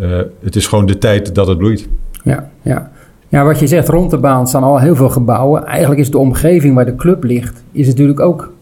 Eh, 0.00 0.20
het 0.40 0.56
is 0.56 0.66
gewoon 0.66 0.86
de 0.86 0.98
tijd 0.98 1.34
dat 1.34 1.46
het 1.46 1.58
bloeit. 1.58 1.88
Ja, 2.24 2.50
ja. 2.62 2.90
Ja, 3.28 3.44
wat 3.44 3.58
je 3.58 3.66
zegt, 3.66 3.88
rond 3.88 4.10
de 4.10 4.18
baan 4.18 4.46
staan 4.46 4.62
al 4.62 4.78
heel 4.80 4.96
veel 4.96 5.08
gebouwen. 5.08 5.64
Eigenlijk 5.64 6.00
is 6.00 6.10
de 6.10 6.18
omgeving 6.18 6.74
waar 6.74 6.84
de 6.84 6.94
club 6.96 7.24
ligt, 7.24 7.62
is 7.72 7.86
natuurlijk 7.86 8.20
ook 8.20 8.52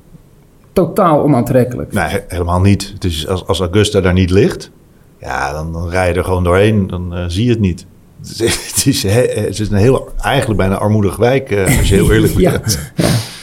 totaal 0.72 1.22
onaantrekkelijk. 1.22 1.92
Nee, 1.92 2.04
he- 2.04 2.24
helemaal 2.28 2.60
niet. 2.60 2.90
Het 2.94 3.04
is, 3.04 3.28
als, 3.28 3.46
als 3.46 3.60
Augusta 3.60 4.00
daar 4.00 4.12
niet 4.12 4.30
ligt, 4.30 4.70
ja, 5.20 5.52
dan, 5.52 5.72
dan 5.72 5.88
rij 5.88 6.08
je 6.08 6.14
er 6.14 6.24
gewoon 6.24 6.44
doorheen. 6.44 6.86
Dan 6.86 7.14
eh, 7.14 7.24
zie 7.28 7.44
je 7.44 7.50
het 7.50 7.60
niet. 7.60 7.86
Het 8.22 8.40
is, 8.40 8.66
het 8.74 8.86
is, 8.86 9.02
he- 9.02 9.40
het 9.44 9.58
is 9.60 9.70
een 9.70 9.76
heel, 9.76 10.08
eigenlijk 10.20 10.60
bijna 10.60 10.74
armoedig 10.76 11.16
wijk, 11.16 11.50
eh, 11.50 11.78
als 11.78 11.88
je 11.88 11.94
heel 11.94 12.12
eerlijk 12.12 12.38
Ja. 12.40 12.50
bent. 12.50 12.92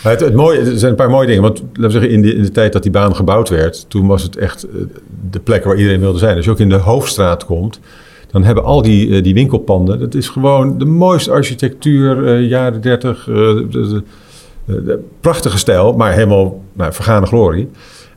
Maar 0.03 0.11
het, 0.13 0.21
het 0.21 0.33
mooie, 0.35 0.59
er 0.59 0.77
zijn 0.79 0.91
een 0.91 0.97
paar 0.97 1.09
mooie 1.09 1.27
dingen. 1.27 1.41
Want 1.41 1.59
laten 1.59 1.81
we 1.81 1.89
zeggen, 1.91 2.09
in 2.09 2.21
de, 2.21 2.35
in 2.35 2.41
de 2.41 2.51
tijd 2.51 2.73
dat 2.73 2.83
die 2.83 2.91
baan 2.91 3.15
gebouwd 3.15 3.49
werd, 3.49 3.85
toen 3.89 4.07
was 4.07 4.23
het 4.23 4.37
echt 4.37 4.63
eh, 4.63 4.71
de 5.31 5.39
plek 5.39 5.63
waar 5.63 5.75
iedereen 5.77 5.99
wilde 5.99 6.19
zijn. 6.19 6.35
Als 6.35 6.45
je 6.45 6.51
ook 6.51 6.59
in 6.59 6.69
de 6.69 6.75
hoofdstraat 6.75 7.45
komt, 7.45 7.79
dan 8.31 8.43
hebben 8.43 8.63
al 8.63 8.81
die, 8.81 9.21
die 9.21 9.33
winkelpanden, 9.33 9.99
dat 9.99 10.13
is 10.13 10.27
gewoon 10.27 10.77
de 10.77 10.85
mooiste 10.85 11.31
architectuur, 11.31 12.27
eh, 12.27 12.47
jaren 12.49 12.81
30, 12.81 13.19
eh, 13.19 13.35
de, 13.35 13.67
de- 13.69 14.03
de- 14.65 14.83
de 14.83 14.99
prachtige 15.19 15.57
stijl, 15.57 15.93
maar 15.93 16.13
helemaal 16.13 16.61
nou, 16.73 16.93
vergane 16.93 17.25
glorie. 17.25 17.69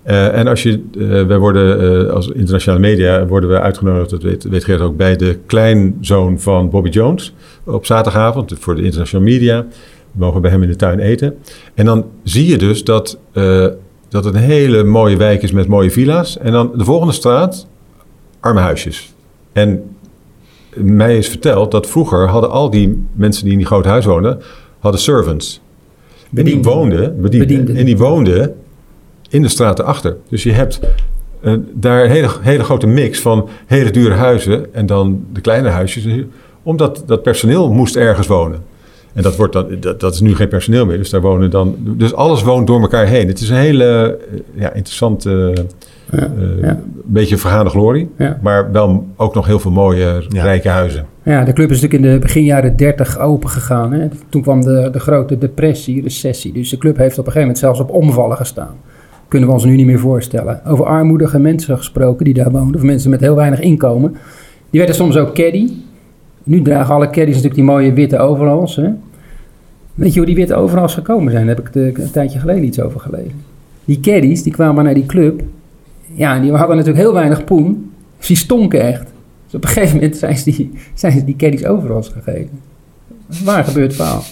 Eh, 0.09 0.39
en 0.39 0.47
als 0.47 0.63
je, 0.63 0.81
eh, 0.99 1.27
wij 1.27 1.39
worden 1.39 1.81
eh, 2.07 2.13
als 2.13 2.29
internationale 2.29 2.81
media 2.81 3.27
worden 3.27 3.51
we 3.51 3.61
uitgenodigd, 3.61 4.11
dat 4.11 4.23
weet, 4.23 4.45
weet 4.45 4.65
Geert 4.65 4.81
ook, 4.81 4.97
bij 4.97 5.17
de 5.17 5.39
kleinzoon 5.47 6.41
van 6.41 6.71
Bobby 6.71 6.89
Jones 6.89 7.35
op 7.65 7.87
zaterdagavond 7.87 8.55
voor 8.59 8.75
de 8.75 8.83
internationale 8.83 9.31
media. 9.31 9.67
We 10.13 10.19
mogen 10.25 10.41
bij 10.41 10.51
hem 10.51 10.63
in 10.63 10.69
de 10.69 10.77
tuin 10.77 10.99
eten. 10.99 11.35
En 11.75 11.85
dan 11.85 12.05
zie 12.23 12.47
je 12.47 12.59
dus 12.59 12.85
dat, 12.85 13.19
dat 14.09 14.25
het 14.25 14.35
een 14.35 14.41
hele 14.41 14.85
mooie 14.85 15.17
wijk 15.17 15.43
is 15.43 15.53
met 15.53 15.67
mooie 15.67 15.91
villa's. 15.91 16.39
En 16.39 16.53
dan 16.53 16.73
de 16.77 16.85
volgende 16.85 17.13
straat, 17.13 17.67
arme 18.41 18.61
huisjes. 18.61 19.15
En 19.53 19.83
mij 20.75 21.19
is 21.19 21.29
verteld 21.29 21.71
dat 21.71 21.87
vroeger 21.87 22.29
hadden 22.29 22.51
al 22.51 22.71
die 22.71 23.05
mensen 23.13 23.43
die 23.43 23.53
in 23.53 23.59
die 23.59 23.67
grote 23.67 23.89
huis 23.89 24.05
woonden, 24.05 24.41
hadden 24.79 25.01
servants. 25.01 25.61
En 26.35 26.45
die 26.45 26.63
woonden, 26.63 27.21
bedienden, 27.21 27.49
Bedienden. 27.49 27.77
en 27.77 27.85
die 27.85 27.97
woonden 27.97 28.55
in 29.29 29.43
de 29.43 29.49
straat 29.49 29.79
erachter. 29.79 30.17
Dus 30.29 30.43
je 30.43 30.53
hebt 30.53 30.81
eh, 31.41 31.53
daar 31.73 32.05
een 32.05 32.11
hele, 32.11 32.29
hele 32.41 32.65
grote 32.65 32.87
mix 32.87 33.21
van 33.21 33.49
hele 33.67 33.91
dure 33.91 34.15
huizen 34.15 34.75
en 34.75 34.87
dan 34.87 35.25
de 35.33 35.41
kleine 35.41 35.69
huisjes. 35.69 36.25
Omdat 36.63 37.03
dat 37.07 37.23
personeel 37.23 37.73
moest 37.73 37.97
ergens 37.97 38.27
wonen. 38.27 38.63
En 39.13 39.23
dat, 39.23 39.37
wordt 39.37 39.53
dan, 39.53 39.67
dat, 39.81 40.01
dat 40.01 40.15
is 40.15 40.21
nu 40.21 40.35
geen 40.35 40.49
personeel 40.49 40.87
meer. 40.87 40.97
Dus 40.97 41.11
daar 41.11 41.21
wonen 41.21 41.51
dan. 41.51 41.77
Dus 41.79 42.15
alles 42.15 42.43
woont 42.43 42.67
door 42.67 42.81
elkaar 42.81 43.07
heen. 43.07 43.29
Het 43.29 43.41
is 43.41 43.49
een 43.49 43.57
hele 43.57 44.19
eh, 44.31 44.39
ja, 44.55 44.73
interessante. 44.73 45.55
Ja, 46.11 46.19
eh, 46.19 46.63
ja. 46.63 46.81
beetje 47.05 47.37
vergane 47.37 47.71
glorie. 47.71 48.09
Ja. 48.19 48.39
Maar 48.43 48.73
wel 48.73 49.07
ook 49.17 49.35
nog 49.35 49.47
heel 49.47 49.59
veel 49.59 49.71
mooie, 49.71 50.25
Ja. 50.29 50.43
rijke 50.43 50.69
huizen. 50.69 51.07
Ja, 51.23 51.45
de 51.45 51.53
club 51.53 51.71
is 51.71 51.81
natuurlijk 51.81 52.05
in 52.05 52.13
de 52.13 52.19
begin 52.19 52.45
jaren 52.45 52.77
30 52.77 53.19
open 53.19 53.49
gegaan. 53.49 53.93
Hè? 53.93 54.09
Toen 54.29 54.43
kwam 54.43 54.61
de, 54.65 54.89
de 54.93 55.01
grote 55.01 55.39
depressie, 55.39 56.03
recessie. 56.03 56.53
Dus 56.53 56.71
de 56.71 56.77
club 56.77 56.97
heeft 56.97 57.19
op 57.19 57.27
een 57.27 57.33
gegeven 57.33 57.41
moment 57.41 57.59
zelfs 57.59 57.81
op 57.81 57.91
omvallen 57.91 58.37
gestaan. 58.37 58.77
Kunnen 59.29 59.49
we 59.49 59.55
ons 59.55 59.65
nu 59.65 59.77
niet 59.77 59.87
meer 59.87 59.99
voorstellen. 59.99 60.65
Over 60.65 60.85
armoedige 60.85 61.39
mensen 61.39 61.77
gesproken 61.77 62.25
die 62.25 62.35
daar 62.35 62.51
woonden, 62.51 62.77
of 62.77 62.83
mensen 62.83 63.11
met 63.11 63.21
heel 63.21 63.35
weinig 63.35 63.61
inkomen. 63.61 64.17
Die 64.71 64.81
werden 64.81 64.97
soms 64.97 65.17
ook 65.17 65.35
caddy. 65.35 65.73
Nu 66.45 66.63
dragen 66.63 66.95
alle 66.95 67.07
caddies 67.07 67.27
natuurlijk 67.27 67.55
die 67.55 67.65
mooie 67.65 67.93
witte 67.93 68.19
overals. 68.19 68.77
Hè? 68.77 68.91
Weet 69.95 70.13
je 70.13 70.19
hoe 70.19 70.27
die 70.27 70.37
witte 70.37 70.55
overals 70.55 70.95
gekomen 70.95 71.33
zijn? 71.33 71.47
Daar 71.47 71.57
heb 71.57 71.67
ik 71.67 71.73
de, 71.73 72.03
een 72.03 72.11
tijdje 72.11 72.39
geleden 72.39 72.65
iets 72.65 72.81
over 72.81 73.01
gelezen. 73.01 73.43
Die 73.85 74.01
caddies, 74.01 74.43
die 74.43 74.53
kwamen 74.53 74.85
naar 74.85 74.95
die 74.95 75.07
club. 75.07 75.43
Ja, 76.15 76.41
die 76.41 76.51
hadden 76.51 76.77
natuurlijk 76.77 77.05
heel 77.05 77.15
weinig 77.15 77.45
poen. 77.45 77.93
Dus 78.19 78.27
die 78.27 78.37
stonken 78.37 78.81
echt. 78.81 79.07
Dus 79.45 79.55
op 79.55 79.63
een 79.63 79.69
gegeven 79.69 79.95
moment 79.95 80.17
zijn 80.17 80.37
ze 80.37 80.45
die, 80.45 80.71
zijn 80.95 81.25
die 81.25 81.37
caddies 81.37 81.65
overals 81.65 82.09
gegeven. 82.09 82.61
Waar 83.45 83.65
gebeurt 83.65 83.95
verhaal? 83.95 84.23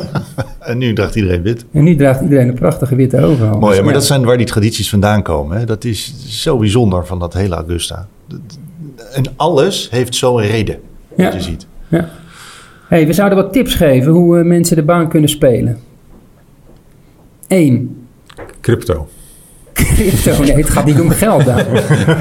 en 0.58 0.78
nu 0.78 0.92
draagt 0.92 1.14
iedereen 1.14 1.42
wit. 1.42 1.64
En 1.72 1.84
nu 1.84 1.96
draagt 1.96 2.20
iedereen 2.22 2.48
een 2.48 2.54
prachtige 2.54 2.94
witte 2.94 3.20
overal. 3.24 3.58
Mooi, 3.58 3.72
Dus 3.72 3.78
maar 3.84 3.88
ja. 3.92 3.98
dat 3.98 4.04
zijn 4.04 4.24
waar 4.24 4.36
die 4.36 4.46
tradities 4.46 4.90
vandaan 4.90 5.22
komen. 5.22 5.58
Hè? 5.58 5.64
Dat 5.64 5.84
is 5.84 6.14
zo 6.42 6.56
bijzonder 6.58 7.06
van 7.06 7.18
dat 7.18 7.32
hele 7.34 7.54
Augusta. 7.54 8.06
En 9.12 9.24
alles 9.36 9.88
heeft 9.90 10.14
zo'n 10.14 10.40
reden, 10.40 10.78
wat 11.08 11.18
Ja. 11.18 11.32
je 11.32 11.40
ziet. 11.40 11.66
Ja. 11.88 12.08
Hey, 12.88 13.06
we 13.06 13.12
zouden 13.12 13.38
wat 13.38 13.52
tips 13.52 13.74
geven 13.74 14.12
hoe 14.12 14.38
eh, 14.38 14.44
mensen 14.44 14.76
de 14.76 14.82
baan 14.82 15.08
kunnen 15.08 15.28
spelen. 15.30 15.78
1. 17.46 18.06
Crypto. 18.60 19.08
Crypto. 19.84 20.42
Nee, 20.42 20.56
het 20.56 20.70
gaat 20.70 20.84
niet 20.84 21.00
om 21.00 21.10
geld 21.10 21.44
daar. 21.44 21.66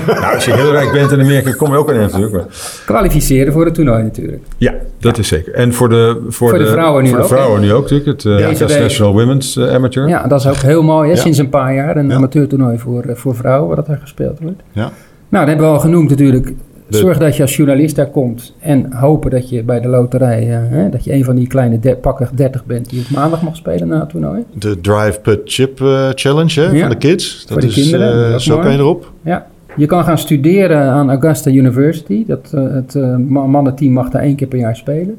Nou, 0.07 0.35
als 0.35 0.45
je 0.45 0.53
heel 0.53 0.71
rijk 0.71 0.91
bent 0.91 1.11
in 1.11 1.19
Amerika, 1.19 1.51
kom 1.51 1.71
je 1.71 1.77
ook 1.77 1.91
aan 1.91 1.97
natuurlijk. 1.97 2.33
Maar... 2.33 2.45
Kwalificeren 2.85 3.53
voor 3.53 3.65
het 3.65 3.73
toernooi 3.73 4.03
natuurlijk. 4.03 4.43
Ja, 4.57 4.73
dat 4.99 5.17
is 5.17 5.27
zeker. 5.27 5.53
En 5.53 5.73
voor 5.73 5.89
de, 5.89 6.21
voor 6.27 6.49
Voor 6.49 6.57
de 6.57 6.67
vrouwen 6.67 7.03
nu 7.03 7.09
voor 7.09 7.17
de 7.17 7.23
ook, 7.23 7.29
vrouwen 7.29 7.61
nu 7.61 7.73
ook 7.73 7.81
natuurlijk. 7.81 8.09
Het 8.09 8.23
uh, 8.23 8.35
week. 8.35 8.47
International 8.47 9.13
Women's 9.13 9.57
eh, 9.57 9.73
Amateur. 9.73 10.07
Ja, 10.07 10.27
dat 10.27 10.39
is 10.39 10.47
ook 10.47 10.55
heel 10.55 10.83
mooi. 10.83 11.09
Hè? 11.09 11.15
Ja. 11.15 11.21
Sinds 11.21 11.37
een 11.37 11.49
paar 11.49 11.73
jaar 11.73 11.97
een 11.97 12.13
amateurtoernooi 12.13 12.77
voor, 12.77 13.03
eh, 13.03 13.15
voor 13.15 13.35
vrouwen, 13.35 13.75
wat 13.75 13.87
er 13.87 13.97
gespeeld 14.01 14.39
wordt. 14.39 14.61
Ja. 14.71 14.91
Nou, 15.29 15.45
dat 15.45 15.47
hebben 15.47 15.65
we 15.65 15.71
al 15.71 15.79
genoemd 15.79 16.09
natuurlijk. 16.09 16.53
Zorg 16.97 17.17
dat 17.17 17.35
je 17.35 17.41
als 17.41 17.55
journalist 17.55 17.95
daar 17.95 18.09
komt 18.09 18.55
en 18.59 18.93
hopen 18.93 19.31
dat 19.31 19.49
je 19.49 19.63
bij 19.63 19.79
de 19.79 19.87
loterij, 19.87 20.49
eh, 20.49 20.59
hè, 20.69 20.89
dat 20.89 21.03
je 21.03 21.13
een 21.13 21.23
van 21.23 21.35
die 21.35 21.47
kleine 21.47 21.79
de, 21.79 21.95
pakkig 21.95 22.31
30 22.31 22.65
bent 22.65 22.89
die 22.89 23.01
op 23.01 23.09
maandag 23.09 23.41
mag 23.41 23.55
spelen 23.55 23.87
na 23.87 23.99
het 23.99 24.09
toernooi. 24.09 24.43
De 24.53 24.81
Drive 24.81 25.19
Put 25.21 25.39
Chip 25.45 25.81
eh, 25.81 26.09
Challenge 26.13 26.61
hè, 26.61 26.71
Ja. 26.71 26.79
van 26.81 26.89
de 26.89 26.97
kids. 26.97 27.45
Dat 27.47 27.61
de 27.61 27.67
is, 27.67 27.73
kinderen, 27.73 28.25
eh, 28.25 28.31
dat 28.31 28.41
zo 28.41 28.51
mooi. 28.53 28.63
kan 28.63 28.73
je 28.75 28.79
erop. 28.79 29.11
Ja, 29.21 29.47
je 29.75 29.85
kan 29.85 30.03
gaan 30.03 30.17
studeren 30.17 30.79
aan 30.81 31.09
Augusta 31.09 31.49
University. 31.51 32.23
Dat, 32.27 32.51
het 32.51 32.93
ma- 33.27 33.45
mannenteam 33.45 33.91
mag 33.93 34.09
daar 34.09 34.21
één 34.21 34.35
keer 34.35 34.47
per 34.47 34.59
jaar 34.59 34.75
spelen. 34.75 35.17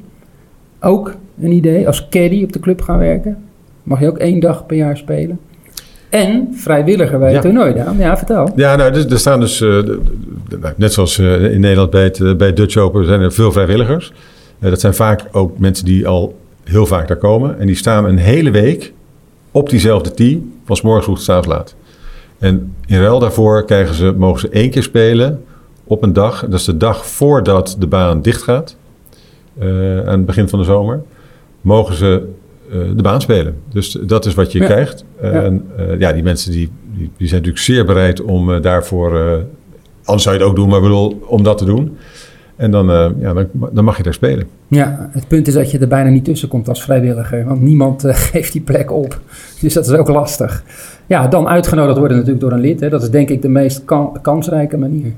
Ook 0.80 1.14
een 1.40 1.52
idee, 1.52 1.86
als 1.86 2.08
caddy 2.08 2.42
op 2.42 2.52
de 2.52 2.60
club 2.60 2.80
gaan 2.80 2.98
werken. 2.98 3.36
Mag 3.82 4.00
je 4.00 4.08
ook 4.08 4.18
één 4.18 4.40
dag 4.40 4.66
per 4.66 4.76
jaar 4.76 4.96
spelen. 4.96 5.38
En 6.12 6.48
vrijwilliger 6.54 7.18
bij 7.18 7.26
het 7.32 7.36
Ja. 7.36 7.40
toernooi, 7.50 7.74
Daan. 7.74 7.96
Ja, 7.98 8.16
vertel. 8.16 8.50
Ja, 8.56 8.76
nou, 8.76 8.94
er, 8.94 9.12
er 9.12 9.18
staan 9.18 9.40
dus, 9.40 9.60
eh, 9.60 9.78
net 10.76 10.92
zoals 10.92 11.18
eh, 11.18 11.52
in 11.52 11.60
Nederland 11.60 11.90
bij 11.90 12.02
het, 12.02 12.20
eh, 12.20 12.34
bij 12.34 12.52
Dutch 12.52 12.76
Open, 12.76 13.04
zijn 13.04 13.20
er 13.20 13.32
veel 13.32 13.52
vrijwilligers. 13.52 14.12
Dat 14.58 14.80
zijn 14.80 14.94
vaak 14.94 15.24
ook 15.32 15.58
mensen 15.58 15.84
die 15.84 16.06
al 16.08 16.38
heel 16.64 16.86
vaak 16.86 17.08
daar 17.08 17.16
komen. 17.16 17.58
En 17.58 17.66
die 17.66 17.76
staan 17.76 18.04
een 18.04 18.18
hele 18.18 18.50
week 18.50 18.92
op 19.50 19.70
diezelfde 19.70 20.10
tee, 20.10 20.52
van 20.64 20.76
's 20.76 20.80
morgens 20.82 21.04
vroeg 21.04 21.16
tot 21.16 21.26
's 21.26 21.28
avonds 21.28 21.48
laat. 21.48 21.74
En 22.38 22.74
in 22.86 23.00
ruil 23.00 23.18
daarvoor 23.18 23.64
krijgen 23.64 23.94
ze, 23.94 24.14
mogen 24.16 24.40
ze 24.40 24.48
één 24.48 24.70
keer 24.70 24.82
spelen 24.82 25.42
op 25.84 26.02
een 26.02 26.12
dag. 26.12 26.40
Dat 26.40 26.58
is 26.60 26.64
de 26.64 26.76
dag 26.76 27.06
voordat 27.06 27.76
de 27.78 27.86
baan 27.86 28.22
dicht 28.22 28.42
gaat, 28.42 28.76
aan 29.60 30.06
het 30.06 30.26
begin 30.26 30.48
van 30.48 30.58
de 30.58 30.64
zomer. 30.64 31.02
Mogen 31.60 31.94
ze 31.94 32.28
de 32.96 33.02
baan 33.02 33.20
spelen. 33.20 33.54
Dus 33.72 33.90
dat 34.06 34.26
is 34.26 34.34
wat 34.34 34.52
je 34.52 34.58
Ja. 34.58 34.64
krijgt. 34.64 35.04
En 35.20 35.64
eh, 35.76 35.98
ja, 35.98 36.12
die 36.12 36.22
mensen 36.22 36.52
die, 36.52 36.70
die, 36.96 37.10
die 37.16 37.28
zijn 37.28 37.40
natuurlijk 37.40 37.64
zeer 37.64 37.84
bereid 37.84 38.22
om 38.22 38.52
eh, 38.54 38.62
daarvoor... 38.62 39.16
eh, 39.18 39.32
anders 40.04 40.22
zou 40.22 40.34
je 40.36 40.40
het 40.40 40.50
ook 40.50 40.56
doen, 40.56 40.68
maar 40.68 40.80
bedoel, 40.80 41.22
om 41.26 41.42
dat 41.42 41.58
te 41.58 41.64
doen. 41.64 41.96
En 42.56 42.70
dan, 42.70 42.90
eh, 42.90 43.08
ja, 43.18 43.32
dan, 43.32 43.46
dan 43.72 43.84
mag 43.84 43.96
je 43.96 44.02
daar 44.02 44.14
spelen. 44.14 44.46
Ja, 44.68 45.08
het 45.12 45.28
punt 45.28 45.46
is 45.46 45.54
dat 45.54 45.70
je 45.70 45.78
er 45.78 45.88
bijna 45.88 46.10
niet 46.10 46.24
tussen 46.24 46.48
komt 46.48 46.68
als 46.68 46.82
vrijwilliger. 46.82 47.44
Want 47.44 47.60
niemand 47.62 48.04
eh, 48.04 48.14
geeft 48.32 48.52
die 48.52 48.62
plek 48.62 48.90
op. 48.92 49.20
Dus 49.60 49.74
dat 49.74 49.86
is 49.86 49.92
ook 49.92 50.08
lastig. 50.08 50.64
Ja, 51.06 51.28
dan 51.28 51.48
uitgenodigd 51.48 51.98
worden 51.98 52.16
natuurlijk 52.16 52.42
door 52.44 52.52
een 52.52 52.60
lid. 52.60 52.80
Hè. 52.80 52.88
Dat 52.88 53.02
is 53.02 53.10
denk 53.10 53.28
ik 53.28 53.42
de 53.42 53.48
meest 53.48 53.84
kan- 53.84 54.18
kansrijke 54.22 54.76
manier. 54.78 55.12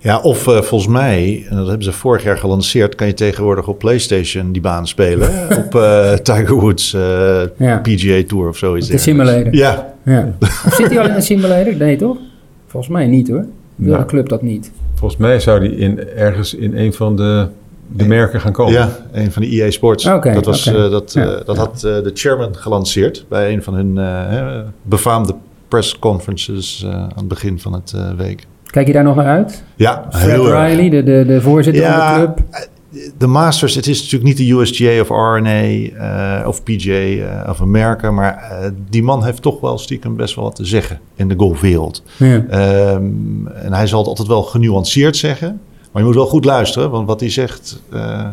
Ja, 0.00 0.18
of 0.20 0.46
eh, 0.48 0.60
volgens 0.62 0.90
mij, 0.92 1.46
en 1.48 1.56
dat 1.56 1.66
hebben 1.66 1.84
ze 1.84 1.92
vorig 1.92 2.22
jaar 2.22 2.38
gelanceerd, 2.38 2.94
kan 2.94 3.06
je 3.06 3.14
tegenwoordig 3.14 3.68
op 3.68 3.78
PlayStation 3.78 4.52
die 4.52 4.62
baan 4.62 4.86
spelen. 4.88 5.30
op 5.58 5.74
eh, 5.74 6.12
Tiger 6.12 6.54
Woods 6.54 6.94
eh, 6.94 7.40
Ja. 7.58 7.78
PGA 7.78 8.22
Tour 8.26 8.48
of 8.48 8.56
zoiets. 8.56 8.88
De 8.88 8.98
simulator. 8.98 9.54
Ja, 9.54 9.94
Ja. 10.04 10.34
Of 10.40 10.72
zit 10.78 10.88
hij 10.88 10.98
al 11.00 11.08
in 11.08 11.14
een 11.14 11.22
simulator? 11.22 11.76
Nee, 11.76 11.96
toch? 11.96 12.16
Volgens 12.66 12.92
mij 12.92 13.06
niet 13.06 13.28
hoor. 13.28 13.44
Wil 13.74 13.90
Nou. 13.90 14.00
de 14.02 14.08
club 14.08 14.28
dat 14.28 14.42
niet? 14.42 14.70
Volgens 14.94 15.20
mij 15.20 15.40
zou 15.40 15.60
die 15.60 15.76
in, 15.76 16.08
ergens 16.08 16.54
in 16.54 16.76
een 16.76 16.92
van 16.92 17.16
de, 17.16 17.46
de 17.88 18.06
merken 18.06 18.40
gaan 18.40 18.52
komen. 18.52 18.72
ja, 18.72 18.88
een 19.12 19.32
van 19.32 19.42
de 19.42 19.48
EA 19.48 19.70
Sports. 19.70 20.06
Oké, 20.06 20.32
dat 20.32 20.44
was, 20.44 20.66
eh, 20.66 20.90
dat, 20.90 21.12
Ja. 21.12 21.24
eh, 21.24 21.44
dat 21.44 21.56
had 21.56 21.74
eh, 21.74 21.82
de 21.82 22.10
chairman 22.14 22.56
gelanceerd 22.56 23.24
bij 23.28 23.52
een 23.52 23.62
van 23.62 23.74
hun 23.74 23.98
eh, 23.98 24.04
hè, 24.28 24.62
befaamde 24.82 25.34
press 25.68 25.98
conferences 25.98 26.82
eh, 26.84 26.90
aan 26.94 27.10
het 27.16 27.28
begin 27.28 27.58
van 27.60 27.72
het 27.72 27.92
eh, 27.96 28.10
week. 28.16 28.46
Kijk 28.76 28.88
je 28.88 28.94
daar 28.94 29.04
nog 29.04 29.16
naar 29.16 29.26
uit? 29.26 29.62
Ja, 29.76 30.06
Fred 30.10 30.30
heel 30.30 30.48
erg. 30.48 30.68
Riley, 30.68 30.90
de, 30.90 31.02
de, 31.02 31.24
de 31.26 31.40
voorzitter 31.40 31.84
van 31.84 32.08
de 32.08 32.14
club. 32.14 32.40
de 33.18 33.26
Masters, 33.26 33.74
het 33.74 33.86
is 33.86 34.02
natuurlijk 34.02 34.24
niet 34.24 34.48
de 34.48 34.52
USGA 34.52 35.00
of 35.00 35.08
RNA 35.08 35.62
eh, 36.40 36.48
of 36.48 36.62
PGA 36.62 36.92
eh, 36.92 37.50
of 37.50 37.60
America, 37.60 38.10
maar 38.10 38.34
eh, 38.34 38.70
die 38.88 39.02
man 39.02 39.24
heeft 39.24 39.42
toch 39.42 39.60
wel 39.60 39.78
stiekem 39.78 40.16
best 40.16 40.34
wel 40.34 40.44
wat 40.44 40.54
te 40.54 40.64
zeggen 40.64 41.00
in 41.14 41.28
de 41.28 41.34
golfwereld. 41.36 42.02
Ja. 42.16 42.44
Ehm, 42.48 43.46
en 43.46 43.72
hij 43.72 43.86
zal 43.86 43.98
het 43.98 44.08
altijd 44.08 44.28
wel 44.28 44.42
genuanceerd 44.42 45.16
zeggen, 45.16 45.60
maar 45.92 46.02
je 46.02 46.08
moet 46.08 46.16
wel 46.16 46.26
goed 46.26 46.44
luisteren, 46.44 46.90
want 46.90 47.06
wat 47.06 47.20
hij 47.20 47.30
zegt, 47.30 47.82
eh, 47.92 48.28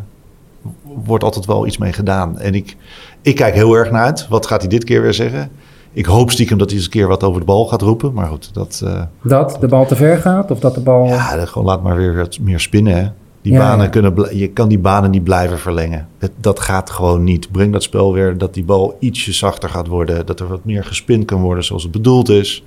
wordt 1.06 1.24
altijd 1.24 1.46
wel 1.46 1.68
iets 1.68 1.78
mee 1.78 1.94
gedaan. 1.94 2.40
En 2.40 2.56
ik, 2.56 2.76
ik 3.22 3.36
kijk 3.36 3.54
heel 3.54 3.74
erg 3.74 3.92
naar 3.92 4.04
uit. 4.04 4.28
Wat 4.28 4.48
gaat 4.48 4.62
hij 4.62 4.70
dit 4.70 4.84
keer 4.84 5.02
weer 5.02 5.14
zeggen? 5.14 5.50
Ik 5.94 6.06
hoop 6.06 6.32
stiekem 6.32 6.58
dat 6.58 6.68
hij 6.68 6.76
eens 6.78 6.86
een 6.86 6.92
keer 6.92 7.08
wat 7.08 7.24
over 7.24 7.40
de 7.40 7.46
bal 7.46 7.66
gaat 7.66 7.82
roepen, 7.82 8.14
maar 8.14 8.28
goed, 8.28 8.54
dat... 8.54 8.82
eh, 8.86 9.02
Dat 9.22 9.58
de 9.60 9.68
bal 9.68 9.86
te 9.86 9.96
ver 9.96 10.18
gaat 10.18 10.52
of 10.52 10.60
dat 10.60 10.74
de 10.76 10.82
bal... 10.82 11.06
ja, 11.06 11.46
gewoon 11.46 11.68
laat 11.68 11.84
maar 11.84 11.96
weer 11.96 12.16
wat 12.16 12.40
meer 12.42 12.60
spinnen. 12.60 12.96
Hè? 12.96 13.08
Die 13.42 13.54
Ja, 13.54 13.60
banen 13.60 13.84
ja. 13.86 13.90
kunnen, 13.90 14.38
je 14.38 14.48
kan 14.50 14.70
die 14.70 14.80
banen 14.80 15.12
niet 15.12 15.24
blijven 15.24 15.58
verlengen. 15.60 16.08
Het, 16.18 16.32
dat 16.38 16.60
gaat 16.60 16.90
gewoon 16.90 17.24
niet. 17.24 17.52
Breng 17.52 17.72
dat 17.74 17.84
spel 17.84 18.14
weer 18.14 18.38
dat 18.38 18.54
die 18.54 18.64
bal 18.64 18.96
ietsje 19.00 19.34
zachter 19.34 19.70
gaat 19.70 19.88
worden. 19.88 20.26
Dat 20.26 20.40
er 20.40 20.48
wat 20.48 20.66
meer 20.66 20.84
gespind 20.84 21.26
kan 21.26 21.42
worden 21.42 21.64
zoals 21.64 21.84
het 21.84 21.92
bedoeld 21.92 22.30
is. 22.30 22.64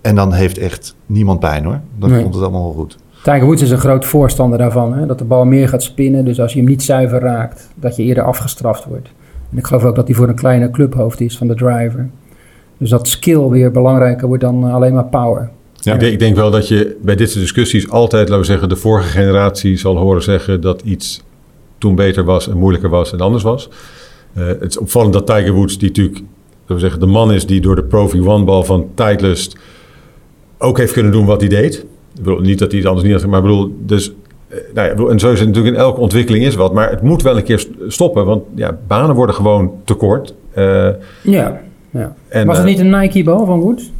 En 0.00 0.14
dan 0.14 0.32
heeft 0.32 0.58
echt 0.58 0.94
niemand 1.06 1.40
pijn 1.40 1.64
hoor. 1.64 1.80
Dan 1.98 2.10
Nee. 2.10 2.22
komt 2.22 2.34
het 2.34 2.42
allemaal 2.42 2.62
wel 2.64 2.72
goed. 2.72 2.96
Tiger 3.22 3.44
Woods 3.44 3.62
is 3.62 3.70
een 3.70 3.78
groot 3.78 4.04
voorstander 4.06 4.58
daarvan. 4.58 4.92
Hè? 4.94 5.06
Dat 5.06 5.18
de 5.18 5.24
bal 5.24 5.44
meer 5.44 5.68
gaat 5.68 5.82
spinnen. 5.82 6.24
Dus 6.24 6.40
als 6.40 6.52
je 6.52 6.58
hem 6.58 6.68
niet 6.68 6.82
zuiver 6.82 7.20
raakt, 7.20 7.68
dat 7.74 7.96
je 7.96 8.02
eerder 8.02 8.24
afgestraft 8.24 8.84
wordt. 8.84 9.08
En 9.52 9.58
ik 9.58 9.66
geloof 9.66 9.84
ook 9.84 9.96
dat 9.96 10.06
hij 10.06 10.16
voor 10.16 10.28
een 10.28 10.34
kleine 10.34 10.70
clubhoofd 10.70 11.20
is 11.20 11.38
van 11.38 11.46
de 11.48 11.54
driver. 11.54 12.08
Dus 12.78 12.90
dat 12.90 13.08
skill 13.08 13.48
weer 13.48 13.70
belangrijker 13.70 14.26
wordt 14.28 14.42
dan 14.42 14.66
eh, 14.66 14.74
alleen 14.74 14.94
maar 14.94 15.04
power. 15.06 15.50
Ja. 15.74 15.94
Ik, 15.94 16.00
denk, 16.00 16.12
ik 16.12 16.18
denk 16.18 16.36
wel 16.36 16.50
dat 16.50 16.68
je 16.68 16.96
bij 17.02 17.16
dit 17.16 17.28
soort 17.30 17.40
discussies 17.40 17.90
altijd, 17.90 18.22
laten 18.28 18.40
we 18.40 18.46
zeggen, 18.50 18.68
de 18.68 18.76
vorige 18.76 19.08
generatie 19.08 19.76
zal 19.76 19.96
horen 19.96 20.22
zeggen 20.22 20.60
dat 20.60 20.82
iets 20.82 21.22
toen 21.78 21.94
beter 21.94 22.24
was 22.24 22.48
en 22.48 22.56
moeilijker 22.58 22.88
was 22.90 23.12
en 23.12 23.18
anders 23.20 23.42
was. 23.42 23.68
Eh, 24.34 24.46
het 24.46 24.64
is 24.70 24.78
opvallend 24.78 25.12
dat 25.12 25.26
Tiger 25.26 25.52
Woods, 25.52 25.78
die 25.78 25.88
natuurlijk, 25.88 26.16
laten 26.60 26.74
we 26.74 26.78
zeggen, 26.80 27.00
de 27.00 27.06
man 27.06 27.32
is 27.32 27.46
die 27.46 27.60
door 27.60 27.74
de 27.76 27.82
Pro 27.84 28.08
V1-bal 28.08 28.64
van 28.64 28.86
Titleist 28.94 29.56
ook 30.58 30.78
heeft 30.78 30.92
kunnen 30.92 31.12
doen 31.12 31.26
wat 31.26 31.40
hij 31.40 31.48
deed. 31.48 31.74
Ik 32.16 32.22
bedoel, 32.24 32.40
niet 32.40 32.58
dat 32.58 32.70
hij 32.70 32.78
iets 32.80 32.88
anders 32.88 33.06
niet 33.06 33.16
had, 33.20 33.26
maar 33.30 33.38
ik 33.38 33.44
bedoel, 33.44 33.74
dus, 33.86 34.12
eh, 34.48 34.58
nou 34.74 34.88
ja, 35.04 35.10
en 35.10 35.18
zo 35.18 35.32
is 35.32 35.38
het 35.38 35.48
natuurlijk 35.48 35.74
in 35.76 35.80
elke 35.82 36.00
ontwikkeling 36.00 36.44
is 36.44 36.54
wat, 36.54 36.72
maar 36.72 36.90
het 36.90 37.02
moet 37.02 37.22
wel 37.22 37.36
een 37.36 37.42
keer 37.42 37.58
st- 37.58 37.68
stoppen, 37.86 38.24
want 38.26 38.42
ja, 38.54 38.78
banen 38.86 39.14
worden 39.14 39.34
gewoon 39.34 39.72
te 39.84 39.94
kort. 39.94 40.34
Eh, 40.52 40.88
Ja, 41.22 41.60
ja. 41.90 42.14
en, 42.28 42.46
Was 42.46 42.56
het 42.58 42.66
eh, 42.66 42.72
niet 42.72 42.80
een 42.80 43.00
Nike-bal 43.00 43.46
van 43.46 43.60
Woods? 43.60 43.92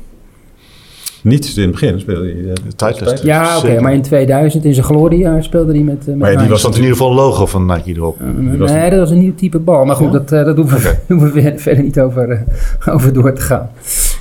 Niet 1.23 1.57
in 1.57 1.63
het 1.63 1.71
begin 1.71 2.01
speelde 2.01 2.33
hij. 2.33 2.53
Titleist. 2.93 3.23
Ja, 3.25 3.59
oké. 3.59 3.81
Maar 3.81 3.93
in 3.93 4.03
2000, 4.03 4.65
in 4.65 4.75
zijn 4.75 4.87
gloriejaar, 4.87 5.45
speelde 5.45 5.73
hij 5.73 5.83
met, 5.83 6.01
eh, 6.01 6.07
met 6.07 6.17
Maar 6.17 6.27
ja, 6.31 6.33
die 6.33 6.39
Nike. 6.43 6.53
Er 6.53 6.59
stond 6.59 6.75
in 6.75 6.81
ieder 6.81 6.97
geval 6.97 7.11
een 7.11 7.17
logo 7.19 7.47
van 7.47 7.67
Nike 7.67 7.91
erop. 7.95 8.19
Was 8.59 8.71
nee, 8.73 8.91
dat 8.91 8.99
was 8.99 9.11
een 9.11 9.19
nieuw 9.19 9.35
type 9.35 9.59
bal. 9.59 9.85
Maar 9.85 9.97
goed, 9.97 10.13
Ja? 10.13 10.19
dat, 10.19 10.29
dat 10.29 10.57
hoeven, 10.57 10.79
we, 10.81 10.97
hoeven 11.15 11.33
we 11.33 11.41
verder- 11.41 11.61
verder 11.61 11.83
niet 11.85 12.01
over, 12.01 12.45
over 12.95 13.13
door 13.13 13.33
te 13.33 13.41
gaan. 13.41 13.71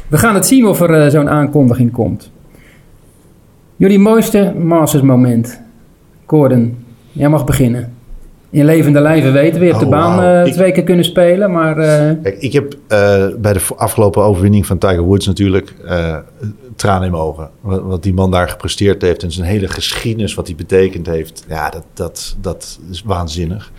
We 0.08 0.18
gaan 0.18 0.36
het 0.36 0.46
zien 0.46 0.66
of 0.66 0.82
er 0.82 1.12
zo'n 1.12 1.30
aankondiging 1.30 1.92
komt. 1.92 2.32
Jullie 3.76 4.00
mooiste 4.00 4.54
Masters 4.58 5.04
moment. 5.04 5.62
Gordon, 6.26 6.78
jij 7.12 7.30
mag 7.30 7.46
beginnen. 7.46 7.94
In 8.50 8.66
levende 8.66 9.00
lijven 9.02 9.34
weten 9.34 9.60
we. 9.60 9.66
Je 9.66 9.72
hebt 9.72 9.84
Oh, 9.84 9.90
de 9.90 9.96
baan 9.96 10.16
wauw. 10.18 10.42
eh, 10.42 10.46
Ik- 10.48 10.54
twee 10.54 10.72
keer 10.72 10.84
kunnen 10.84 11.06
spelen, 11.06 11.52
maar... 11.52 11.78
eh, 11.78 12.12
Kijk, 12.24 12.38
ik 12.40 12.54
heb 12.54 12.74
eh, 12.88 13.26
bij 13.40 13.54
de 13.54 13.62
afgelopen 13.76 14.24
overwinning 14.24 14.66
van 14.66 14.78
Tiger 14.78 15.02
Woods 15.02 15.26
natuurlijk 15.26 15.74
tranen 16.76 17.06
in 17.06 17.12
mijn 17.12 17.24
ogen. 17.24 17.50
Wat, 17.62 17.82
wat 17.82 18.04
die 18.04 18.14
man 18.14 18.32
daar 18.32 18.50
gepresteerd 18.50 19.02
heeft 19.02 19.24
en 19.24 19.32
zijn 19.32 19.48
hele 19.48 19.68
geschiedenis, 19.68 20.34
wat 20.34 20.48
hij 20.48 20.56
betekend 20.56 21.06
heeft. 21.08 21.46
Ja, 21.48 21.70
dat, 21.70 21.84
dat, 21.94 22.36
dat 22.42 22.80
is 22.92 23.04
waanzinnig. 23.06 23.72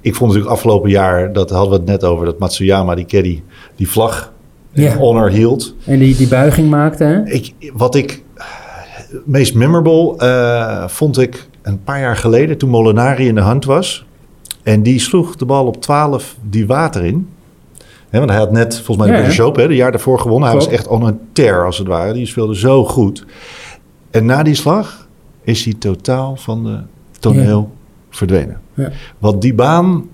Ik 0.00 0.14
vond 0.14 0.30
natuurlijk 0.30 0.56
afgelopen 0.56 0.90
jaar, 0.90 1.32
dat 1.32 1.50
hadden 1.50 1.70
we 1.70 1.76
het 1.76 1.86
net 1.86 2.04
over, 2.04 2.24
dat 2.24 2.38
Matsuyama, 2.38 2.94
die 2.94 3.06
caddy, 3.06 3.42
die 3.76 3.88
vlag 3.90 4.32
Ja. 4.72 4.96
honor 4.96 5.30
hield. 5.30 5.74
En 5.86 5.98
die, 5.98 6.16
die 6.16 6.28
buiging 6.28 6.70
maakte, 6.70 7.04
hè? 7.04 7.24
Ik, 7.24 7.52
wat 7.72 7.94
ik 7.94 8.22
meest 9.24 9.54
memorable 9.54 10.14
vond 10.88 11.18
ik 11.18 11.48
een 11.62 11.82
paar 11.82 12.00
jaar 12.00 12.16
geleden 12.16 12.58
toen 12.58 12.70
Molinari 12.70 13.26
in 13.28 13.34
de 13.34 13.40
hand 13.40 13.64
was. 13.64 14.05
En 14.66 14.82
die 14.82 14.98
sloeg 15.00 15.36
de 15.36 15.44
bal 15.44 15.66
op 15.66 15.82
12 15.82 16.36
die 16.42 16.66
water 16.66 17.04
in. 17.04 17.28
Want 18.10 18.30
hij 18.30 18.38
had 18.38 18.52
net 18.52 18.74
volgens 18.74 18.96
mij 18.96 19.06
de 19.06 19.32
Ja, 19.34 19.52
hè, 19.52 19.68
de 19.68 19.74
jaar 19.74 19.90
daarvoor 19.90 20.18
gewonnen. 20.20 20.48
Hij 20.48 20.58
was 20.58 20.68
echt 20.68 20.86
on 20.86 21.06
een 21.06 21.18
tear 21.32 21.64
als 21.64 21.78
het 21.78 21.86
ware. 21.86 22.12
Die 22.12 22.26
speelde 22.26 22.56
zo 22.56 22.84
goed. 22.84 23.26
En 24.10 24.24
na 24.26 24.42
die 24.42 24.54
slag 24.54 25.08
is 25.42 25.64
hij 25.64 25.74
totaal 25.78 26.36
van 26.36 26.64
de 26.64 26.78
toneel 27.18 27.70
verdwenen. 28.10 28.60
Ja. 28.74 28.90
Wat 29.18 29.42
die 29.42 29.54
baan 29.54 30.04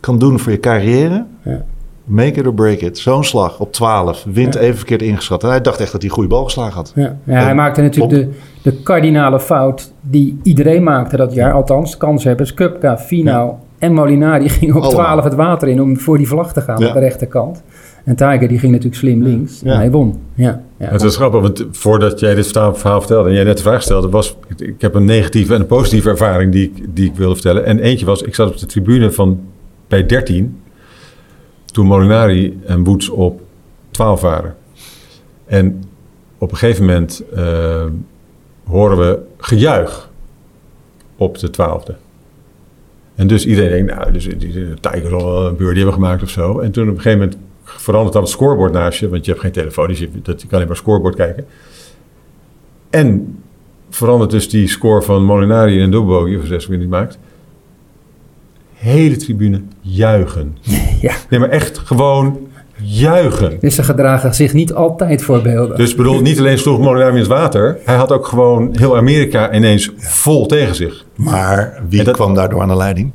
kan 0.00 0.18
doen 0.18 0.38
voor 0.38 0.52
je 0.52 0.60
carrière, 0.60 1.24
Ja. 1.42 1.64
make 2.04 2.40
it 2.40 2.46
or 2.46 2.54
break 2.54 2.78
it. 2.80 2.98
Zo'n 2.98 3.24
slag 3.24 3.60
op 3.60 3.72
12, 3.72 4.24
wint 4.32 4.54
even 4.54 4.76
verkeerd 4.76 5.02
ingeschat. 5.02 5.42
En 5.42 5.48
hij 5.48 5.60
dacht 5.60 5.80
echt 5.80 5.92
dat 5.92 6.00
hij 6.00 6.10
een 6.10 6.16
goede 6.16 6.30
bal 6.30 6.44
geslagen 6.44 6.74
had. 6.74 6.92
Ja, 6.94 7.16
ja 7.24 7.42
hij 7.42 7.54
maakte 7.54 7.82
natuurlijk 7.82 8.14
de, 8.14 8.30
de 8.62 8.82
kardinale 8.82 9.40
fout 9.40 9.92
die 10.00 10.38
iedereen 10.42 10.82
maakte 10.82 11.16
dat 11.16 11.34
jaar. 11.34 11.52
Althans, 11.52 11.96
kanshebbers, 11.96 12.54
Kupka, 12.54 12.98
Finau 12.98 13.52
en 13.82 13.92
Molinari 13.92 14.48
gingen 14.48 14.74
op 14.76 14.82
Allemaal. 14.82 15.04
12 15.04 15.24
het 15.24 15.34
water 15.34 15.68
in 15.68 15.80
om 15.80 15.98
voor 15.98 16.18
die 16.18 16.28
vlag 16.28 16.52
te 16.52 16.60
gaan 16.60 16.80
Ja. 16.80 16.86
op 16.88 16.92
de 16.94 16.98
rechterkant. 17.00 17.62
En 18.04 18.16
Tiger 18.16 18.48
die 18.48 18.58
ging 18.58 18.72
natuurlijk 18.72 19.00
slim 19.00 19.22
links 19.22 19.60
Ja. 19.60 19.70
en 19.72 19.76
hij 19.76 19.90
won. 19.90 20.20
Ja, 20.34 20.62
ja. 20.76 20.86
Het 20.88 21.02
is 21.02 21.16
grappig, 21.16 21.40
want 21.40 21.66
voordat 21.70 22.20
jij 22.20 22.34
dit 22.34 22.46
verhaal 22.46 22.74
vertelde 22.98 23.28
en 23.28 23.34
jij 23.34 23.44
net 23.44 23.56
de 23.56 23.62
vraag 23.62 23.82
stelde, 23.82 24.08
was 24.08 24.36
ik, 24.56 24.80
heb 24.80 24.94
een 24.94 25.04
negatieve 25.04 25.54
en 25.54 25.60
een 25.60 25.66
positieve 25.66 26.08
ervaring 26.10 26.52
die 26.52 26.64
ik, 26.74 26.84
die 26.96 27.04
ik 27.10 27.14
wilde 27.16 27.34
vertellen. 27.34 27.64
En 27.64 27.78
eentje 27.78 28.06
was, 28.06 28.22
ik 28.22 28.34
zat 28.34 28.48
op 28.50 28.58
de 28.58 28.66
tribune 28.66 29.10
van 29.10 29.40
bij 29.88 30.06
13, 30.06 30.60
toen 31.64 31.86
Molinari 31.86 32.60
en 32.66 32.84
Woods 32.84 33.08
op 33.08 33.40
12 33.90 34.20
waren. 34.20 34.54
En 35.46 35.82
op 36.38 36.50
een 36.50 36.56
gegeven 36.56 36.84
moment 36.84 37.22
eh, 37.34 37.84
horen 38.64 38.98
we 38.98 39.18
gejuich 39.38 40.10
op 41.16 41.38
de 41.38 41.50
twaalfde. 41.50 41.94
En 43.14 43.26
dus 43.26 43.46
iedereen 43.46 43.86
denkt, 43.86 44.00
nou, 44.00 44.12
dus 44.12 44.24
die, 44.24 44.36
die 44.36 44.74
Tiger 44.80 45.08
zal 45.08 45.24
wel 45.24 45.46
een 45.46 45.56
birdie 45.56 45.76
hebben 45.76 45.94
gemaakt 45.94 46.22
of 46.22 46.30
zo. 46.30 46.58
En 46.58 46.70
toen 46.72 46.88
op 46.88 46.94
een 46.94 47.00
gegeven 47.00 47.18
moment 47.18 47.38
verandert 47.64 48.12
dan 48.12 48.22
het 48.22 48.30
scorebord 48.30 48.72
naast 48.72 48.98
je, 48.98 49.08
want 49.08 49.24
je 49.24 49.30
hebt 49.30 49.42
geen 49.42 49.52
telefoon, 49.52 49.88
dus 49.88 49.98
je, 49.98 50.08
dat, 50.22 50.40
je 50.40 50.46
kan 50.46 50.56
alleen 50.56 50.66
maar 50.66 50.76
scorebord 50.76 51.14
kijken. 51.14 51.46
En 52.90 53.38
verandert 53.90 54.30
dus 54.30 54.48
die 54.48 54.68
score 54.68 55.02
van 55.02 55.24
Molinari 55.24 55.74
in 55.74 55.80
een 55.80 55.90
double 55.90 56.14
bogey, 56.14 56.36
of 56.36 56.46
zes 56.46 56.68
niet 56.68 56.88
maakt. 56.88 57.18
Hele 58.72 59.16
tribune 59.16 59.62
juichen. 59.80 60.56
Ja. 61.00 61.14
Nee, 61.28 61.40
maar 61.40 61.48
echt 61.48 61.78
gewoon 61.78 62.38
juichen. 62.84 63.56
Dus 63.60 63.74
ze 63.74 63.82
gedragen 63.82 64.34
zich 64.34 64.52
niet 64.52 64.74
altijd 64.74 65.22
voorbeelden. 65.22 65.76
Dus 65.76 65.94
bedoel, 65.94 66.20
niet 66.20 66.38
alleen 66.38 66.58
sloeg 66.58 66.78
Molinari 66.78 67.12
in 67.12 67.18
het 67.18 67.26
water, 67.26 67.78
hij 67.84 67.96
had 67.96 68.12
ook 68.12 68.26
gewoon 68.26 68.68
heel 68.72 68.96
Amerika 68.96 69.52
ineens 69.52 69.90
vol 69.96 70.46
tegen 70.46 70.74
zich. 70.74 71.04
Maar 71.16 71.82
wie 71.88 72.02
dat- 72.04 72.14
kwam 72.14 72.34
daardoor 72.34 72.60
aan 72.60 72.68
de 72.68 72.76
leiding? 72.76 73.10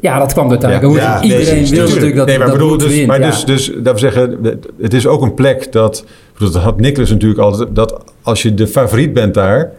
ja, 0.00 0.18
dat 0.18 0.32
kwam 0.32 0.48
door 0.48 0.58
Tiger 0.58 0.80
Woods. 0.88 1.02
Ja, 1.02 1.22
Iedereen 1.22 1.62
nee, 1.62 1.70
wil 1.70 1.86
natuurlijk 1.86 2.16
dat, 2.16 2.26
nee, 2.26 2.38
maar 2.38 2.46
dat 2.46 2.56
bedoel, 2.56 2.78
dus, 2.78 2.94
wint. 2.94 3.06
maar 3.06 3.20
ja. 3.20 3.26
dus, 3.30 3.44
dus 3.44 3.72
dat 3.82 3.94
we 3.94 3.98
zeggen, 4.00 4.38
het 4.80 4.94
is 4.94 5.06
ook 5.06 5.22
een 5.22 5.34
plek 5.34 5.72
dat, 5.72 6.04
dat 6.38 6.54
had 6.54 6.80
Nicholas 6.80 7.10
natuurlijk 7.10 7.40
altijd, 7.40 7.68
dat 7.74 8.00
als 8.22 8.42
je 8.42 8.54
de 8.54 8.66
favoriet 8.66 9.12
bent 9.12 9.34
daar, 9.34 9.72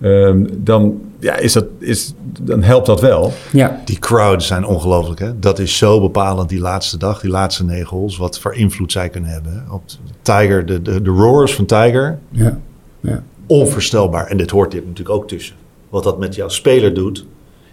ehm, 0.00 0.46
dan, 0.56 1.00
ja, 1.18 1.36
is 1.36 1.52
dat, 1.52 1.64
is, 1.78 2.14
dan 2.40 2.62
helpt 2.62 2.86
dat 2.86 3.00
wel. 3.00 3.32
ja. 3.52 3.80
Die 3.84 3.98
crowds 3.98 4.46
zijn 4.46 4.66
ongelooflijk. 4.66 5.20
Hè? 5.20 5.38
Dat 5.38 5.58
is 5.58 5.76
zo 5.76 6.00
bepalend 6.00 6.48
die 6.48 6.60
laatste 6.60 6.98
dag, 6.98 7.20
die 7.20 7.30
laatste 7.30 7.64
negen 7.64 7.96
holes. 7.96 8.16
Wat 8.16 8.38
voor 8.40 8.54
invloed 8.54 8.92
zij 8.92 9.08
kunnen 9.08 9.30
hebben. 9.30 9.64
Op 9.70 9.82
Tiger, 10.22 10.66
de, 10.66 10.82
de, 10.82 11.02
de 11.02 11.10
roars 11.10 11.54
van 11.54 11.64
Tiger, 11.66 12.18
Ja. 12.30 12.58
Ja. 13.00 13.22
onvoorstelbaar. 13.46 14.26
En 14.26 14.36
dit 14.36 14.50
hoort 14.50 14.72
hier 14.72 14.82
natuurlijk 14.82 15.16
ook 15.16 15.28
tussen. 15.28 15.56
Wat 15.88 16.02
dat 16.04 16.18
met 16.18 16.34
jouw 16.34 16.48
speler 16.48 16.94
doet 16.94 17.26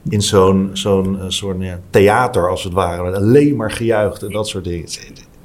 in 0.10 0.22
zo'n 0.22 0.70
zo'n 0.74 1.20
eh, 1.20 1.26
soort 1.28 1.58
ja, 1.60 1.80
theater 1.90 2.50
als 2.50 2.64
het 2.64 2.74
ware. 2.74 3.04
Met 3.04 3.14
alleen 3.16 3.56
maar 3.56 3.72
gejuicht 3.72 4.24
en 4.24 4.32
dat 4.32 4.48
soort 4.48 4.64
dingen. 4.64 4.86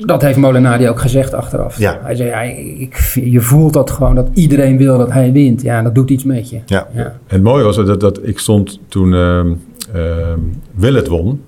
Dat 0.06 0.22
heeft 0.22 0.38
Molinari 0.38 0.88
ook 0.88 1.00
gezegd 1.00 1.34
achteraf. 1.34 1.78
Ja. 1.78 2.00
Hij 2.02 2.14
zei, 2.14 2.28
ja, 2.28 2.40
ik, 2.78 2.96
je 3.24 3.40
voelt 3.40 3.72
dat 3.72 3.90
gewoon, 3.90 4.14
dat 4.14 4.28
iedereen 4.34 4.76
wil 4.76 4.98
dat 4.98 5.12
hij 5.12 5.32
wint. 5.32 5.62
Ja, 5.62 5.82
dat 5.82 5.94
doet 5.94 6.10
iets 6.10 6.24
met 6.24 6.50
je. 6.50 6.60
Ja. 6.66 6.88
Ja. 6.94 7.04
En 7.04 7.18
het 7.26 7.42
mooie 7.42 7.64
was 7.64 7.76
dat, 7.76 8.00
dat 8.00 8.20
ik 8.22 8.38
stond 8.38 8.80
toen 8.88 9.14
ehm 9.14 9.52
ehm 9.92 10.38
Willet 10.74 11.08
won, 11.08 11.40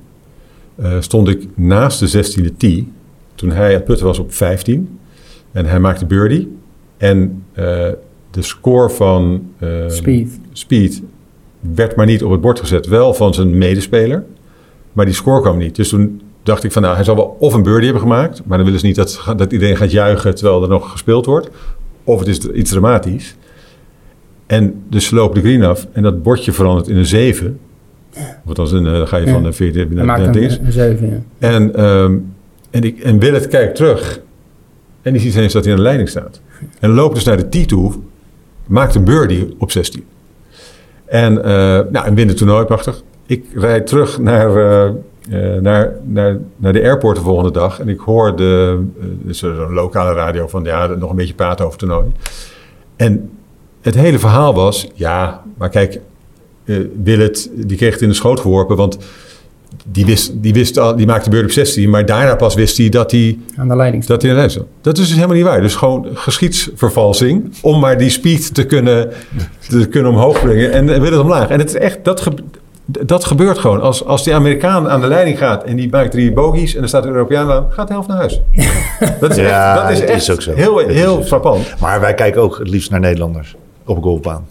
eh, 0.75 1.01
stond 1.01 1.29
ik 1.29 1.49
naast 1.55 1.99
de 1.99 2.07
16e 2.07 2.57
tee. 2.57 2.93
Toen 3.35 3.51
hij 3.51 3.73
het 3.73 3.85
putten 3.85 4.07
was 4.07 4.19
op 4.19 4.33
15. 4.33 4.99
En 5.53 5.67
hij 5.67 5.81
maakte 5.81 6.07
birdie. 6.07 6.57
En 6.97 7.43
eh, 7.53 7.65
de 8.31 8.43
score 8.43 8.91
van 8.91 9.43
ehm, 9.59 9.91
Speed. 9.91 10.41
Speed 10.53 11.03
werd 11.75 11.97
maar 11.97 12.07
niet 12.07 12.25
op 12.25 12.31
het 12.31 12.41
bord 12.41 12.61
gezet. 12.61 12.87
Wel 12.87 13.15
van 13.15 13.35
zijn 13.35 13.59
medespeler. 13.59 14.25
Maar 14.93 15.05
die 15.05 15.15
score 15.15 15.41
kwam 15.41 15.59
niet. 15.59 15.77
Dus 15.77 15.89
toen 15.89 16.21
dacht 16.45 16.65
ik 16.65 16.73
van 16.73 16.83
nou, 16.83 16.95
hij 16.95 17.05
zal 17.05 17.17
wel 17.17 17.37
of 17.39 17.55
een 17.55 17.63
birdie 17.63 17.85
hebben 17.85 18.03
gemaakt. 18.03 18.43
Maar 18.45 18.57
dan 18.57 18.67
willen 18.67 18.81
ze 18.81 18.87
niet 18.87 18.97
dat, 18.97 19.35
dat 19.37 19.53
iedereen 19.53 19.77
gaat 19.77 19.91
juichen 19.91 20.35
terwijl 20.35 20.63
er 20.63 20.69
nog 20.69 20.91
gespeeld 20.91 21.27
wordt. 21.27 21.51
Of 22.05 22.19
het 22.19 22.29
is 22.29 22.39
iets 22.39 22.71
dramatisch. 22.71 23.37
En 24.47 24.83
dus 24.89 25.07
ze 25.07 25.15
lopen 25.15 25.43
de 25.43 25.49
green 25.49 25.65
af 25.65 25.87
en 25.93 26.03
dat 26.03 26.23
bordje 26.23 26.53
verandert 26.53 26.89
in 26.89 26.97
een 26.97 27.07
7. 27.07 27.59
Wat 28.43 28.57
dan, 28.57 28.75
een, 28.75 28.87
eh, 28.87 28.93
dan 28.93 29.09
ga 29.09 29.17
je 29.17 29.29
van 29.29 29.43
de 29.43 29.53
14 29.53 29.87
Hij 29.87 29.97
naar 29.97 30.05
naar 30.05 30.21
een, 30.21 30.33
dinges. 30.33 30.59
een 30.59 30.73
7, 30.73 31.11
ja. 31.11 31.49
En, 31.49 31.75
ehm 31.75 32.17
en, 32.71 32.83
ik, 32.83 32.99
en 32.99 33.19
Willet 33.19 33.49
kijkt 33.49 33.75
terug. 33.75 34.21
En 35.03 35.13
die 35.13 35.21
ziet 35.21 35.35
ineens 35.35 35.53
dat 35.53 35.63
hij 35.63 35.73
aan 35.73 35.79
de 35.79 35.85
leiding 35.85 36.09
staat. 36.09 36.41
En 36.81 36.91
loopt 36.91 37.15
dus 37.15 37.25
naar 37.25 37.37
de 37.37 37.49
tee 37.49 37.67
toe. 37.67 37.93
Maakt 38.67 38.95
een 38.95 39.05
birdie 39.05 39.55
op 39.59 39.71
16. 39.71 40.05
En, 41.05 41.45
eh 41.45 41.51
nou, 41.91 42.07
en 42.07 42.15
wint 42.15 42.29
het 42.29 42.39
toernooi, 42.39 42.65
prachtig. 42.65 43.03
Ik 43.27 43.45
rijd 43.55 43.87
terug 43.87 44.19
naar, 44.19 44.57
eh, 44.57 44.91
eh, 45.31 45.55
naar, 45.55 45.93
naar, 46.05 46.39
naar 46.57 46.73
de 46.73 46.83
airport 46.83 47.17
de 47.17 47.23
volgende 47.23 47.51
dag. 47.51 47.81
En 47.81 47.89
ik 47.89 48.01
hoor 48.01 48.37
de, 48.37 48.83
eh, 49.01 49.07
dus 49.23 49.39
zo'n 49.39 49.73
lokale 49.73 50.15
radio 50.15 50.47
van 50.47 50.65
ja, 50.65 50.87
nog 50.87 51.11
een 51.11 51.17
beetje 51.17 51.35
praten 51.35 51.67
over 51.67 51.79
toernooi. 51.79 52.07
En 52.97 53.31
het 53.81 53.95
hele 53.95 54.19
verhaal 54.19 54.55
was, 54.55 54.89
ja, 54.95 55.43
maar 55.59 55.69
kijk, 55.71 56.01
eh 56.65 56.77
Willet, 57.03 57.51
die 57.55 57.77
kreeg 57.77 57.93
het 57.93 58.03
in 58.03 58.09
de 58.09 58.15
schoot 58.15 58.41
geworpen. 58.41 58.77
Want 58.77 58.99
die, 59.85 60.07
wist, 60.07 60.43
die, 60.43 60.53
wist 60.53 60.79
al, 60.79 60.97
die 60.97 61.07
maakte 61.07 61.31
beurt 61.31 61.45
op 61.45 61.51
16, 61.51 61.91
maar 61.91 62.07
daarna 62.07 62.37
pas 62.37 62.55
wist 62.55 62.77
hij 62.77 62.89
dat 62.89 63.11
hij, 63.11 63.39
Aan 63.57 63.69
de 63.69 63.77
leiding. 63.77 64.05
dat 64.05 64.23
hij 64.23 64.35
de 64.35 64.49
stond. 64.49 64.67
Dat 64.81 64.99
is 64.99 65.05
dus 65.07 65.15
helemaal 65.15 65.37
niet 65.37 65.45
waar. 65.45 65.61
Dus 65.61 65.75
gewoon 65.75 66.07
geschiedsvervalsing 66.15 67.53
om 67.63 67.81
maar 67.81 67.99
die 67.99 68.11
speed 68.11 68.55
te 68.55 68.65
kunnen, 68.65 69.13
te 69.69 69.87
kunnen 69.87 70.11
omhoog 70.11 70.41
brengen 70.43 70.73
en 70.73 70.87
wil 70.87 71.13
het 71.13 71.21
omlaag. 71.21 71.49
En 71.49 71.59
het 71.59 71.69
is 71.69 71.75
echt, 71.75 72.05
dat, 72.05 72.29
dat 72.87 73.25
gebeurt 73.25 73.59
gewoon. 73.59 73.81
Als, 73.81 74.05
als 74.05 74.25
die 74.25 74.35
Amerikaan 74.35 74.89
aan 74.89 75.01
de 75.01 75.07
leiding 75.07 75.39
gaat 75.39 75.65
en 75.65 75.77
die 75.77 75.89
maakt 75.91 76.11
drie 76.11 76.33
bogies 76.33 76.75
en 76.75 76.83
er 76.83 76.89
staat 76.89 77.05
een 77.05 77.11
Europeaan 77.13 77.51
aan, 77.51 77.67
gaat 77.69 77.87
de 77.87 77.93
helft 77.93 78.09
naar 78.09 78.17
huis. 78.17 78.41
Dat 79.21 79.31
is 79.31 79.37
Ja, 79.37 79.73
echt, 79.75 79.83
dat 79.83 79.91
is 79.91 80.01
het 80.01 80.09
echt 80.09 80.21
is 80.23 80.31
ook 80.31 80.43
zo. 80.43 80.55
heel, 80.55 80.79
heel 80.79 81.15
zo. 81.15 81.23
frappant. 81.23 81.75
Maar 81.81 82.01
wij 82.01 82.15
kijken 82.15 82.43
ook 82.43 82.59
het 82.59 82.69
liefst 82.69 82.91
naar 82.91 83.01
Nederlanders 83.01 83.57
op 83.85 83.97
een 83.97 84.03
golfbaan. 84.03 84.47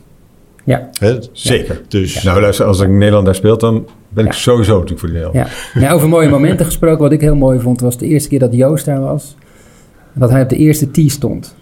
Ja. 0.64 0.90
Zeker. 1.32 1.82
Dus 1.88 2.24
Nou 2.24 2.42
luister, 2.42 2.66
als 2.66 2.80
ik 2.80 2.90
Nederland 2.90 3.26
daar 3.26 3.36
speelt, 3.36 3.60
dan 3.60 3.86
ben 4.10 4.26
ik 4.26 4.34
sowieso 4.34 4.74
natuurlijk 4.74 5.00
voor 5.00 5.10
die 5.10 5.18
Nederland. 5.18 5.50
Ja. 5.74 5.92
Over 5.92 6.10
mooie 6.10 6.30
momenten 6.38 6.66
gesproken, 6.66 7.02
wat 7.02 7.12
ik 7.12 7.22
heel 7.22 7.36
mooi 7.36 7.60
vond, 7.60 7.82
was 7.82 7.98
de 7.98 8.08
eerste 8.08 8.30
keer 8.30 8.40
dat 8.40 8.54
Joost 8.54 8.86
daar 8.86 9.00
was. 9.02 9.36
Dat 10.14 10.30
hij 10.30 10.42
op 10.42 10.50
de 10.50 10.58
eerste 10.58 10.92
tee 10.92 11.10
stond. 11.10 11.56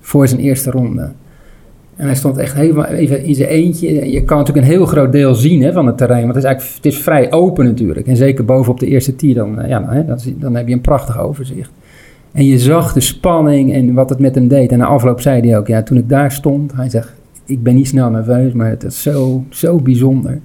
Voor 0.00 0.28
zijn 0.28 0.40
eerste 0.40 0.70
ronde. 0.70 1.12
En 1.96 2.06
hij 2.06 2.14
stond 2.14 2.36
echt 2.36 2.54
helemaal 2.54 2.84
even 2.84 3.24
in 3.24 3.34
zijn 3.34 3.48
eentje. 3.48 4.10
Je 4.10 4.24
kan 4.24 4.38
natuurlijk 4.38 4.66
een 4.66 4.72
heel 4.72 4.86
groot 4.86 5.12
deel 5.12 5.34
zien 5.34 5.62
hè, 5.62 5.72
van 5.72 5.86
het 5.86 5.96
terrein. 5.96 6.22
Want 6.22 6.34
het 6.34 6.44
is, 6.44 6.50
eigenlijk, 6.50 6.76
het 6.76 6.92
is 6.92 6.98
vrij 6.98 7.32
open 7.32 7.64
natuurlijk. 7.64 8.06
En 8.06 8.16
zeker 8.16 8.44
bovenop 8.44 8.80
de 8.80 8.86
eerste 8.86 9.16
tee, 9.16 9.34
dan, 9.34 9.60
eh, 9.60 9.68
ja, 9.68 10.04
dan, 10.06 10.18
dan, 10.38 10.54
heb 10.54 10.68
je 10.68 10.74
een 10.74 10.80
prachtig 10.80 11.20
overzicht. 11.20 11.70
En 12.32 12.44
je 12.44 12.58
zag 12.58 12.92
de 12.92 13.00
spanning 13.00 13.72
en 13.72 13.94
wat 13.94 14.08
het 14.08 14.18
met 14.18 14.34
hem 14.34 14.48
deed. 14.48 14.72
En 14.72 14.78
na 14.78 14.86
afloop 14.86 15.20
zei 15.20 15.40
hij 15.40 15.58
ook, 15.58 15.66
ja, 15.66 15.82
toen 15.82 15.98
ik 15.98 16.08
daar 16.08 16.32
stond, 16.32 16.72
hij 16.72 16.88
zegt, 16.88 17.12
ik 17.46 17.62
ben 17.62 17.74
niet 17.74 17.88
snel 17.88 18.10
nerveus, 18.10 18.52
maar 18.52 18.68
het 18.68 18.84
is 18.84 19.02
zo, 19.02 19.44
zo 19.48 19.76
bijzonder. 19.76 20.40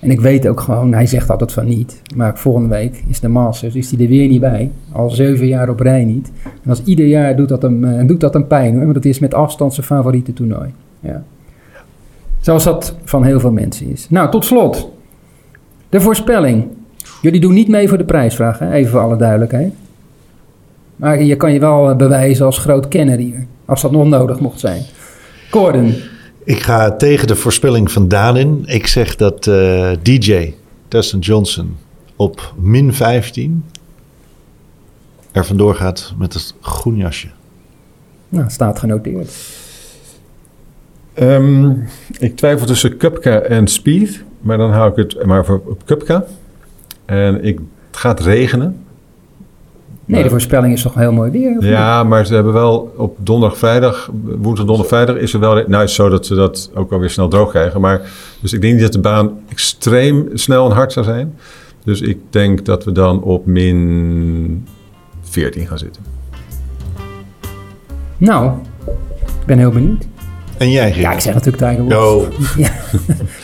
En 0.00 0.10
ik 0.10 0.20
weet 0.20 0.48
ook 0.48 0.60
gewoon, 0.60 0.92
hij 0.92 1.06
zegt 1.06 1.30
altijd 1.30 1.52
van 1.52 1.66
niet. 1.66 2.02
Maar 2.16 2.38
volgende 2.38 2.68
week 2.68 3.04
is 3.08 3.20
de 3.20 3.28
Masters, 3.28 3.74
is 3.74 3.90
hij 3.90 4.00
er 4.00 4.08
weer 4.08 4.28
niet 4.28 4.40
bij. 4.40 4.70
Al 4.92 5.10
zeven 5.10 5.46
jaar 5.46 5.68
op 5.68 5.80
rij 5.80 6.04
niet. 6.04 6.32
En 6.62 6.70
als 6.70 6.82
ieder 6.84 7.06
jaar 7.06 7.36
doet 7.36 7.48
dat 7.48 7.62
hem, 7.62 7.84
eh, 7.84 8.06
doet 8.06 8.20
dat 8.20 8.34
hem 8.34 8.46
pijn 8.46 8.74
hoor. 8.74 8.84
Want 8.84 8.96
het 8.96 9.04
is 9.04 9.18
met 9.18 9.34
afstand 9.34 9.74
zijn 9.74 9.86
favoriete 9.86 10.32
toernooi. 10.32 10.70
Ja. 11.04 11.24
Zoals 12.40 12.64
dat 12.64 12.94
van 13.04 13.24
heel 13.24 13.40
veel 13.40 13.52
mensen 13.52 13.90
is. 13.90 14.06
Nou, 14.10 14.30
tot 14.30 14.44
slot. 14.44 14.88
De 15.88 16.00
voorspelling. 16.00 16.66
Jullie 17.22 17.40
doen 17.40 17.54
niet 17.54 17.68
mee 17.68 17.88
voor 17.88 17.98
de 17.98 18.04
prijsvraag, 18.04 18.58
hè? 18.58 18.72
even 18.72 18.90
voor 18.90 19.00
alle 19.00 19.16
duidelijkheid. 19.16 19.72
Maar 20.96 21.22
je 21.22 21.36
kan 21.36 21.52
je 21.52 21.58
wel 21.60 21.90
eh, 21.90 21.96
bewijzen 21.96 22.46
als 22.46 22.58
groot 22.58 22.88
kenner 22.88 23.18
hier. 23.18 23.46
Als 23.64 23.82
dat 23.82 23.90
nog 23.90 24.06
nodig 24.06 24.40
mocht 24.40 24.60
zijn. 24.60 24.82
Corden. 25.50 25.94
ik 26.44 26.62
ga 26.62 26.90
tegen 26.90 27.26
de 27.26 27.36
voorspelling 27.36 27.90
van 27.90 28.08
Daan 28.08 28.36
in. 28.36 28.62
Ik 28.66 28.86
zeg 28.86 29.16
dat 29.16 29.46
eh, 29.46 29.90
DJ 30.02 30.54
Dustin 30.88 31.18
Johnson 31.18 31.76
op 32.16 32.54
min 32.56 32.94
15 32.94 33.64
er 35.32 35.44
vandoor 35.44 35.74
gaat 35.74 36.14
met 36.18 36.34
het 36.34 36.54
groen 36.60 36.96
jasje? 36.96 37.28
Nou, 38.28 38.50
staat 38.50 38.78
genoteerd. 38.78 39.32
Ehm, 41.14 41.70
ik 42.18 42.36
twijfel 42.36 42.66
tussen 42.66 42.96
Kupka 42.96 43.40
en 43.40 43.66
Speed, 43.66 44.24
maar 44.40 44.58
dan 44.58 44.70
hou 44.70 44.90
ik 44.90 44.96
het 44.96 45.26
maar 45.26 45.44
voor 45.44 45.62
op 45.66 45.82
Kupka. 45.84 46.24
En 47.04 47.44
ik, 47.44 47.58
het 47.90 47.96
gaat 47.96 48.20
regenen. 48.20 48.84
Nee, 50.04 50.22
de 50.22 50.30
voorspelling 50.30 50.72
is 50.72 50.82
toch 50.82 50.94
heel 50.94 51.12
mooi 51.12 51.30
weer? 51.30 51.50
niet? 51.50 51.62
Ja, 51.62 52.04
maar 52.04 52.26
ze 52.26 52.34
hebben 52.34 52.52
wel 52.52 52.92
op 52.96 53.16
donderdag, 53.20 53.58
vrijdag, 53.58 54.10
woensdag, 54.22 54.66
donderdag, 54.66 54.86
vrijdag 54.86 55.16
is 55.16 55.32
er 55.32 55.40
wel... 55.40 55.54
Nou, 55.54 55.74
het 55.74 55.88
is 55.88 55.94
zo 55.94 56.08
dat 56.08 56.26
ze 56.26 56.34
dat 56.34 56.70
ook 56.74 56.92
alweer 56.92 57.10
snel 57.10 57.28
droog 57.28 57.50
krijgen. 57.50 57.80
Maar, 57.80 58.00
dus 58.40 58.52
ik 58.52 58.60
denk 58.60 58.72
niet 58.72 58.82
dat 58.82 58.92
de 58.92 59.00
baan 59.00 59.30
extreem 59.48 60.28
snel 60.32 60.70
en 60.70 60.76
hard 60.76 60.92
zou 60.92 61.04
zijn. 61.04 61.34
Dus 61.84 62.00
ik 62.00 62.18
denk 62.30 62.64
dat 62.64 62.84
we 62.84 62.92
dan 62.92 63.22
op 63.22 63.46
min 63.46 64.66
14 65.22 65.66
gaan 65.66 65.78
zitten. 65.78 66.02
Nou, 68.16 68.52
ik 69.40 69.46
ben 69.46 69.58
heel 69.58 69.70
benieuwd. 69.70 70.06
En 70.58 70.70
jij, 70.70 70.86
Gerrit? 70.88 71.02
Ja, 71.02 71.12
ik 71.12 71.20
zeg 71.20 71.34
natuurlijk 71.34 71.62
Tiger 71.62 71.82
Woods. 71.84 71.94
Yo. 71.94 72.28
Ja, 72.64 72.70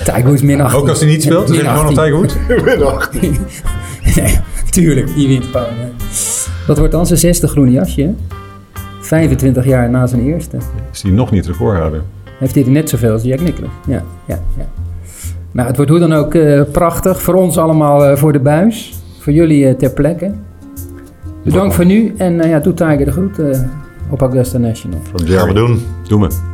Tiger 0.05 0.25
Woods 0.25 0.43
min 0.43 0.61
18. 0.61 0.79
Ook 0.81 0.89
als 0.89 1.01
hij 1.01 1.09
niet 1.09 1.23
speelt, 1.23 1.47
dan 1.47 1.57
Min 1.57 1.65
zeg 1.65 1.75
je 1.75 1.79
gewoon 1.79 1.99
18. 1.99 2.05
Tiger 2.05 2.17
Woods. 2.87 3.61
nee, 4.17 4.39
tuurlijk, 4.71 5.15
die 5.15 5.29
wint 5.29 5.45
gewoon. 5.45 5.67
Dat 6.67 6.79
wordt 6.79 6.93
dan 6.93 7.07
zijn 7.07 7.19
zesde 7.19 7.49
groene 7.49 7.71
jasje. 7.71 8.01
hè? 8.03 8.15
25 9.01 9.65
jaar 9.65 9.91
na 9.91 10.07
zijn 10.07 10.27
eerste. 10.27 10.57
Is 10.93 11.03
hij 11.03 11.11
nog 11.11 11.31
niet 11.31 11.47
recordhouder? 11.47 12.03
Heeft 12.39 12.55
hij 12.55 12.65
er 12.65 12.71
net 12.71 12.89
zoveel 12.89 13.13
als 13.13 13.23
Jack 13.23 13.41
Nicklaus. 13.41 13.71
Ja, 13.87 14.03
ja, 14.27 14.39
ja. 14.57 14.69
Nou, 15.53 15.67
het 15.69 15.77
wordt 15.77 15.91
hoe 15.91 16.01
dan 16.01 16.13
ook 16.13 16.35
eh, 16.35 16.63
prachtig. 16.73 17.23
Voor 17.23 17.35
ons 17.35 17.59
allemaal 17.59 18.05
eh, 18.05 18.17
voor 18.17 18.33
de 18.33 18.39
buis. 18.41 18.95
Voor 19.19 19.33
jullie 19.33 19.67
eh, 19.67 19.75
ter 19.75 19.91
plekke. 19.91 20.33
Bedankt 21.45 21.75
voor 21.75 21.85
nu. 21.87 22.15
En 22.17 22.49
ja, 22.49 22.59
doe 22.59 22.75
Tiger 22.75 23.05
de 23.05 23.13
groet 23.13 23.39
eh, 23.39 23.61
op 24.11 24.21
Augusta 24.21 24.59
National. 24.59 25.01
Van 25.11 25.27
Gaan 25.27 25.49
we 25.49 25.55
doen. 25.55 25.83
Doe 26.09 26.19
me. 26.19 26.50